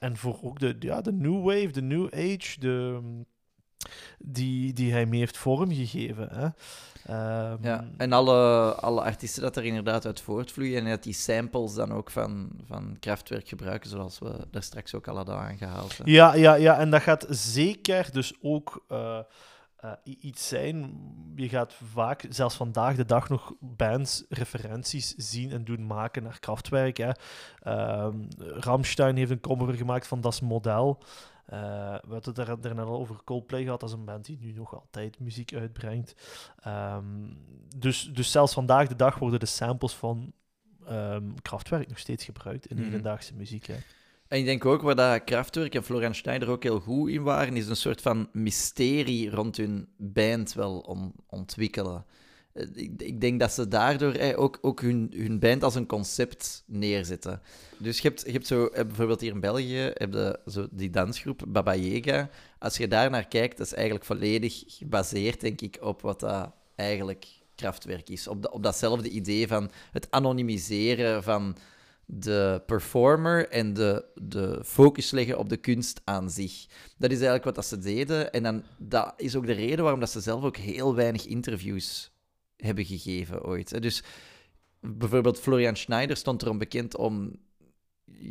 en 0.00 0.16
voor 0.16 0.38
ook 0.42 0.58
de, 0.58 0.76
ja, 0.78 1.00
de 1.00 1.12
New 1.12 1.44
Wave, 1.44 1.70
de 1.70 1.82
New 1.82 2.06
Age. 2.14 2.60
De, 2.60 2.98
mm, 3.02 3.26
die, 4.18 4.72
die 4.72 4.92
hij 4.92 5.06
mee 5.06 5.18
heeft 5.20 5.36
vormgegeven. 5.36 6.28
Hè. 6.32 6.48
Ehm, 7.06 7.56
Ja, 7.62 7.84
en 7.96 8.12
alle, 8.12 8.72
alle 8.74 9.00
artiesten 9.00 9.42
dat 9.42 9.56
er 9.56 9.64
inderdaad 9.64 10.06
uit 10.06 10.20
voortvloeien 10.20 10.84
en 10.84 10.90
dat 10.90 11.02
die 11.02 11.12
samples 11.12 11.74
dan 11.74 11.92
ook 11.92 12.10
van, 12.10 12.50
van 12.66 12.96
Kraftwerk 13.00 13.48
gebruiken, 13.48 13.90
zoals 13.90 14.18
we 14.18 14.46
daar 14.50 14.62
straks 14.62 14.94
ook 14.94 15.08
al 15.08 15.16
hadden 15.16 15.36
aangehaald. 15.38 15.98
hè. 15.98 16.02
Ja, 16.06 16.34
ja, 16.34 16.54
ja, 16.54 16.78
en 16.78 16.90
dat 16.90 17.02
gaat 17.02 17.26
zeker 17.28 18.08
dus 18.12 18.34
ook 18.42 18.84
eh, 18.88 19.18
eh, 19.76 19.92
iets 20.04 20.48
zijn. 20.48 20.92
Je 21.36 21.48
gaat 21.48 21.74
vaak, 21.92 22.24
zelfs 22.28 22.56
vandaag 22.56 22.96
de 22.96 23.04
dag, 23.04 23.28
nog 23.28 23.52
bands 23.60 24.24
referenties 24.28 25.14
zien 25.16 25.50
en 25.50 25.64
doen 25.64 25.86
maken 25.86 26.22
naar 26.22 26.38
Kraftwerk. 26.38 26.96
Hè. 26.96 27.10
Ehm, 27.62 28.16
Ramstein 28.38 29.16
heeft 29.16 29.30
een 29.30 29.40
cover 29.40 29.74
gemaakt 29.74 30.06
van 30.06 30.20
Das 30.20 30.40
Model. 30.40 31.02
Eh, 31.50 31.58
we 32.06 32.12
hadden 32.12 32.34
het 32.34 32.36
daar 32.36 32.60
daarnet 32.60 32.84
al 32.86 32.98
over 32.98 33.16
Coldplay 33.24 33.62
gehad. 33.62 33.82
Is 33.82 33.92
een 33.92 34.04
band 34.04 34.24
die 34.24 34.38
nu 34.40 34.52
nog 34.52 34.74
altijd 34.74 35.18
muziek 35.18 35.54
uitbrengt. 35.54 36.14
Ehm, 36.62 37.04
dus, 37.76 38.10
dus 38.12 38.30
zelfs 38.30 38.52
vandaag 38.52 38.88
de 38.88 38.96
dag 38.96 39.18
worden 39.18 39.40
de 39.40 39.46
samples 39.46 39.92
van 39.94 40.32
ehm, 40.86 41.24
Kraftwerk 41.42 41.88
nog 41.88 41.98
steeds 41.98 42.24
gebruikt 42.24 42.66
in 42.66 42.76
Mhm. 42.76 42.84
hedendaagse 42.84 43.34
muziek. 43.34 43.66
Hè. 43.66 43.74
En 44.28 44.38
ik 44.38 44.44
denk 44.44 44.64
ook 44.64 44.82
waar 44.82 44.94
dat 44.96 45.24
Kraftwerk 45.24 45.74
en 45.74 45.82
Florian 45.84 46.14
Schneider 46.14 46.48
ook 46.48 46.62
heel 46.62 46.80
goed 46.80 47.10
in 47.10 47.22
waren, 47.22 47.56
is 47.56 47.68
een 47.68 47.76
soort 47.76 48.00
van 48.02 48.28
mysterie 48.32 49.30
rond 49.30 49.56
hun 49.56 49.88
band 49.96 50.52
wel 50.52 50.78
on- 50.78 51.14
ontwikkelen. 51.26 52.04
Eh, 52.52 52.66
Ik, 52.74 53.02
ik 53.02 53.20
denk 53.20 53.40
dat 53.40 53.52
ze 53.52 53.68
daardoor 53.68 54.12
eh, 54.12 54.38
ook, 54.38 54.58
ook 54.60 54.80
hun, 54.80 55.12
hun 55.16 55.38
band 55.38 55.62
als 55.62 55.74
een 55.74 55.86
concept 55.86 56.64
neerzetten. 56.66 57.40
Dus 57.78 57.98
je 57.98 58.08
hebt, 58.08 58.22
je 58.26 58.32
hebt 58.32 58.46
zo, 58.46 58.66
eh, 58.66 58.86
bijvoorbeeld 58.86 59.20
hier 59.20 59.32
in 59.32 59.40
België, 59.40 59.90
heb 59.94 60.40
zo 60.46 60.68
die 60.70 60.90
dansgroep 60.90 61.44
Baba 61.48 61.74
Yaga. 61.74 62.30
Als 62.58 62.76
je 62.76 62.88
daar 62.88 63.10
naar 63.10 63.28
kijkt, 63.28 63.56
dat 63.56 63.66
is 63.66 63.74
eigenlijk 63.74 64.04
volledig 64.04 64.62
gebaseerd, 64.66 65.40
denk 65.40 65.60
ik, 65.60 65.78
op 65.80 66.02
wat 66.02 66.20
dat 66.20 66.52
eigenlijk 66.74 67.26
Kraftwerk 67.54 68.08
is. 68.08 68.28
Op, 68.28 68.42
dat 68.42 68.52
op 68.52 68.62
datzelfde 68.62 69.08
idee 69.08 69.48
van 69.48 69.70
het 69.92 70.10
anonimiseren 70.10 71.22
van 71.22 71.56
de 72.06 72.62
performer 72.66 73.48
en 73.48 73.74
de, 73.74 74.04
de 74.14 74.60
focus 74.64 75.10
leggen 75.10 75.38
op 75.38 75.48
de 75.48 75.56
kunst 75.56 76.00
aan 76.04 76.30
zich. 76.30 76.66
Dat 76.98 77.10
is 77.10 77.16
eigenlijk 77.16 77.44
wat 77.44 77.54
dat 77.54 77.66
ze 77.66 77.78
deden. 77.78 78.32
En 78.32 78.42
dan, 78.42 78.62
dat 78.78 79.12
is 79.16 79.36
ook 79.36 79.46
de 79.46 79.52
reden 79.52 79.82
waarom 79.82 80.00
dat 80.00 80.10
ze 80.10 80.20
zelf 80.20 80.44
ook 80.44 80.56
heel 80.56 80.94
weinig 80.94 81.26
interviews 81.26 82.10
hebben 82.60 82.84
gegeven 82.84 83.44
ooit. 83.44 83.70
hè. 83.70 83.80
Dus 83.80 84.02
bijvoorbeeld 84.80 85.40
Florian 85.40 85.76
Schneider 85.76 86.16
stond 86.16 86.42
erom 86.42 86.58
bekend 86.58 86.96
om 86.96 87.32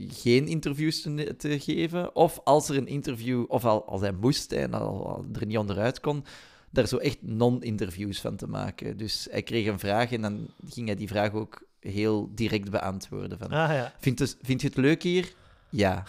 geen 0.08 0.48
interviews 0.48 1.02
te, 1.02 1.36
te 1.38 1.60
geven. 1.60 2.16
Of 2.16 2.40
als 2.44 2.70
er 2.70 2.78
een 2.78 2.88
interview, 2.88 3.46
of 3.48 3.66
al, 3.66 3.86
als 3.86 4.02
hij 4.02 4.12
moest 4.12 4.52
en 4.52 4.74
al, 4.74 5.08
al 5.08 5.26
er 5.34 5.46
niet 5.46 5.58
onderuit 5.58 6.00
kon, 6.00 6.24
daar 6.70 6.88
zo 6.88 6.98
echt 6.98 7.18
non-interviews 7.22 8.22
van 8.22 8.36
te 8.36 8.48
maken. 8.48 8.98
Dus 8.98 9.28
hij 9.32 9.44
kreeg 9.44 9.68
een 9.68 9.80
vraag 9.80 10.12
en 10.12 10.22
dan 10.22 10.48
ging 10.70 10.88
hij 10.88 10.96
die 10.96 11.08
vraag 11.08 11.34
ook 11.34 11.68
heel 11.80 12.30
direct 12.36 12.70
beantwoorden. 12.70 13.38
Van, 13.38 13.48
Ah 13.48 13.70
ja. 13.70 13.94
vind, 14.00 14.20
je, 14.20 14.34
vind 14.42 14.62
je 14.62 14.68
het 14.68 14.78
leuk 14.78 15.04
hier? 15.04 15.34
Ja. 15.70 16.04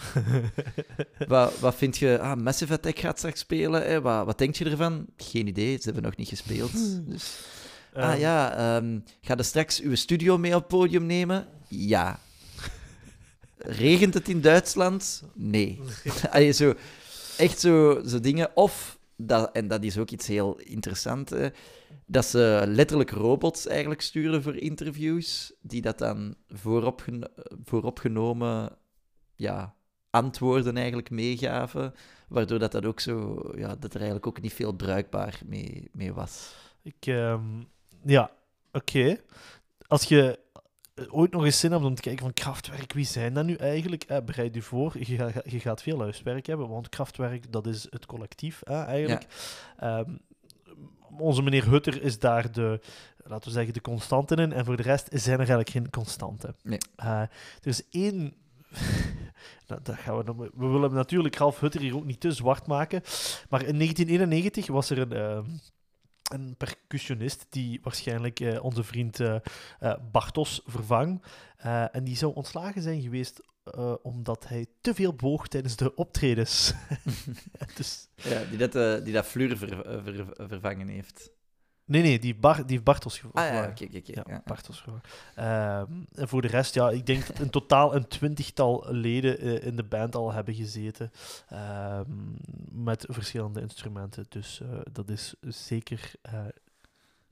wat, 1.27 1.59
wat 1.59 1.75
vind 1.75 1.97
je? 1.97 2.19
Ah, 2.19 2.37
Massive 2.39 2.73
Attack 2.73 2.99
gaat 2.99 3.17
straks 3.17 3.39
spelen. 3.39 3.81
Hè? 3.81 4.01
Wat, 4.01 4.25
wat 4.25 4.37
denk 4.37 4.55
je 4.55 4.65
ervan? 4.65 5.05
Geen 5.17 5.47
idee, 5.47 5.77
ze 5.77 5.83
hebben 5.83 6.03
nog 6.03 6.15
niet 6.15 6.27
gespeeld. 6.27 6.71
Dus... 7.07 7.39
ah 7.93 8.11
Ehm, 8.11 8.19
ja, 8.19 8.55
ehm, 8.55 8.99
ga 9.21 9.33
je 9.37 9.43
straks 9.43 9.81
uw 9.81 9.95
studio 9.95 10.37
mee 10.37 10.55
op 10.55 10.59
het 10.59 10.67
podium 10.67 11.05
nemen? 11.05 11.47
Ja. 11.67 12.19
Regent 13.57 14.13
het 14.13 14.29
in 14.29 14.41
Duitsland? 14.41 15.23
Nee. 15.33 15.79
Allee, 16.31 16.51
zo, 16.51 16.73
echt 17.37 17.59
zo, 17.59 18.01
zo 18.05 18.19
dingen. 18.19 18.49
Of, 18.55 18.99
dat, 19.15 19.51
en 19.51 19.67
dat 19.67 19.83
is 19.83 19.97
ook 19.97 20.09
iets 20.09 20.27
heel 20.27 20.59
interessants, 20.59 21.31
hè, 21.31 21.47
dat 22.05 22.25
ze 22.25 22.63
letterlijk 22.67 23.11
robots 23.11 23.67
eigenlijk 23.67 24.01
stuurden 24.01 24.43
voor 24.43 24.55
interviews, 24.55 25.53
die 25.61 25.81
dat 25.81 25.97
dan 25.97 26.35
vooropgen 26.47 27.31
vooropgenomen 27.63 28.77
ja, 29.35 29.75
antwoorden 30.09 30.77
eigenlijk 30.77 31.09
meegaven, 31.09 31.93
waardoor 32.27 32.59
dat, 32.59 32.71
dat 32.71 32.85
ook 32.85 32.99
zo, 32.99 33.43
ja, 33.55 33.75
dat 33.75 33.93
er 33.93 33.99
eigenlijk 33.99 34.27
ook 34.27 34.41
niet 34.41 34.53
veel 34.53 34.71
bruikbaar 34.71 35.41
mee, 35.45 35.89
mee 35.91 36.13
was. 36.13 36.55
Ik, 36.81 37.05
ehm, 37.05 37.63
ja, 38.03 38.31
oké. 38.71 39.17
Als 39.87 40.03
je 40.03 40.39
eh, 40.93 41.05
ooit 41.09 41.31
nog 41.31 41.45
eens 41.45 41.59
zin 41.59 41.71
hebt 41.71 41.83
om 41.83 41.95
te 41.95 42.01
kijken 42.01 42.21
van 42.23 42.33
Kraftwerk, 42.33 42.93
wie 42.93 43.05
zijn 43.05 43.33
dat 43.33 43.45
nu 43.45 43.55
eigenlijk? 43.55 44.03
Eh, 44.03 44.17
bereid 44.25 44.55
je 44.55 44.61
voor, 44.61 44.93
je, 44.99 45.31
je 45.43 45.59
gaat 45.59 45.81
veel 45.81 45.99
huiswerk 45.99 46.45
hebben, 46.45 46.69
want 46.69 46.89
Kraftwerk, 46.89 47.51
dat 47.51 47.67
is 47.67 47.87
het 47.89 48.05
collectief 48.05 48.61
eigenlijk. 48.63 49.25
Ehm, 49.77 50.15
onze 51.17 51.41
meneer 51.41 51.69
Hutter 51.69 52.01
is 52.01 52.19
daar 52.19 52.51
de, 52.51 52.79
laten 53.23 53.47
we 53.47 53.53
zeggen, 53.55 53.73
de 53.73 53.81
constante 53.81 54.35
in, 54.35 54.53
en 54.53 54.65
voor 54.65 54.77
de 54.77 54.83
rest 54.83 55.07
zijn 55.11 55.31
er 55.33 55.37
eigenlijk 55.39 55.69
geen 55.69 55.89
constanten. 55.89 56.55
Nee. 56.63 56.79
Is 57.61 57.89
één... 57.89 58.33
dat, 59.65 59.85
dat 59.85 59.95
gaan 59.95 60.17
we, 60.17 60.23
nog- 60.23 60.49
we 60.55 60.67
willen 60.67 60.93
natuurlijk 60.93 61.35
Ralf 61.35 61.59
Hutter 61.59 61.81
hier 61.81 61.95
ook 61.95 62.05
niet 62.05 62.19
te 62.19 62.31
zwart 62.31 62.67
maken, 62.67 63.01
maar 63.49 63.63
in 63.65 63.77
1991 63.77 64.67
was 64.67 64.89
er 64.89 64.97
een... 64.97 65.11
ehm, 65.13 65.45
een 66.33 66.55
percussionist 66.57 67.45
die 67.49 67.79
waarschijnlijk 67.83 68.39
eh, 68.39 68.63
onze 68.63 68.83
vriend 68.83 69.19
eh, 69.19 69.35
eh, 69.79 69.93
Bartos 70.11 70.61
vervang. 70.65 71.23
Eh, 71.57 71.95
en 71.95 72.03
die 72.03 72.15
zou 72.15 72.33
ontslagen 72.35 72.81
zijn 72.81 73.01
geweest 73.01 73.41
eh, 73.63 73.93
omdat 74.01 74.47
hij 74.47 74.65
te 74.81 74.93
veel 74.93 75.13
boog 75.13 75.47
tijdens 75.47 75.75
de 75.75 75.95
optredens. 75.95 76.73
dus, 77.77 78.07
Ja, 78.15 78.43
die 78.49 78.57
dat, 78.57 78.75
eh, 78.75 79.03
die 79.03 79.13
dat 79.13 79.25
Fleur 79.25 79.57
ver- 79.57 80.01
ver- 80.03 80.47
vervangen 80.47 80.87
heeft. 80.87 81.31
Nee, 81.91 82.01
nee, 82.01 82.19
die, 82.19 82.35
Bar, 82.35 82.65
die 82.65 82.81
heeft 82.85 83.03
gev- 83.05 83.31
Ah 83.33 83.45
ja, 83.53 83.67
oké, 83.67 83.83
oké, 83.83 83.97
oké. 83.97 84.21
Ja. 84.31 84.41
Ehm, 85.35 85.91
en 86.13 86.27
voor 86.27 86.41
de 86.41 86.47
rest, 86.47 86.73
ja, 86.73 86.89
ik 86.89 87.05
denk 87.05 87.27
dat 87.27 87.39
in 87.39 87.49
totaal 87.49 87.95
een 87.95 88.07
twintigtal 88.07 88.85
leden 88.89 89.39
eh, 89.39 89.65
in 89.65 89.75
de 89.75 89.83
band 89.83 90.15
al 90.15 90.31
hebben 90.33 90.53
gezeten. 90.53 91.11
ehm, 91.49 92.05
met 92.71 93.05
verschillende 93.09 93.61
instrumenten. 93.61 94.25
Dus 94.29 94.61
eh, 94.61 94.67
dat 94.91 95.09
is 95.09 95.33
zeker 95.41 96.11
eh, 96.21 96.45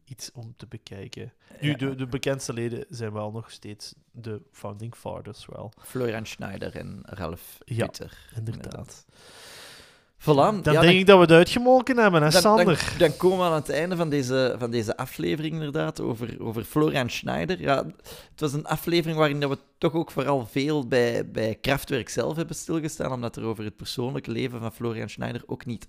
iets 0.05 0.32
om 0.32 0.53
te 0.57 0.68
bekijken. 0.68 1.34
Nu, 1.62 1.70
Ja. 1.70 1.76
de, 1.78 1.95
de 1.95 2.07
bekendste 2.07 2.53
leden 2.53 2.86
zijn 2.89 3.14
wel 3.14 3.32
nog 3.32 3.51
steeds 3.51 3.93
de 4.12 4.41
founding 4.51 4.95
fathers, 4.95 5.45
wel. 5.45 5.72
Florian 5.80 6.26
Schneider 6.26 6.76
en 6.76 6.99
Ralf 7.05 7.57
Ja, 7.66 7.84
Hutter. 7.86 8.18
Inderdaad. 8.36 9.05
Voilà. 10.22 10.62
Dan 10.62 10.74
ja, 10.74 10.82
denk 10.82 11.00
ik 11.00 11.06
dat 11.06 11.16
we 11.16 11.22
het 11.22 11.32
uitgemolken 11.32 11.98
hebben, 11.98 12.22
hè, 12.24 12.30
dan, 12.30 12.42
dan, 12.42 12.58
Sander? 12.58 12.96
dan 12.98 13.18
komen 13.18 13.38
we 13.38 13.44
aan 13.44 13.54
het 13.54 13.70
einde 13.70 13.96
van 13.96 14.10
deze, 14.10 14.56
van 14.60 14.72
deze 14.72 14.98
aflevering, 14.98 15.54
inderdaad, 15.54 16.02
over, 16.02 16.36
over 16.42 16.64
Florian 16.64 17.10
Schneider. 17.10 17.62
Ja, 17.62 17.86
het 18.32 18.40
was 18.40 18.54
een 18.54 18.66
aflevering 18.66 19.18
waarin 19.18 19.40
dat 19.40 19.50
we 19.50 19.58
toch 19.78 19.94
ook 19.94 20.12
vooral 20.12 20.48
veel 20.52 20.88
bij, 20.88 21.30
bij 21.32 21.58
Kraftwerk 21.62 22.10
zelf 22.10 22.36
hebben 22.36 22.56
stilgestaan, 22.56 23.12
omdat 23.12 23.36
er 23.36 23.44
over 23.44 23.64
het 23.64 23.76
persoonlijke 23.76 24.32
leven 24.32 24.60
van 24.60 24.74
Florian 24.74 25.10
Schneider 25.10 25.42
ook 25.46 25.66
niet 25.66 25.88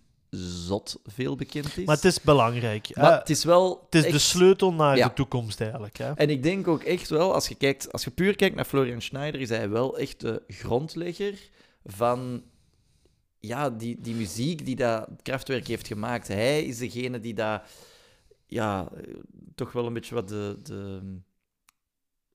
zot 0.66 1.00
veel 1.04 1.36
bekend 1.36 1.76
is. 1.78 1.84
Maar 1.84 1.96
het 1.96 2.04
is 2.04 2.20
belangrijk. 2.20 2.96
Maar 2.96 3.18
het 3.18 3.30
is 3.30 3.44
wel 3.44 3.86
het 3.90 4.04
is 4.04 4.12
de 4.12 4.18
sleutel 4.18 4.72
naar 4.72 4.96
Ja. 4.96 5.08
de 5.08 5.14
toekomst, 5.14 5.60
eigenlijk. 5.60 5.98
Hè? 5.98 6.12
En 6.12 6.30
ik 6.30 6.42
denk 6.42 6.68
ook 6.68 6.82
echt 6.82 7.08
wel, 7.08 7.34
als 7.34 7.48
je, 7.48 7.54
kijkt, 7.54 7.92
als 7.92 8.04
je 8.04 8.10
puur 8.10 8.36
kijkt 8.36 8.56
naar 8.56 8.64
Florian 8.64 9.02
Schneider, 9.02 9.40
is 9.40 9.48
hij 9.48 9.68
wel 9.68 9.98
echt 9.98 10.20
de 10.20 10.42
grondlegger 10.48 11.34
van 11.84 12.42
ja, 13.40 13.70
die, 13.70 14.00
die 14.00 14.14
muziek 14.14 14.64
die 14.64 14.76
dat 14.76 15.08
Kraftwerk 15.22 15.66
heeft 15.66 15.86
gemaakt. 15.86 16.28
Hij 16.28 16.64
is 16.64 16.78
degene 16.78 17.20
die 17.20 17.34
dat, 17.34 17.62
ja, 18.46 18.88
toch 19.54 19.72
wel 19.72 19.86
een 19.86 19.92
beetje 19.92 20.14
wat 20.14 20.28
de, 20.28 20.56
de, 20.62 21.00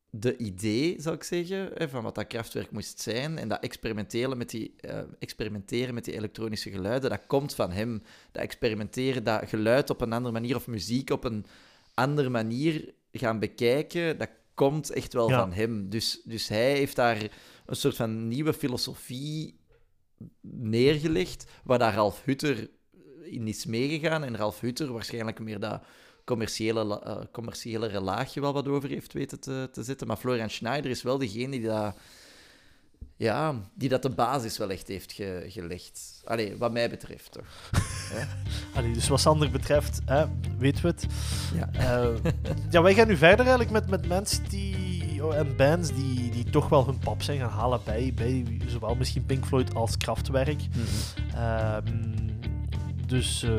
de 0.09 0.37
idee, 0.37 0.95
zou 1.01 1.15
ik 1.15 1.23
zeggen, 1.23 1.69
hè, 1.73 1.89
van 1.89 2.03
wat 2.03 2.15
dat 2.15 2.27
krachtwerk 2.27 2.71
moest 2.71 2.99
zijn. 2.99 3.37
En 3.37 3.47
dat 3.47 3.63
experimenteren 3.63 4.37
met 4.37 4.49
die, 4.49 4.73
eh, 4.79 4.99
experimenteren 5.19 5.93
met 5.93 6.05
die 6.05 6.13
elektronische 6.13 6.69
geluiden, 6.71 7.09
dat 7.09 7.25
komt 7.27 7.55
van 7.55 7.71
hem. 7.71 8.01
Dat 8.31 8.43
experimenteren, 8.43 9.23
dat 9.23 9.49
geluid 9.49 9.89
op 9.89 10.01
een 10.01 10.13
andere 10.13 10.33
manier 10.33 10.55
of 10.55 10.67
muziek 10.67 11.09
op 11.09 11.23
een 11.23 11.45
andere 11.93 12.29
manier 12.29 12.93
gaan 13.11 13.39
bekijken, 13.39 14.17
dat 14.17 14.29
komt 14.53 14.89
echt 14.89 15.13
wel 15.13 15.29
Ja. 15.29 15.39
van 15.39 15.53
hem. 15.53 15.89
Dus, 15.89 16.21
dus 16.23 16.47
hij 16.47 16.71
heeft 16.73 16.95
daar 16.95 17.27
een 17.65 17.75
soort 17.75 17.95
van 17.95 18.27
nieuwe 18.27 18.53
filosofie 18.53 19.59
neergelegd, 20.41 21.45
waar 21.63 21.79
daar 21.79 21.93
Ralf 21.93 22.21
Hutter 22.25 22.69
in 23.23 23.47
is 23.47 23.65
meegegaan. 23.65 24.23
En 24.23 24.37
Ralf 24.37 24.59
Hutter 24.59 24.91
waarschijnlijk 24.93 25.39
meer 25.39 25.59
dat 25.59 25.81
commerciële, 26.25 26.83
la- 26.83 27.01
eh, 27.01 27.17
commerciële 27.31 28.01
laagje 28.01 28.41
wel 28.41 28.53
wat 28.53 28.67
over 28.67 28.89
heeft 28.89 29.13
weten 29.13 29.39
te, 29.39 29.69
te 29.71 29.83
zetten. 29.83 30.07
Maar 30.07 30.17
Florian 30.17 30.49
Schneider 30.49 30.91
is 30.91 31.01
wel 31.01 31.17
degene 31.17 31.49
die 31.51 31.61
dat, 31.67 31.95
ja, 33.17 33.55
die 33.73 33.89
dat 33.89 34.01
de 34.01 34.09
basis 34.09 34.57
wel 34.57 34.69
echt 34.71 34.87
heeft 34.87 35.11
ge- 35.11 35.45
gelegd. 35.47 36.21
Allee, 36.25 36.57
wat 36.57 36.71
mij 36.71 36.89
betreft 36.89 37.31
toch. 37.31 37.71
Allee, 38.75 38.91
dus 38.93 39.07
wat 39.07 39.19
Sander 39.19 39.51
betreft, 39.51 39.99
hè, 40.05 40.25
weten 40.57 40.81
we 40.81 40.87
het. 40.87 41.05
Ja. 41.53 41.69
Eh, 41.73 42.31
ja, 42.69 42.81
wij 42.81 42.93
gaan 42.93 43.07
nu 43.07 43.17
verder 43.17 43.39
eigenlijk 43.47 43.71
met, 43.71 43.89
met 43.89 44.07
mensen 44.07 44.49
die, 44.49 44.75
en 45.33 45.55
bands 45.55 45.91
die, 45.93 46.29
die 46.29 46.49
toch 46.49 46.69
wel 46.69 46.85
hun 46.85 46.99
pap 46.99 47.21
zijn 47.21 47.39
gaan 47.39 47.49
halen 47.49 47.79
bij, 47.83 48.11
bij 48.15 48.45
zowel 48.67 48.95
misschien 48.95 49.25
Pink 49.25 49.45
Floyd 49.45 49.75
als 49.75 49.97
Kraftwerk. 49.97 50.61
Ehm, 51.33 51.83
dus 53.07 53.43
eh, 53.43 53.51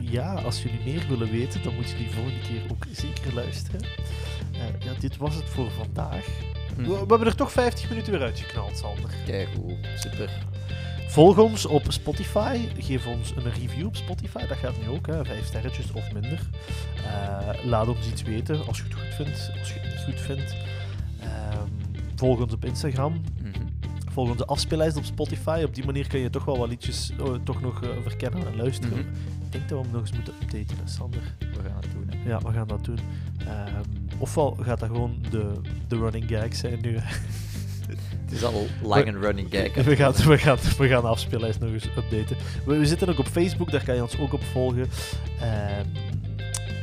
ja, 0.00 0.34
als 0.34 0.62
jullie 0.62 0.80
meer 0.84 1.06
willen 1.08 1.30
weten, 1.30 1.62
dan 1.62 1.74
moeten 1.74 1.96
jullie 1.96 2.12
volgende 2.12 2.40
keer 2.40 2.62
ook 2.70 2.86
zeker 2.92 3.34
luisteren. 3.34 3.80
Eh, 4.52 4.84
ja, 4.84 4.92
dit 5.00 5.16
was 5.16 5.34
het 5.34 5.48
voor 5.48 5.70
vandaag. 5.70 6.26
We, 6.76 6.82
we 6.82 6.96
hebben 6.96 7.26
er 7.26 7.36
toch 7.36 7.52
50 7.52 7.88
minuten 7.88 8.12
weer 8.12 8.22
uitgeknald, 8.22 8.76
Sander. 8.78 9.10
Kijk, 9.26 9.48
hoe 9.56 9.76
super. 9.94 10.30
Volg 11.10 11.38
ons 11.38 11.66
op 11.66 11.84
Spotify. 11.88 12.58
Geef 12.78 13.06
ons 13.06 13.32
een 13.36 13.52
review 13.52 13.86
op 13.86 13.96
Spotify. 13.96 14.46
Dat 14.46 14.56
gaat 14.56 14.80
nu 14.80 14.88
ook, 14.88 15.06
hè. 15.06 15.24
vijf 15.24 15.46
sterretjes 15.46 15.92
of 15.92 16.12
minder. 16.12 16.40
Eh, 16.96 17.64
laat 17.64 17.88
ons 17.88 18.06
iets 18.06 18.22
weten 18.22 18.66
als 18.66 18.78
je 18.78 18.84
het 18.84 18.94
goed 18.94 19.14
vindt, 19.14 19.50
als 19.58 19.72
je 19.72 19.80
het 19.80 19.88
niet 19.88 20.04
goed 20.04 20.20
vindt. 20.20 20.54
Volg 22.20 22.40
ons 22.40 22.52
op 22.52 22.64
Instagram. 22.64 23.20
Mhm. 23.42 23.50
Volg 24.12 24.30
onze 24.30 24.44
afspeellijst 24.44 24.96
op 24.96 25.04
Spotify. 25.04 25.62
Op 25.64 25.74
die 25.74 25.84
manier 25.84 26.08
kun 26.08 26.20
je 26.20 26.30
toch 26.30 26.44
wel 26.44 26.58
wat 26.58 26.68
liedjes 26.68 27.12
oh, 27.20 27.34
toch 27.44 27.60
nog 27.60 27.82
eh, 27.82 27.88
verkennen 28.02 28.46
en 28.46 28.56
luisteren. 28.56 28.98
Mhm. 28.98 29.08
Ik 29.44 29.52
denk 29.52 29.68
dat 29.68 29.78
we 29.78 29.84
hem 29.84 29.92
nog 29.92 30.00
eens 30.00 30.12
moeten 30.12 30.34
updaten, 30.42 30.76
hè, 30.76 30.88
Sander. 30.88 31.34
We 31.38 31.68
gaan 31.68 31.80
het 31.80 31.90
doen. 31.92 32.10
hè. 32.10 32.28
Ja, 32.28 32.38
we 32.38 32.52
gaan 32.52 32.68
dat 32.68 32.84
doen. 32.84 32.98
Ehm, 33.38 33.82
ofwel 34.18 34.56
gaat 34.60 34.80
dat 34.80 34.88
gewoon 34.88 35.24
de, 35.30 35.52
de 35.88 35.96
running 35.96 36.24
gag 36.28 36.54
zijn 36.54 36.78
nu. 36.80 36.98
Het 38.24 38.32
is 38.32 38.44
al 38.44 38.66
lang 38.82 39.06
een 39.06 39.20
running 39.20 39.48
gag. 39.50 39.84
We 39.84 39.96
gaan, 39.96 40.12
we, 40.12 40.38
gaan, 40.38 40.58
we 40.78 40.88
gaan 40.88 41.02
de 41.02 41.08
afspeellijst 41.08 41.60
nog 41.60 41.70
eens 41.70 41.84
updaten. 41.84 42.36
We, 42.66 42.76
we 42.76 42.86
zitten 42.86 43.08
ook 43.08 43.18
op 43.18 43.26
Facebook, 43.26 43.70
daar 43.70 43.84
kan 43.84 43.94
je 43.94 44.02
ons 44.02 44.18
ook 44.18 44.32
op 44.32 44.42
volgen. 44.42 44.88
Ehm, 45.40 45.86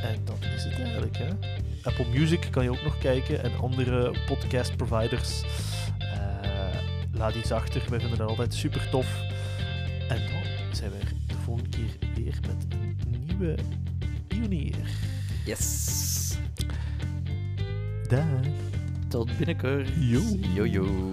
en 0.02 0.18
dat 0.24 0.38
is 0.56 0.64
het 0.64 0.80
eigenlijk. 0.80 1.16
Hè? 1.16 1.28
Apple 1.88 2.06
Music 2.18 2.48
kan 2.50 2.62
je 2.62 2.70
ook 2.70 2.82
nog 2.82 2.98
kijken 2.98 3.42
en 3.42 3.58
andere 3.60 4.14
podcast 4.26 4.76
providers. 4.76 5.42
Eh, 5.98 6.80
laat 7.12 7.34
iets 7.34 7.52
achter, 7.52 7.82
wij 7.90 8.00
vinden 8.00 8.18
dat 8.18 8.28
altijd 8.28 8.54
super 8.54 8.88
tof. 8.90 9.20
En 10.08 10.16
dan 10.16 10.74
zijn 10.74 10.90
we 10.90 10.96
er 10.98 11.12
de 11.26 11.34
volgende 11.44 11.68
keer 11.68 12.08
weer 12.14 12.38
met 12.46 12.66
een 12.68 12.96
nieuwe 13.26 13.54
pionier. 14.26 14.74
Yes. 15.44 16.36
Dag. 18.08 18.24
Tot 19.08 19.36
binnenkort. 19.36 19.88
Yo. 19.98 20.22
Yo, 20.54 20.66
yo. 20.66 21.10